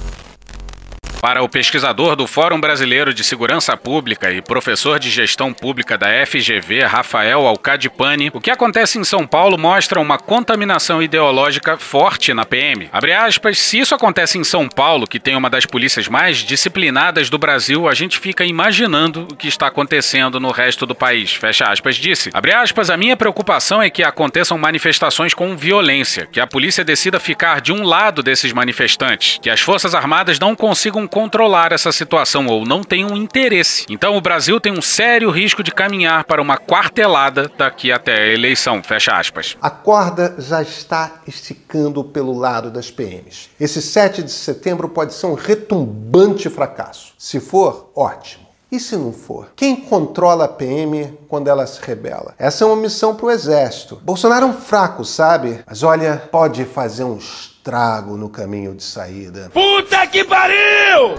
Para 1.25 1.43
o 1.43 1.49
pesquisador 1.49 2.17
do 2.17 2.27
Fórum 2.27 2.61
Brasileiro 2.61 3.15
de 3.15 3.25
Segurança 3.25 3.75
Pública 3.79 4.31
e 4.31 4.43
professor 4.43 4.99
de 4.99 5.09
gestão 5.09 5.55
pública 5.55 5.97
da 5.97 6.09
FGV, 6.27 6.83
Rafael 6.85 7.47
Alcadipani, 7.47 8.31
o 8.35 8.43
que 8.43 8.51
acontece 8.51 8.99
em 8.99 9.05
São 9.05 9.27
Paulo 9.27 9.57
mostra 9.57 9.99
uma 9.99 10.19
contaminação 10.19 11.03
ideológica 11.03 11.79
forte 11.79 12.35
na 12.35 12.45
PM. 12.45 12.91
Abre 12.93 13.15
aspas, 13.15 13.59
se 13.59 13.79
isso 13.79 13.95
acontece 13.95 14.37
em 14.37 14.45
São 14.45 14.69
Paulo, 14.69 15.07
que 15.07 15.19
tem 15.19 15.35
uma 15.35 15.49
das 15.49 15.65
polícias 15.65 16.09
mais 16.09 16.37
disciplinadas 16.41 17.31
do 17.31 17.39
Brasil, 17.39 17.89
a 17.89 17.95
gente 17.95 18.19
fica 18.19 18.45
imaginando 18.45 19.27
o 19.33 19.35
que 19.35 19.49
está 19.49 19.69
acontecendo 19.69 20.39
no 20.39 20.51
resto 20.51 20.85
do 20.85 20.95
país. 20.95 21.33
Fecha 21.33 21.65
aspas, 21.65 21.97
disse. 21.97 22.29
Abre 22.35 22.53
aspas, 22.53 22.91
a 22.91 22.99
minha 22.99 23.17
preocupação 23.17 23.81
é 23.81 23.89
que 23.89 24.03
aconteçam 24.03 24.59
manifestações 24.59 25.33
com 25.33 25.57
violência, 25.57 26.29
que 26.31 26.39
a 26.39 26.47
polícia 26.47 26.85
decida 26.85 27.19
ficar 27.19 27.63
de 27.63 27.73
um 27.73 27.83
lado 27.83 28.23
desses 28.23 28.53
manifestantes, 28.53 29.39
que 29.41 29.49
as 29.49 29.63
Forças 29.63 29.95
Armadas 29.95 30.39
não 30.39 30.55
consigam 30.55 31.09
controlar 31.15 31.71
essa 31.71 31.93
situação 31.93 32.49
ou 32.49 32.67
não 32.67 32.83
tenham 32.83 33.17
interesse. 33.17 33.87
Então 33.89 34.17
o 34.17 34.21
Brasil 34.21 34.61
tem 34.61 34.73
um 34.73 34.83
sério 34.83 35.31
risco 35.31 35.63
de 35.63 35.71
caminhar 35.71 36.25
para 36.25 36.43
uma 36.43 36.57
quartelada 36.57 37.49
daqui 37.57 37.93
até 37.93 38.17
a 38.17 38.33
eleição. 38.33 38.83
Fecha 38.83 39.13
aspas. 39.13 39.57
A 39.63 39.71
corda 39.71 40.35
já 40.39 40.61
está 40.61 41.21
esticando 41.25 42.03
pelo 42.03 42.37
lado 42.37 42.69
das 42.69 42.91
PMs. 42.91 43.49
Esse 43.61 43.81
7 43.81 44.25
de 44.25 44.33
setembro 44.33 44.89
pode 44.89 45.15
ser 45.15 45.27
um 45.27 45.35
retumbante 45.35 46.51
fracasso. 46.51 47.13
Se 47.17 47.39
for, 47.39 47.93
ótimo. 47.95 48.43
E 48.73 48.81
se 48.81 48.97
não 48.97 49.13
for? 49.13 49.53
Quem 49.55 49.77
controla 49.77 50.47
a 50.47 50.49
PM 50.49 51.17
quando 51.29 51.47
ela 51.47 51.65
se 51.65 51.79
rebela? 51.81 52.35
Essa 52.37 52.65
é 52.65 52.67
uma 52.67 52.75
missão 52.75 53.15
para 53.15 53.27
o 53.27 53.31
Exército. 53.31 54.01
Bolsonaro 54.03 54.47
é 54.47 54.49
um 54.49 54.53
fraco, 54.53 55.05
sabe? 55.05 55.61
Mas 55.65 55.85
olha, 55.85 56.17
pode 56.33 56.65
fazer 56.65 57.05
um 57.05 57.21
estrago 57.65 58.19
no 58.19 58.29
caminho 58.29 58.75
de 58.75 58.83
saída. 58.83 59.51
Puta 59.51 60.07
que 60.07 60.23
pariu! 60.23 61.17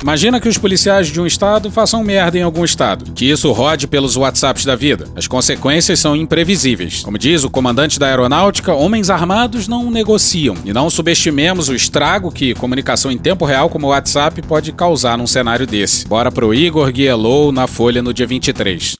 Imagina 0.00 0.38
que 0.38 0.48
os 0.48 0.56
policiais 0.56 1.08
de 1.08 1.20
um 1.20 1.26
estado 1.26 1.68
façam 1.68 2.04
merda 2.04 2.38
em 2.38 2.42
algum 2.42 2.64
estado, 2.64 3.10
que 3.12 3.28
isso 3.28 3.50
rode 3.50 3.88
pelos 3.88 4.16
WhatsApps 4.16 4.64
da 4.64 4.76
vida. 4.76 5.08
As 5.16 5.26
consequências 5.26 5.98
são 5.98 6.14
imprevisíveis. 6.14 7.02
Como 7.02 7.18
diz 7.18 7.42
o 7.42 7.50
comandante 7.50 7.98
da 7.98 8.06
aeronáutica, 8.06 8.72
homens 8.72 9.10
armados 9.10 9.66
não 9.66 9.90
negociam. 9.90 10.54
E 10.64 10.72
não 10.72 10.88
subestimemos 10.88 11.68
o 11.68 11.74
estrago 11.74 12.30
que 12.30 12.54
comunicação 12.54 13.10
em 13.10 13.18
tempo 13.18 13.44
real 13.44 13.68
como 13.68 13.88
o 13.88 13.90
WhatsApp 13.90 14.40
pode 14.42 14.70
causar 14.70 15.18
num 15.18 15.26
cenário 15.26 15.66
desse. 15.66 16.06
Bora 16.06 16.30
pro 16.30 16.54
Igor 16.54 16.92
Guielou 16.92 17.50
na 17.50 17.66
Folha 17.66 18.00
no 18.00 18.14
dia 18.14 18.28
23. 18.28 18.96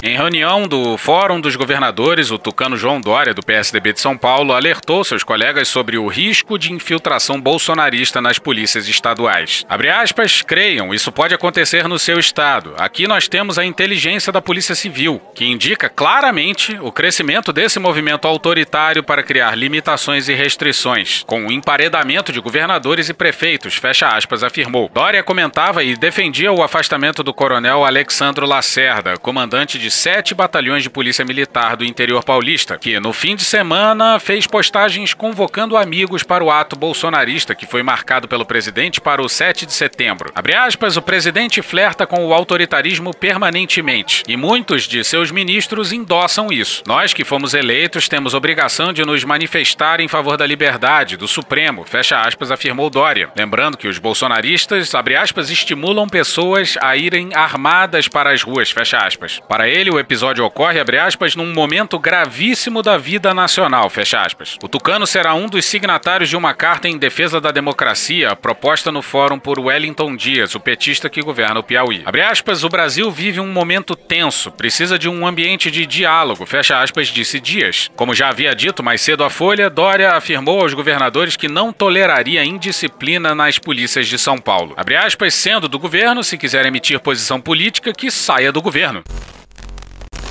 Em 0.00 0.16
reunião 0.16 0.68
do 0.68 0.96
Fórum 0.96 1.40
dos 1.40 1.56
Governadores, 1.56 2.30
o 2.30 2.38
tucano 2.38 2.76
João 2.76 3.00
Dória, 3.00 3.34
do 3.34 3.42
PSDB 3.42 3.92
de 3.92 4.00
São 4.00 4.16
Paulo, 4.16 4.52
alertou 4.52 5.02
seus 5.02 5.24
colegas 5.24 5.66
sobre 5.66 5.98
o 5.98 6.06
risco 6.06 6.56
de 6.56 6.72
infiltração 6.72 7.40
bolsonarista 7.40 8.20
nas 8.20 8.38
polícias 8.38 8.86
estaduais. 8.86 9.66
Abre 9.68 9.90
aspas, 9.90 10.40
creiam, 10.40 10.94
isso 10.94 11.10
pode 11.10 11.34
acontecer 11.34 11.88
no 11.88 11.98
seu 11.98 12.16
estado. 12.16 12.74
Aqui 12.78 13.08
nós 13.08 13.26
temos 13.26 13.58
a 13.58 13.64
inteligência 13.64 14.32
da 14.32 14.40
Polícia 14.40 14.76
Civil, 14.76 15.20
que 15.34 15.44
indica 15.44 15.88
claramente 15.88 16.78
o 16.80 16.92
crescimento 16.92 17.52
desse 17.52 17.80
movimento 17.80 18.28
autoritário 18.28 19.02
para 19.02 19.24
criar 19.24 19.56
limitações 19.56 20.28
e 20.28 20.32
restrições, 20.32 21.24
com 21.26 21.44
o 21.44 21.50
emparedamento 21.50 22.32
de 22.32 22.38
governadores 22.38 23.08
e 23.08 23.14
prefeitos, 23.14 23.74
fecha 23.74 24.06
aspas, 24.06 24.44
afirmou. 24.44 24.88
Dória 24.94 25.24
comentava 25.24 25.82
e 25.82 25.96
defendia 25.96 26.52
o 26.52 26.62
afastamento 26.62 27.24
do 27.24 27.34
coronel 27.34 27.84
Alexandro 27.84 28.46
Lacerda, 28.46 29.16
comandante 29.16 29.76
de 29.76 29.87
sete 29.90 30.34
batalhões 30.34 30.82
de 30.82 30.90
polícia 30.90 31.24
militar 31.24 31.76
do 31.76 31.84
interior 31.84 32.24
paulista, 32.24 32.78
que 32.78 32.98
no 33.00 33.12
fim 33.12 33.36
de 33.36 33.44
semana 33.44 34.18
fez 34.18 34.46
postagens 34.46 35.14
convocando 35.14 35.76
amigos 35.76 36.22
para 36.22 36.44
o 36.44 36.50
ato 36.50 36.76
bolsonarista 36.76 37.54
que 37.54 37.66
foi 37.66 37.82
marcado 37.82 38.28
pelo 38.28 38.44
presidente 38.44 39.00
para 39.00 39.22
o 39.22 39.28
7 39.28 39.66
de 39.66 39.72
setembro. 39.72 40.30
Abre 40.34 40.54
aspas, 40.54 40.96
o 40.96 41.02
presidente 41.02 41.62
flerta 41.62 42.06
com 42.06 42.26
o 42.26 42.34
autoritarismo 42.34 43.14
permanentemente 43.14 44.22
e 44.26 44.36
muitos 44.36 44.84
de 44.84 45.02
seus 45.04 45.30
ministros 45.30 45.92
endossam 45.92 46.52
isso. 46.52 46.82
Nós 46.86 47.12
que 47.12 47.24
fomos 47.24 47.54
eleitos 47.54 48.08
temos 48.08 48.34
obrigação 48.34 48.92
de 48.92 49.04
nos 49.04 49.24
manifestar 49.24 50.00
em 50.00 50.08
favor 50.08 50.36
da 50.36 50.46
liberdade, 50.46 51.16
do 51.16 51.28
Supremo, 51.28 51.84
fecha 51.84 52.20
aspas, 52.20 52.50
afirmou 52.50 52.90
Dória. 52.90 53.30
Lembrando 53.36 53.76
que 53.76 53.88
os 53.88 53.98
bolsonaristas, 53.98 54.94
abre 54.94 55.16
aspas, 55.16 55.50
estimulam 55.50 56.08
pessoas 56.08 56.76
a 56.80 56.96
irem 56.96 57.34
armadas 57.34 58.08
para 58.08 58.32
as 58.32 58.42
ruas, 58.42 58.70
fecha 58.70 58.98
aspas. 58.98 59.40
Para 59.48 59.68
ele, 59.68 59.77
ele, 59.78 59.90
o 59.90 59.98
episódio 59.98 60.44
ocorre, 60.44 60.80
abre 60.80 60.98
aspas, 60.98 61.36
num 61.36 61.52
momento 61.52 61.98
gravíssimo 61.98 62.82
da 62.82 62.98
vida 62.98 63.32
nacional, 63.32 63.88
fecha 63.88 64.20
aspas. 64.20 64.56
O 64.62 64.68
Tucano 64.68 65.06
será 65.06 65.34
um 65.34 65.46
dos 65.46 65.64
signatários 65.64 66.28
de 66.28 66.36
uma 66.36 66.52
carta 66.52 66.88
em 66.88 66.98
defesa 66.98 67.40
da 67.40 67.50
democracia 67.50 68.34
proposta 68.34 68.90
no 68.90 69.02
fórum 69.02 69.38
por 69.38 69.60
Wellington 69.60 70.16
Dias, 70.16 70.54
o 70.54 70.60
petista 70.60 71.08
que 71.08 71.22
governa 71.22 71.60
o 71.60 71.62
Piauí. 71.62 72.02
Abre 72.04 72.22
aspas, 72.22 72.64
o 72.64 72.68
Brasil 72.68 73.10
vive 73.10 73.40
um 73.40 73.52
momento 73.52 73.94
tenso, 73.94 74.50
precisa 74.50 74.98
de 74.98 75.08
um 75.08 75.26
ambiente 75.26 75.70
de 75.70 75.86
diálogo, 75.86 76.44
fecha 76.44 76.82
aspas, 76.82 77.08
disse 77.08 77.38
Dias. 77.38 77.90
Como 77.94 78.14
já 78.14 78.28
havia 78.28 78.54
dito 78.54 78.82
mais 78.82 79.00
cedo 79.00 79.22
à 79.22 79.30
Folha, 79.30 79.70
Dória 79.70 80.12
afirmou 80.12 80.60
aos 80.60 80.74
governadores 80.74 81.36
que 81.36 81.48
não 81.48 81.72
toleraria 81.72 82.44
indisciplina 82.44 83.34
nas 83.34 83.58
polícias 83.58 84.08
de 84.08 84.18
São 84.18 84.38
Paulo. 84.38 84.74
Abre 84.76 84.96
aspas, 84.96 85.34
sendo 85.34 85.68
do 85.68 85.78
governo, 85.78 86.24
se 86.24 86.36
quiser 86.36 86.66
emitir 86.66 86.98
posição 87.00 87.40
política, 87.40 87.92
que 87.92 88.10
saia 88.10 88.50
do 88.50 88.60
governo. 88.60 89.04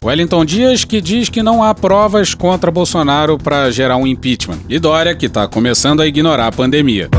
Wellington 0.04 0.46
Dias 0.46 0.86
que 0.86 1.02
diz 1.02 1.30
que 1.30 1.42
não 1.42 1.64
há 1.64 1.74
provas 1.74 2.34
contra 2.34 2.72
Bolsonaro 2.72 3.38
para 3.38 3.72
gerar 3.72 3.98
um 3.98 4.06
impeachment. 4.06 4.60
E 4.70 4.80
Dória 4.80 5.16
que 5.16 5.26
está 5.26 5.48
começando 5.48 6.02
a 6.02 6.08
ignorar 6.08 6.48
a 6.48 6.52
pandemia. 6.52 7.10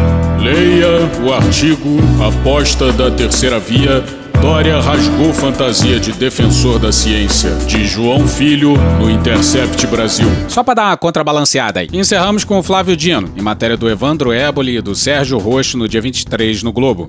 Leia 0.41 1.11
o 1.25 1.33
artigo 1.33 1.99
Aposta 2.25 2.93
da 2.93 3.11
Terceira 3.11 3.59
Via. 3.59 4.05
Dória 4.41 4.81
rasgou 4.81 5.35
fantasia 5.35 5.99
de 5.99 6.13
defensor 6.13 6.79
da 6.79 6.93
ciência, 6.93 7.51
de 7.67 7.85
João 7.85 8.27
Filho, 8.29 8.77
no 9.01 9.11
Intercept 9.11 9.85
Brasil. 9.89 10.29
Só 10.47 10.63
para 10.63 10.75
dar 10.75 10.87
uma 10.91 10.97
contrabalanceada 10.97 11.81
aí. 11.81 11.89
Encerramos 11.93 12.45
com 12.45 12.57
o 12.57 12.63
Flávio 12.63 12.97
Dino, 12.97 13.29
em 13.37 13.43
matéria 13.43 13.77
do 13.77 13.91
Evandro 13.91 14.33
Éboli 14.33 14.77
e 14.77 14.81
do 14.81 14.95
Sérgio 14.95 15.39
Roxo 15.39 15.77
no 15.77 15.89
dia 15.89 16.01
23 16.01 16.63
no 16.63 16.73
Globo. 16.73 17.09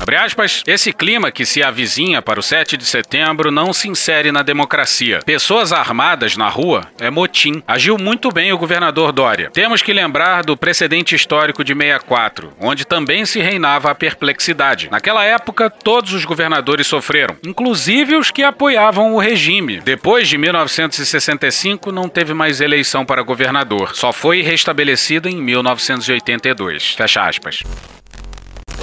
Abre 0.00 0.16
aspas, 0.16 0.62
esse 0.66 0.92
clima 0.92 1.30
que 1.32 1.44
se 1.44 1.62
avizinha 1.62 2.22
para 2.22 2.38
o 2.38 2.42
7 2.42 2.76
de 2.76 2.84
setembro 2.84 3.50
não 3.50 3.72
se 3.72 3.88
insere 3.88 4.30
na 4.30 4.42
democracia. 4.42 5.18
Pessoas 5.24 5.72
armadas 5.72 6.36
na 6.36 6.48
rua 6.48 6.86
é 7.00 7.10
motim. 7.10 7.62
Agiu 7.66 7.98
muito 7.98 8.30
bem 8.30 8.52
o 8.52 8.58
governador 8.58 9.12
Dória. 9.12 9.50
Temos 9.52 9.82
que 9.82 9.92
lembrar 9.92 10.44
do 10.44 10.56
precedente 10.56 11.14
histórico 11.14 11.64
de 11.64 11.74
64, 11.74 12.52
onde 12.60 12.84
também 12.84 13.26
se 13.26 13.40
reinava 13.40 13.90
a 13.90 13.94
perplexidade. 13.94 14.88
Naquela 14.90 15.24
época, 15.24 15.68
todos 15.68 16.12
os 16.12 16.24
governadores 16.24 16.86
sofreram, 16.86 17.36
inclusive 17.44 18.16
os 18.16 18.30
que 18.30 18.42
apoiavam 18.42 19.14
o 19.14 19.18
regime. 19.18 19.80
Depois 19.80 20.28
de 20.28 20.38
1965, 20.38 21.90
não 21.90 22.08
teve 22.08 22.32
mais 22.32 22.60
eleição 22.60 23.04
para 23.04 23.22
governador. 23.22 23.94
Só 23.94 24.12
foi 24.12 24.42
restabelecida 24.42 25.28
em 25.28 25.42
1982. 25.42 26.94
Fecha 26.94 27.26
aspas. 27.26 27.62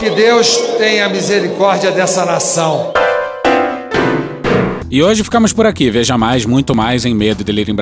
Que 0.06 0.12
Deus 0.12 0.56
tenha 0.78 1.10
misericórdia 1.10 1.90
dessa 1.90 2.24
nação. 2.24 2.94
E 4.96 5.04
hoje 5.04 5.26
ficamos 5.26 5.52
por 5.52 5.66
aqui. 5.66 5.92
Veja 5.92 6.18
mais, 6.18 6.46
muito 6.46 6.74
mais 6.74 7.04
em 7.04 7.14
medo 7.14 7.44
em 7.44 7.76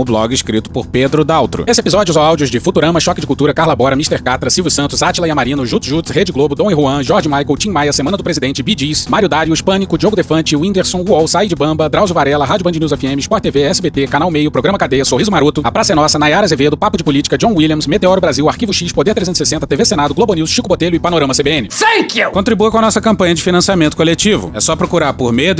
o 0.00 0.04
blog 0.04 0.34
escrito 0.34 0.68
por 0.68 0.84
Pedro 0.84 1.24
Daltro. 1.24 1.62
Esse 1.64 1.80
episódio 1.80 2.10
usou 2.10 2.24
áudios 2.24 2.50
de 2.50 2.58
Futurama, 2.58 2.98
Choque 2.98 3.20
de 3.20 3.26
Cultura, 3.28 3.54
Carla 3.54 3.76
Bora, 3.76 3.94
Mr. 3.94 4.20
Catra, 4.20 4.50
Silvio 4.50 4.68
Santos, 4.68 5.00
Atila 5.00 5.28
Yamarino, 5.28 5.64
Jutsu 5.64 5.88
Jutsu, 5.88 6.12
Rede 6.12 6.32
Globo, 6.32 6.56
Dom 6.56 6.72
e 6.72 6.74
Juan, 6.74 7.04
Jorge 7.04 7.28
Michael, 7.28 7.56
Tim 7.56 7.70
Maia, 7.70 7.92
Semana 7.92 8.16
do 8.16 8.24
Presidente, 8.24 8.64
Bidis, 8.64 9.06
Mário 9.06 9.28
Darius, 9.28 9.62
Pânico, 9.62 9.96
Diogo 9.96 10.16
Defante, 10.16 10.56
Whindersson, 10.56 11.04
Uol, 11.08 11.28
Said 11.28 11.54
Bamba, 11.54 11.88
Drauzio 11.88 12.14
Varela, 12.14 12.44
Rádio 12.44 12.64
Band 12.64 12.72
News 12.72 12.90
FM, 12.90 13.20
Sport 13.20 13.40
TV, 13.40 13.62
SBT, 13.62 14.08
Canal 14.08 14.28
Meio, 14.28 14.50
Programa 14.50 14.76
Cadeia, 14.76 15.04
Sorriso 15.04 15.30
Maroto, 15.30 15.60
A 15.62 15.70
Praça 15.70 15.92
é 15.92 15.94
Nossa, 15.94 16.18
Nayara 16.18 16.46
Azevedo, 16.46 16.76
Papo 16.76 16.96
de 16.96 17.04
Política, 17.04 17.38
John 17.38 17.54
Williams, 17.54 17.86
Meteoro 17.86 18.20
Brasil, 18.20 18.48
Arquivo 18.48 18.72
X, 18.72 18.90
Poder 18.90 19.14
360, 19.14 19.64
TV 19.68 19.84
Senado, 19.84 20.14
Globo 20.14 20.34
News, 20.34 20.50
Chico 20.50 20.66
Botelho 20.66 20.96
e 20.96 20.98
Panorama 20.98 21.32
CBN. 21.32 21.68
Thank 21.68 22.18
you! 22.18 22.32
Contribua 22.32 22.72
com 22.72 22.78
a 22.78 22.82
nossa 22.82 23.00
campanha 23.00 23.36
de 23.36 23.42
financiamento 23.42 23.96
coletivo. 23.96 24.50
É 24.52 24.60
só 24.60 24.74
procurar 24.74 25.12
por 25.12 25.32
Medo 25.32 25.59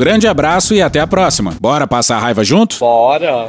grande 0.00 0.26
abraço 0.26 0.74
e 0.74 0.80
até 0.80 0.98
a 0.98 1.06
próxima. 1.06 1.54
Bora 1.60 1.86
passar 1.86 2.16
a 2.16 2.20
raiva 2.20 2.42
junto? 2.42 2.78
Bora! 2.78 3.48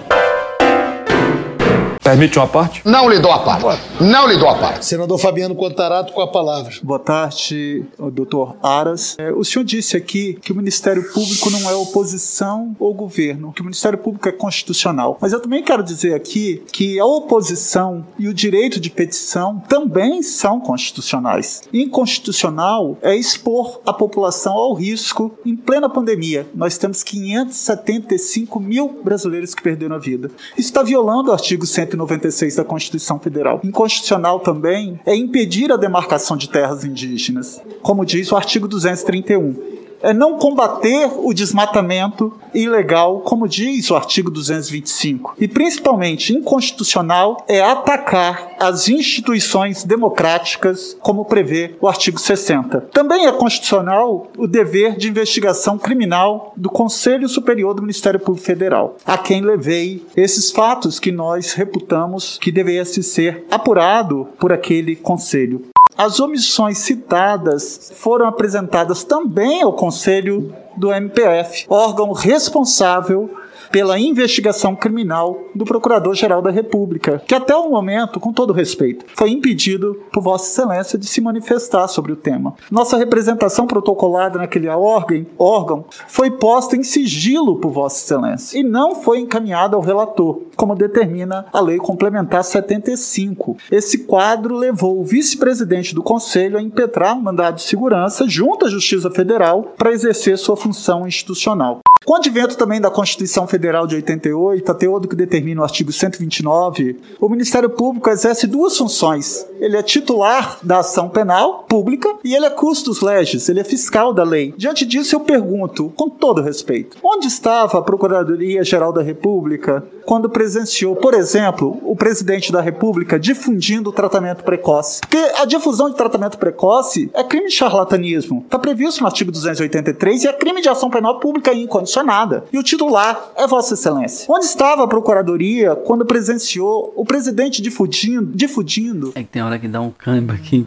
Permite 2.04 2.40
uma 2.40 2.48
parte? 2.48 2.82
Não 2.84 3.08
lhe 3.08 3.20
dou 3.20 3.32
a 3.32 3.40
parte. 3.40 3.84
Não 4.00 4.28
lhe 4.28 4.36
dou 4.36 4.50
a 4.50 4.56
parte. 4.56 4.86
Senador 4.86 5.20
Fabiano 5.20 5.54
Contarato 5.54 6.12
com 6.14 6.22
a 6.22 6.28
palavra. 6.28 6.74
Boa 6.82 6.98
tarde, 6.98 7.86
doutor 8.12 8.56
Aras. 8.64 9.16
É, 9.20 9.32
o 9.32 9.44
senhor 9.44 9.64
disse 9.64 9.96
aqui 9.96 10.34
que 10.42 10.52
o 10.52 10.56
Ministério 10.56 11.04
Público 11.14 11.52
não 11.52 11.70
é 11.70 11.76
oposição 11.76 12.76
ou 12.80 12.92
governo, 12.92 13.54
que 13.54 13.62
o 13.62 13.64
Ministério 13.64 14.00
Público 14.00 14.28
é 14.28 14.32
constitucional. 14.32 15.20
Mas 15.22 15.32
eu 15.32 15.40
também 15.40 15.62
quero 15.62 15.84
dizer 15.84 16.16
aqui 16.16 16.64
que 16.74 17.00
a 17.00 17.06
oposição 17.06 18.04
e 18.18 18.28
o 18.28 18.34
direito 18.34 18.80
de 18.80 18.90
petição 18.90 19.62
também 19.70 20.24
são 20.24 20.60
constitucionais. 20.60 21.62
Inconstitucional 21.72 22.98
é 23.04 23.16
expor 23.16 23.80
a 23.86 23.94
população 23.94 24.54
ao 24.54 24.74
risco 24.74 25.32
em 25.46 25.56
plena 25.56 25.88
pandemia. 25.88 26.48
Nós 26.56 26.80
temos 26.80 27.04
575 27.04 28.60
mil 28.60 29.02
brasileiros 29.04 29.54
que 29.54 29.62
perderam 29.62 29.96
a 29.96 30.00
vida. 30.00 30.32
Isso 30.58 30.70
está 30.70 30.82
violando 30.82 31.30
o 31.30 31.34
artigo 31.34 31.68
100 31.68 31.91
196 31.92 32.56
da 32.56 32.64
Constituição 32.64 33.20
Federal. 33.20 33.60
Inconstitucional 33.64 34.40
também 34.40 35.00
é 35.06 35.16
impedir 35.16 35.72
a 35.72 35.78
demarcação 35.78 36.38
de 36.38 36.50
terras 36.50 36.84
indígenas, 36.84 37.62
como 37.82 38.06
diz 38.06 38.32
o 38.32 38.36
artigo 38.36 38.68
231 38.68 39.82
é 40.02 40.14
não 40.14 40.38
combater 40.38 41.10
o 41.18 41.34
desmatamento 41.34 42.34
ilegal, 42.54 43.22
como 43.22 43.48
diz 43.48 43.90
o 43.90 43.96
artigo 43.96 44.30
225. 44.30 45.36
E 45.40 45.48
principalmente 45.48 46.34
inconstitucional 46.34 47.44
é 47.48 47.62
atacar 47.62 48.52
as 48.60 48.88
instituições 48.90 49.84
democráticas, 49.84 50.96
como 51.00 51.26
prevê 51.26 51.76
o 51.80 51.88
artigo 51.88 52.20
60. 52.20 52.82
Também 52.92 53.26
é 53.26 53.32
constitucional 53.32 54.32
o 54.38 54.48
dever 54.48 54.96
de 54.98 55.10
investigação 55.10 55.78
criminal 55.78 56.54
do 56.56 56.70
Conselho 56.70 57.28
Superior 57.28 57.74
do 57.74 57.82
Ministério 57.82 58.20
Público 58.20 58.46
Federal, 58.46 58.98
a 59.06 59.18
quem 59.18 59.42
levei 59.42 60.06
esses 60.16 60.52
fatos 60.52 61.00
que 61.00 61.12
nós 61.12 61.54
reputamos 61.54 62.38
que 62.40 62.52
devesse 62.52 63.04
ser 63.04 63.46
apurado 63.50 64.28
por 64.40 64.52
aquele 64.52 64.96
conselho. 64.96 65.71
As 65.98 66.20
omissões 66.20 66.80
citadas 66.80 67.92
foram 67.96 68.26
apresentadas 68.26 69.04
também 69.04 69.62
ao 69.62 69.74
Conselho 69.74 70.56
do 70.76 70.92
MPF, 70.92 71.66
órgão 71.70 72.12
responsável 72.12 73.30
pela 73.72 74.00
investigação 74.00 74.76
criminal 74.76 75.46
do 75.56 75.66
Procurador-Geral 75.66 76.42
da 76.42 76.52
República, 76.52 77.22
que 77.26 77.34
até 77.34 77.56
o 77.56 77.70
momento, 77.70 78.20
com 78.20 78.34
todo 78.34 78.54
respeito, 78.54 79.06
foi 79.16 79.32
impedido 79.32 80.00
por 80.12 80.22
Vossa 80.22 80.52
Excelência 80.52 81.00
de 81.00 81.08
se 81.08 81.22
manifestar 81.22 81.88
sobre 81.88 82.12
o 82.12 82.16
tema. 82.16 82.54
Nossa 82.70 82.98
representação 82.98 83.66
protocolada 83.66 84.38
naquele 84.38 84.68
órgão, 84.68 85.26
órgão 85.38 85.86
foi 86.08 86.32
posta 86.32 86.76
em 86.76 86.84
sigilo 86.84 87.58
por 87.60 87.72
Vossa 87.72 88.04
Excelência 88.04 88.60
e 88.60 88.64
não 88.64 88.96
foi 88.96 89.20
encaminhada 89.20 89.76
ao 89.76 89.82
relator, 89.82 90.42
como 90.56 90.76
determina 90.76 91.46
a 91.52 91.60
Lei 91.62 91.78
Complementar 91.78 92.44
75. 92.44 93.58
Esse 93.72 94.00
quadro 94.00 94.56
levou 94.56 95.00
o 95.00 95.04
vice-presidente 95.04 95.96
do 95.96 96.04
Conselho 96.04 96.58
a 96.58 96.62
impetrar 96.62 97.20
mandado 97.22 97.56
de 97.56 97.64
segurança 97.64 98.28
junto 98.28 98.66
à 98.66 98.70
Justiça 98.70 99.10
Federal 99.10 99.74
para 99.78 99.92
exercer 99.92 100.38
sua 100.38 100.58
função 100.58 101.08
institucional. 101.08 101.82
Com 102.04 102.14
o 102.14 102.16
advento 102.16 102.58
também 102.58 102.82
da 102.82 102.90
Constituição 102.90 103.46
Federal 103.46 103.86
de 103.86 103.96
88, 103.96 104.72
até 104.72 104.90
o 104.90 105.00
que 105.08 105.16
determina 105.16 105.62
o 105.62 105.64
artigo 105.64 105.92
129, 105.92 107.00
o 107.20 107.30
Ministério 107.30 107.70
Público 107.70 108.10
exerce 108.10 108.48
duas 108.48 108.76
funções. 108.76 109.46
Ele 109.62 109.78
é 109.78 109.82
titular 109.82 110.58
da 110.62 110.80
ação 110.80 111.08
penal 111.08 111.66
pública 111.70 112.16
e 112.24 112.36
ele 112.36 112.46
é 112.46 112.50
custos 112.50 113.00
legis, 113.02 113.48
ele 113.48 113.62
é 113.62 113.64
fiscal 113.64 114.14
da 114.14 114.24
lei. 114.24 114.54
Diante 114.58 114.86
disso, 114.86 115.16
eu 115.16 115.22
pergunto, 115.22 115.92
com 115.96 116.10
todo 116.10 116.42
respeito, 116.42 116.98
onde 117.02 117.28
estava 117.28 117.80
a 117.80 117.82
Procuradoria-Geral 117.82 118.92
da 118.92 119.02
República 119.02 119.84
quando 120.06 120.30
presenciou, 120.30 120.96
por 120.96 121.14
exemplo, 121.14 121.80
o 121.84 121.96
presidente 121.96 122.52
da 122.52 122.60
República 122.60 123.20
difundindo 123.20 123.90
o 123.90 123.94
tratamento 123.94 124.44
precoce? 124.44 125.00
Porque 125.02 125.18
a 125.18 125.46
difusão 125.46 125.90
de 125.90 125.96
tratamento 125.96 126.38
precoce 126.38 127.10
é 127.14 127.24
crime 127.24 127.48
de 127.48 127.54
charlatanismo. 127.54 128.42
Está 128.46 128.60
previsto 128.60 129.02
no 129.02 129.08
artigo 129.08 129.32
283 129.32 130.24
e 130.24 130.28
é 130.28 130.34
crime 130.34 130.62
de 130.62 130.70
ação 130.70 130.90
penal 130.90 131.20
pública 131.20 131.54
incondicional 131.54 132.02
nada. 132.12 132.44
E 132.52 132.58
o 132.58 132.64
titular 132.64 133.32
é 133.36 133.48
Vossa 133.48 133.74
Excelência. 133.74 134.26
Onde 134.30 134.46
estava 134.46 134.84
a 134.84 134.88
Procuradoria 134.88 135.76
quando 135.76 136.06
presenciou 136.06 136.92
o 136.96 137.06
presidente 137.06 137.62
difundindo, 137.62 138.32
difundindo 138.36 139.12
É 139.16 139.24
que 139.24 139.30
tem 139.30 139.42
hora 139.52 139.60
que 139.60 139.68
dá 139.68 139.82
um 139.82 139.92
câmbio 139.92 140.36
aqui, 140.36 140.66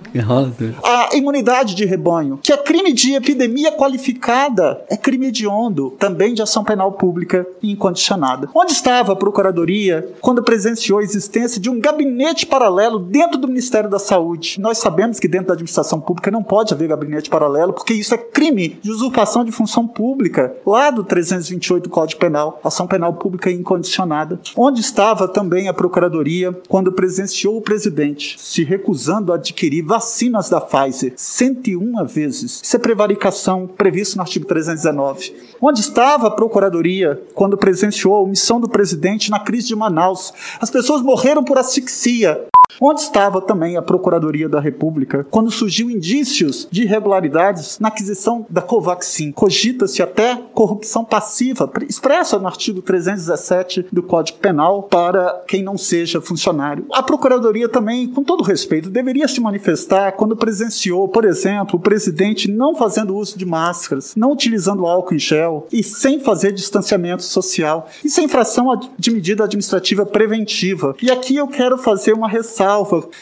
a 0.83 1.17
imunidade 1.17 1.75
de 1.75 1.85
rebanho, 1.85 2.39
que 2.43 2.53
é 2.53 2.57
crime 2.57 2.93
de 2.93 3.15
epidemia 3.15 3.73
qualificada, 3.73 4.85
é 4.89 4.97
crime 4.97 5.27
hediondo, 5.27 5.91
também 5.99 6.35
de 6.35 6.43
ação 6.43 6.65
penal 6.65 6.93
pública 6.93 7.47
e 7.63 7.71
incondicionada. 7.73 8.49
Onde 8.55 8.73
estava 8.73 9.13
a 9.13 9.17
Procuradoria 9.17 10.09
quando 10.21 10.43
presenciou 10.43 10.99
a 10.99 11.03
existência 11.03 11.61
de 11.61 11.71
um 11.71 11.81
gabinete 11.81 12.47
paralelo 12.47 12.99
dentro 12.99 13.39
do 13.39 13.49
Ministério 13.49 13.89
da 13.89 13.99
Saúde? 13.99 14.61
Nós 14.61 14.79
sabemos 14.79 15.19
que 15.19 15.29
dentro 15.29 15.49
da 15.49 15.55
administração 15.55 16.01
pública 16.01 16.31
não 16.31 16.43
pode 16.43 16.75
haver 16.75 16.89
gabinete 16.89 17.31
paralelo, 17.31 17.73
porque 17.73 17.95
isso 17.95 18.15
é 18.15 18.19
crime 18.19 18.79
de 18.83 18.91
usurpação 18.91 19.45
de 19.45 19.53
função 19.53 19.87
pública, 19.87 20.55
lá 20.67 20.91
do 20.91 21.05
328 21.05 21.85
do 21.85 21.91
Código 21.91 22.21
Penal, 22.21 22.61
ação 22.63 22.87
penal 22.87 23.15
pública 23.15 23.51
incondicionada. 23.51 24.39
Onde 24.57 24.81
estava 24.81 25.27
também 25.27 25.69
a 25.69 25.75
Procuradoria 25.75 26.53
quando 26.69 26.93
presenciou 26.93 27.57
o 27.57 27.63
presidente 27.63 28.37
se 28.39 28.65
recusando 28.77 29.33
adquirir 29.33 29.83
vacinas 29.83 30.49
da 30.49 30.61
Pfizer 30.61 31.13
101 31.17 32.05
vezes? 32.07 32.61
Isso 32.63 32.77
é 32.77 32.79
prevaricação 32.79 33.67
previsto 33.67 34.17
no 34.17 34.23
artigo 34.23 34.47
319. 34.47 35.35
Onde 35.61 35.81
estava 35.81 36.27
a 36.27 36.31
Procuradoria 36.31 37.23
quando 37.35 37.57
presenciou 37.57 38.15
a 38.15 38.21
omissão 38.21 38.61
do 38.61 38.69
presidente 38.69 39.31
na 39.31 39.39
crise 39.39 39.69
de 39.69 39.77
Manaus? 39.77 40.33
As 40.61 40.71
pessoas 40.71 41.03
morreram 41.03 41.45
por 41.45 41.57
asfixia. 41.57 42.47
Onde 42.81 43.01
estava 43.01 43.41
também 43.41 43.77
a 43.77 43.83
Procuradoria 43.83 44.49
da 44.49 44.61
República 44.61 45.27
quando 45.31 45.51
surgiu 45.51 45.91
indícios 45.91 46.67
de 46.71 46.83
irregularidades 46.83 47.79
na 47.79 47.89
aquisição 47.89 48.45
da 48.51 48.61
Covaxin? 48.61 49.33
Cogita-se 49.33 50.03
até 50.03 50.37
corrupção 50.53 51.05
passiva, 51.05 51.71
expressa 51.89 52.39
no 52.39 52.47
artigo 52.47 52.83
317 52.83 53.87
do 53.93 54.03
Código 54.03 54.39
Penal 54.39 54.83
para 54.85 55.45
quem 55.47 55.63
não 55.63 55.79
seja 55.79 56.21
funcionário. 56.21 56.87
A 56.93 57.03
Procuradoria 57.03 57.69
também, 57.69 58.09
com 58.09 58.25
todo 58.25 58.43
respeito, 58.43 58.91
deveria 58.91 59.29
se 59.29 59.41
manifestar 59.41 60.13
quando 60.13 60.37
presenciou, 60.37 61.09
por 61.09 61.25
exemplo, 61.25 61.79
o 61.79 61.83
presidente 61.83 62.51
não 62.51 62.75
fazendo 62.75 63.17
uso 63.17 63.39
de 63.39 63.47
máscaras, 63.47 64.15
não 64.17 64.33
utilizando 64.33 64.87
álcool 64.87 65.15
em 65.15 65.19
gel 65.19 65.67
e 65.73 65.83
sem 65.83 66.21
fazer 66.21 66.53
distanciamento 66.53 67.23
social. 67.23 67.89
Isso 68.05 68.21
é 68.21 68.25
infração 68.25 68.65
de 68.99 69.11
medida 69.11 69.45
administrativa 69.45 70.05
preventiva. 70.05 70.97
E 71.01 71.11
aqui 71.11 71.37
eu 71.37 71.47
quero 71.47 71.79
fazer 71.79 72.13
uma 72.13 72.29
ressalva 72.29 72.54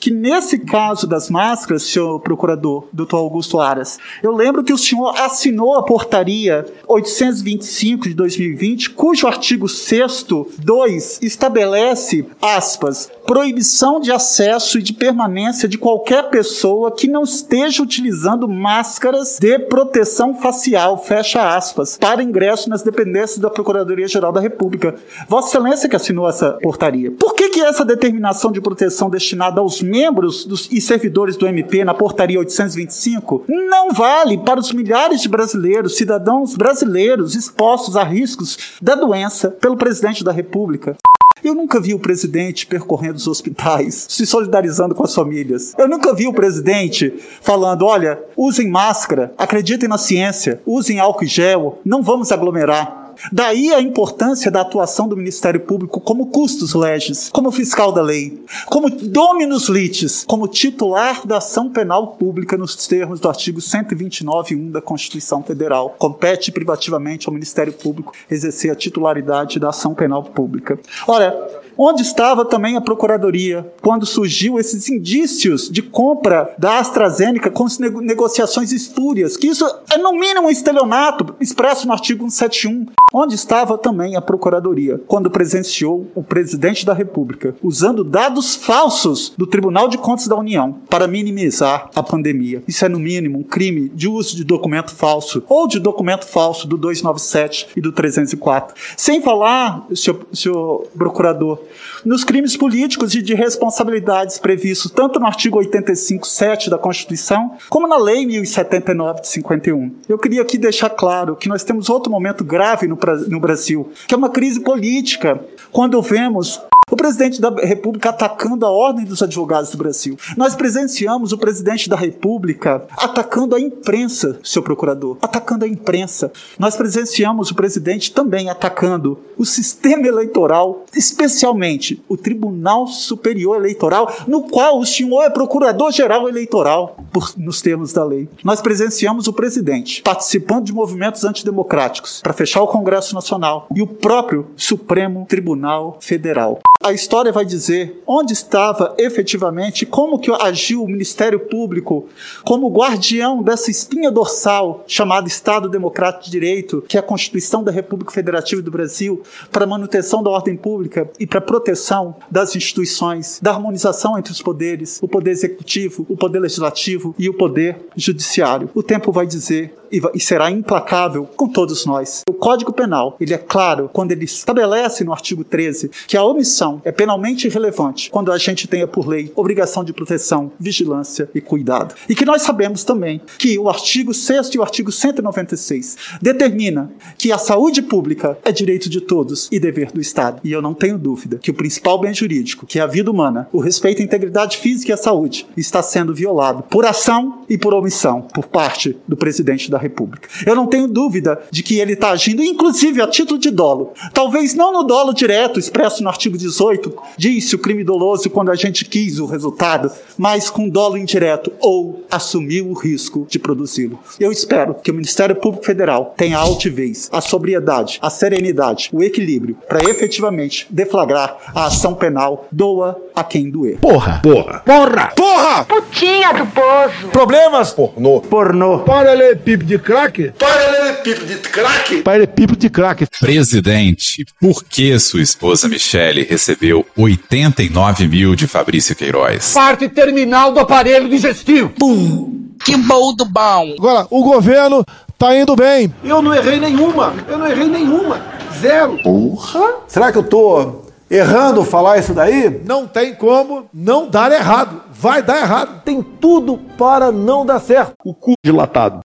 que 0.01 0.11
nesse 0.11 0.59
caso 0.59 1.07
das 1.07 1.30
máscaras, 1.30 1.85
senhor 1.85 2.20
procurador, 2.20 2.87
doutor 2.93 3.18
Augusto 3.18 3.61
Aras, 3.61 3.99
eu 4.22 4.33
lembro 4.33 4.64
que 4.64 4.72
o 4.72 4.78
senhor 4.78 5.14
assinou 5.18 5.76
a 5.76 5.83
portaria 5.83 6.66
825 6.87 8.09
de 8.09 8.14
2020, 8.14 8.91
cujo 8.91 9.26
artigo 9.26 9.68
6 9.68 10.26
2 10.59 11.20
estabelece, 11.22 12.26
aspas, 12.41 13.11
proibição 13.26 14.01
de 14.01 14.12
acesso 14.12 14.78
e 14.78 14.83
de 14.83 14.93
permanência 14.93 15.68
de 15.68 15.78
qualquer 15.78 16.28
pessoa 16.30 16.91
que 16.91 17.09
não 17.09 17.22
esteja 17.22 17.83
utilizando 17.83 18.49
máscaras 18.49 19.39
de 19.41 19.59
proteção 19.59 20.35
facial, 20.35 20.99
fecha 21.03 21.57
aspas, 21.57 21.97
para 21.97 22.22
ingresso 22.22 22.68
nas 22.68 22.83
dependências 22.83 23.39
da 23.39 23.51
Procuradoria-Geral 23.51 24.33
da 24.33 24.41
República. 24.41 24.95
Vossa 25.28 25.49
Excelência 25.49 25.89
que 25.89 25.97
assinou 25.97 26.28
essa 26.28 26.53
portaria. 26.62 27.11
Por 27.11 27.35
que, 27.35 27.51
que 27.51 27.61
essa 27.61 27.85
determinação 27.85 28.51
de 28.51 28.61
proteção 28.61 29.09
destinada 29.23 29.61
aos 29.61 29.81
membros 29.81 30.45
dos, 30.45 30.68
e 30.70 30.81
servidores 30.81 31.37
do 31.37 31.47
MP 31.47 31.85
na 31.85 31.95
portaria 31.95 32.39
825 32.39 33.45
não 33.49 33.93
vale 33.93 34.39
para 34.39 34.61
os 34.61 34.73
milhares 34.73 35.23
de 35.23 35.29
brasileiros, 35.29 35.97
cidadãos 35.97 36.57
brasileiros 36.57 37.35
expostos 37.35 37.97
a 37.97 38.03
riscos 38.03 38.77
da 38.81 38.95
doença 38.95 39.51
pelo 39.51 39.77
presidente 39.77 40.25
da 40.25 40.33
República? 40.33 40.97
Eu 41.43 41.57
nunca 41.57 41.81
vi 41.81 41.93
o 41.93 41.99
presidente 41.99 42.66
percorrendo 42.66 43.16
os 43.16 43.27
hospitais, 43.27 44.07
se 44.11 44.25
solidarizando 44.25 44.95
com 44.95 45.03
as 45.03 45.14
famílias. 45.14 45.75
Eu 45.77 45.89
nunca 45.89 46.14
vi 46.14 46.29
o 46.29 46.33
presidente 46.33 47.12
falando: 47.41 47.85
olha, 47.85 48.23
usem 48.37 48.68
máscara, 48.68 49.35
acreditem 49.37 49.89
na 49.89 49.99
ciência, 49.99 50.61
usem 50.64 51.01
álcool 51.01 51.25
e 51.25 51.29
gel, 51.29 51.81
não 51.85 52.03
vamos 52.03 52.31
aglomerar. 52.31 53.01
Daí 53.31 53.73
a 53.73 53.81
importância 53.81 54.51
da 54.51 54.62
atuação 54.62 55.07
do 55.09 55.16
Ministério 55.16 55.61
Público 55.61 56.01
como 56.01 56.27
custos 56.27 56.75
legis, 56.75 57.29
como 57.33 57.51
fiscal 57.51 57.93
da 57.93 58.03
lei, 58.03 58.43
como 58.66 58.91
dominus 58.91 59.68
litis, 59.68 60.25
como 60.27 60.49
titular 60.49 61.27
da 61.27 61.39
ação 61.39 61.70
penal 61.70 62.09
pública 62.09 62.57
nos 62.57 62.75
termos 62.87 63.20
do 63.20 63.29
artigo 63.29 63.61
129.1 63.61 64.70
da 64.70 64.81
Constituição 64.81 65.43
Federal. 65.43 65.95
Compete 65.99 66.51
privativamente 66.51 67.29
ao 67.29 67.35
Ministério 67.35 67.73
Público 67.73 68.12
exercer 68.31 68.70
a 68.70 68.77
titularidade 68.77 69.59
da 69.59 69.68
ação 69.68 69.95
penal 69.95 70.23
pública. 70.23 70.79
Olha, 71.07 71.35
Onde 71.77 72.03
estava 72.03 72.45
também 72.45 72.77
a 72.77 72.81
Procuradoria 72.81 73.73
quando 73.81 74.05
surgiu 74.05 74.59
esses 74.59 74.89
indícios 74.91 75.70
de 75.70 75.81
compra 75.81 76.55
da 76.59 76.79
AstraZeneca 76.79 77.51
com 77.51 77.66
negociações 78.03 78.73
espúrias? 78.73 79.37
Que 79.37 79.47
isso 79.47 79.66
é 79.91 79.97
no 79.97 80.12
mínimo 80.12 80.49
um 80.49 80.51
estelionato 80.51 81.35
expresso 81.41 81.87
no 81.87 81.93
artigo 81.93 82.31
171. 82.31 82.93
Onde 83.13 83.35
estava 83.35 83.77
também 83.77 84.17
a 84.17 84.23
Procuradoria 84.23 84.99
quando 85.07 85.31
presenciou 85.31 86.11
o 86.15 86.23
presidente 86.23 86.87
da 86.87 86.95
República 86.95 87.55
usando 87.63 88.03
dados 88.03 88.57
falsos 88.57 89.35
do 89.37 89.47
Tribunal 89.47 89.87
de 89.87 89.99
Contas 89.99 90.27
da 90.27 90.37
União 90.37 90.73
para 90.89 91.07
minimizar 91.07 91.91
a 91.95 92.03
pandemia? 92.03 92.63
Isso 92.67 92.85
é 92.85 92.89
no 92.89 92.99
mínimo 92.99 93.41
um 93.41 93.43
crime 93.43 93.91
de 93.91 94.09
uso 94.09 94.35
de 94.35 94.45
documento 94.45 94.95
falso 94.95 95.45
ou 95.47 95.69
de 95.69 95.79
documento 95.79 96.25
falso 96.25 96.67
do 96.67 96.79
297 96.79 97.69
e 97.77 97.81
do 97.83 97.93
304. 97.93 98.75
Sem 98.97 99.21
falar, 99.21 99.87
senhor, 99.95 100.27
senhor 100.33 100.87
procurador, 100.97 101.59
nos 102.05 102.25
crimes 102.25 102.57
políticos 102.57 103.15
e 103.15 103.21
de 103.21 103.35
responsabilidades 103.35 104.39
previstos 104.39 104.91
tanto 104.91 105.21
no 105.21 105.27
artigo 105.27 105.59
85.7 105.59 106.71
da 106.71 106.79
Constituição, 106.79 107.53
como 107.69 107.87
na 107.87 107.99
Lei 107.99 108.25
1079 108.25 109.21
de 109.21 109.29
51. 109.29 109.95
Eu 110.09 110.19
queria 110.19 110.43
aqui 110.43 110.57
deixar 110.57 110.91
claro 110.91 111.37
que 111.37 111.49
nós 111.49 111.63
temos 111.63 111.91
outro 111.91 112.11
momento 112.11 112.43
grave 112.43 112.87
no, 112.87 112.97
no 113.28 113.40
Brasil, 113.40 113.90
que 114.07 114.14
é 114.14 114.18
uma 114.18 114.30
crise 114.30 114.61
política, 114.61 115.40
quando 115.70 116.00
vemos 116.03 116.61
o 116.93 116.97
presidente 116.97 117.40
da 117.40 117.49
República 117.49 118.11
atacando 118.11 118.66
a 118.66 118.70
ordem 118.70 119.07
dos 119.07 119.22
advogados 119.22 119.70
do 119.70 119.78
Brasil. 119.78 120.14
Nós 120.36 120.55
presenciamos 120.55 121.32
o 121.32 121.38
presidente 121.38 121.88
da 121.88 121.97
República 121.97 122.84
atacando 122.99 123.57
a 123.57 123.61
imprensa, 123.61 124.38
seu 124.45 124.62
procurador, 124.62 125.16
atacando 125.22 125.64
a 125.64 125.68
imprensa. 125.68 126.30
Nós 126.59 126.76
presenciamos 126.76 127.51
o 127.51 127.55
presidente 127.55 128.12
também 128.12 128.51
atacando 128.51 129.18
o 129.38 129.45
sistema 129.47 130.07
eleitoral, 130.07 130.84
especialmente 130.95 132.03
o 132.07 132.16
Tribunal 132.18 132.86
Superior 132.86 133.57
Eleitoral, 133.57 134.14
no 134.28 134.43
qual 134.43 134.78
o 134.78 134.84
senhor 134.84 135.22
é 135.22 135.30
procurador-geral 135.30 136.28
eleitoral, 136.28 136.99
por, 137.11 137.32
nos 137.38 137.62
termos 137.62 137.95
da 137.95 138.05
lei. 138.05 138.28
Nós 138.45 138.61
presenciamos 138.61 139.26
o 139.26 139.32
presidente 139.32 140.03
participando 140.03 140.66
de 140.66 140.74
movimentos 140.74 141.24
antidemocráticos 141.24 142.20
para 142.20 142.34
fechar 142.34 142.61
o 142.61 142.68
Congresso 142.68 143.14
Nacional 143.14 143.66
e 143.74 143.80
o 143.80 143.86
próprio 143.86 144.51
Supremo 144.59 145.24
Tribunal 145.26 145.97
Federal. 146.01 146.61
A 146.83 146.93
história 146.93 147.30
vai 147.30 147.45
dizer 147.45 148.03
onde 148.05 148.33
estava 148.33 148.95
efetivamente, 148.99 149.87
como 149.87 150.18
que 150.18 150.33
agiu 150.33 150.83
o 150.83 150.89
Ministério 150.89 151.39
Público 151.39 152.09
como 152.45 152.68
guardião 152.68 153.41
dessa 153.41 153.70
espinha 153.70 154.11
dorsal 154.11 154.85
chamada 154.89 155.28
Estado 155.28 155.68
Democrático 155.68 156.24
de 156.24 156.30
Direito, 156.33 156.83
que 156.89 156.97
é 156.97 157.01
a 157.01 157.03
Constituição 157.03 157.62
da 157.62 157.70
República 157.70 158.11
Federativa 158.11 158.61
do 158.61 158.70
Brasil, 158.70 159.22
para 159.53 159.64
manutenção 159.64 160.24
da 160.24 160.30
ordem 160.30 160.57
pública 160.57 161.09
e 161.20 161.26
para 161.26 161.41
proteção 161.41 162.16
das 162.28 162.57
instituições, 162.57 163.39
da 163.41 163.53
harmonização 163.53 164.18
entre 164.18 164.33
os 164.33 164.43
poderes, 164.43 164.99
o 165.01 165.07
poder 165.07 165.30
executivo, 165.30 166.05
o 166.09 166.16
poder 166.16 166.41
legislativo 166.41 167.14
e 167.16 167.28
o 167.28 167.35
poder 167.35 167.78
judiciário. 167.95 168.68
O 168.74 168.83
tempo 168.83 169.12
vai 169.12 169.26
dizer 169.26 169.82
e 169.93 170.20
será 170.20 170.51
implacável 170.51 171.24
com 171.36 171.49
todos 171.49 171.84
nós. 171.84 172.22
O 172.28 172.32
Código 172.32 172.72
Penal, 172.72 173.16
ele 173.20 173.34
é 173.34 173.38
claro 173.38 173.90
quando 173.93 174.12
ele 174.12 174.24
estabelece 174.24 175.05
no 175.05 175.12
artigo 175.12 175.45
13 175.45 175.90
que 176.07 176.16
a 176.16 176.24
omissão 176.24 176.80
é 176.84 176.90
penalmente 176.90 177.47
irrelevante 177.47 178.11
quando 178.11 178.32
a 178.32 178.38
gente 178.38 178.66
tenha 178.66 178.86
por 178.86 179.07
lei 179.07 179.30
obrigação 179.36 179.84
de 179.84 179.93
proteção, 179.93 180.53
vigilância 180.59 181.28
e 181.34 181.40
cuidado. 181.40 181.95
E 182.09 182.14
que 182.14 182.24
nós 182.24 182.43
sabemos 182.43 182.84
também 182.84 183.20
que 183.38 183.59
o 183.59 183.68
artigo 183.68 184.14
6 184.14 184.55
e 184.55 184.59
o 184.59 184.62
artigo 184.62 184.90
196 184.90 185.97
determina 186.20 186.90
que 187.18 187.32
a 187.32 187.38
saúde 187.38 187.82
pública 187.82 188.38
é 188.45 188.53
direito 188.53 188.88
de 188.88 189.01
todos 189.01 189.49
e 189.53 189.61
dever 189.61 189.93
do 189.93 190.01
Estado. 190.01 190.40
E 190.43 190.53
eu 190.53 190.62
não 190.62 190.74
tenho 190.74 190.99
dúvida 190.99 191.38
que 191.38 191.51
o 191.51 191.55
principal 191.55 192.01
bem 192.01 192.14
jurídico, 192.14 192.66
que 192.66 192.78
é 192.78 192.82
a 192.82 192.86
vida 192.86 193.11
humana, 193.11 193.49
o 193.53 193.61
respeito 193.61 194.01
à 194.01 194.05
integridade 194.05 194.57
física 194.57 194.93
e 194.93 194.95
à 194.95 194.97
saúde, 194.97 195.47
está 195.57 195.82
sendo 195.82 196.14
violado 196.14 196.62
por 196.64 196.86
ação 196.86 197.43
e 197.49 197.59
por 197.59 197.74
omissão 197.74 198.22
por 198.22 198.47
parte 198.47 198.97
do 199.07 199.16
presidente 199.16 199.70
da 199.70 199.78
República. 199.83 200.28
Eu 200.47 200.55
não 200.55 200.66
tenho 200.66 200.89
dúvida 200.89 201.41
de 201.51 201.62
que 201.62 201.78
ele 201.78 201.93
está 201.93 202.11
agindo, 202.11 202.43
inclusive 202.43 203.03
a 203.03 203.07
título 203.07 203.39
de 203.39 203.51
dolo. 203.51 203.93
Talvez 204.14 204.55
não 204.55 204.72
no 204.72 204.83
dolo 204.85 205.12
direto, 205.12 205.59
expresso 205.59 206.03
no 206.03 206.09
artigo 206.09 206.39
18, 206.39 206.95
disse 207.16 207.55
o 207.55 207.59
crime 207.59 207.85
doloso 207.85 208.30
quando 208.30 208.51
a 208.51 208.55
gente 208.55 208.85
quis 208.85 209.18
o 209.18 209.26
resultado, 209.26 209.91
mas 210.16 210.49
com 210.49 210.68
dolo 210.68 210.97
indireto 210.97 211.53
ou 211.61 212.05
assumiu 212.11 212.68
o 212.68 212.74
risco 212.74 213.26
de 213.28 213.39
produzi-lo. 213.39 213.99
Eu 214.18 214.30
espero 214.30 214.74
que 214.74 214.91
o 214.91 214.95
Ministério 214.95 215.37
Público 215.37 215.66
Federal 215.66 216.14
tenha 216.16 216.39
a 216.39 216.41
altivez, 216.41 217.09
a 217.12 217.20
sobriedade, 217.20 217.99
a 218.01 218.11
serenidade, 218.11 218.91
o 218.93 219.03
equilíbrio 219.03 219.57
para 219.68 219.89
efetivamente 219.91 220.66
deflagrar 220.70 221.37
a 221.55 221.66
ação 221.66 221.95
penal, 221.95 222.47
doa 222.51 223.01
a 223.14 223.24
quem 223.24 223.51
doer. 223.51 223.78
Porra! 223.78 224.20
Porra! 224.22 224.62
Porra! 224.64 225.12
Porra! 225.16 225.64
Putinha 225.64 226.33
do 226.33 226.47
poço. 226.47 227.09
Problemas? 227.09 227.72
Pornô. 227.72 228.20
Pornô. 228.20 228.80
Paralelepípedo 228.80 229.72
de 229.73 229.79
crack? 229.79 230.33
Paralelepípedo 230.39 231.27
de 231.27 231.37
crack? 231.37 232.03
Paralelepípedo 232.03 232.59
de 232.59 232.68
crack. 232.68 233.07
Presidente, 233.18 234.27
por 234.39 234.62
que 234.64 234.99
sua 234.99 235.23
esposa 235.23 235.66
Michele 235.66 236.25
recebeu 236.25 236.85
89 236.97 238.07
mil 238.07 238.35
de 238.35 238.47
Fabrício 238.47 238.95
Queiroz? 238.95 239.53
Parte 239.55 239.89
terminal 239.89 240.53
do 240.53 240.61
aparelho 240.61 241.09
digestivo. 241.09 241.70
Pum. 241.70 242.51
Que 242.62 242.77
bom 242.77 243.14
do 243.14 243.25
bom. 243.25 243.75
Agora, 243.79 244.07
o 244.11 244.23
governo 244.23 244.85
tá 245.18 245.35
indo 245.37 245.57
bem. 245.57 245.93
Eu 246.05 246.20
não 246.20 246.35
errei 246.35 246.61
nenhuma. 246.61 247.14
Eu 247.27 247.39
não 247.39 247.47
errei 247.47 247.66
nenhuma. 247.66 248.20
Zero. 248.61 249.03
Porra! 249.03 249.77
Será 249.89 250.12
que 250.12 250.18
eu 250.18 250.23
tô 250.23 250.83
errando 251.11 251.64
falar 251.64 251.99
isso 251.99 252.14
daí? 252.14 252.61
Não 252.64 252.87
tem 252.87 253.14
como 253.14 253.66
não 253.73 254.09
dar 254.09 254.31
errado. 254.31 254.83
Vai 254.93 255.23
dar 255.23 255.39
errado. 255.39 255.83
Tem 255.85 256.01
tudo 256.03 256.57
para 256.79 257.11
não 257.11 257.45
dar 257.45 257.59
certo. 257.59 257.95
O 258.05 258.14
cu 258.14 258.35
dilatado. 258.45 259.01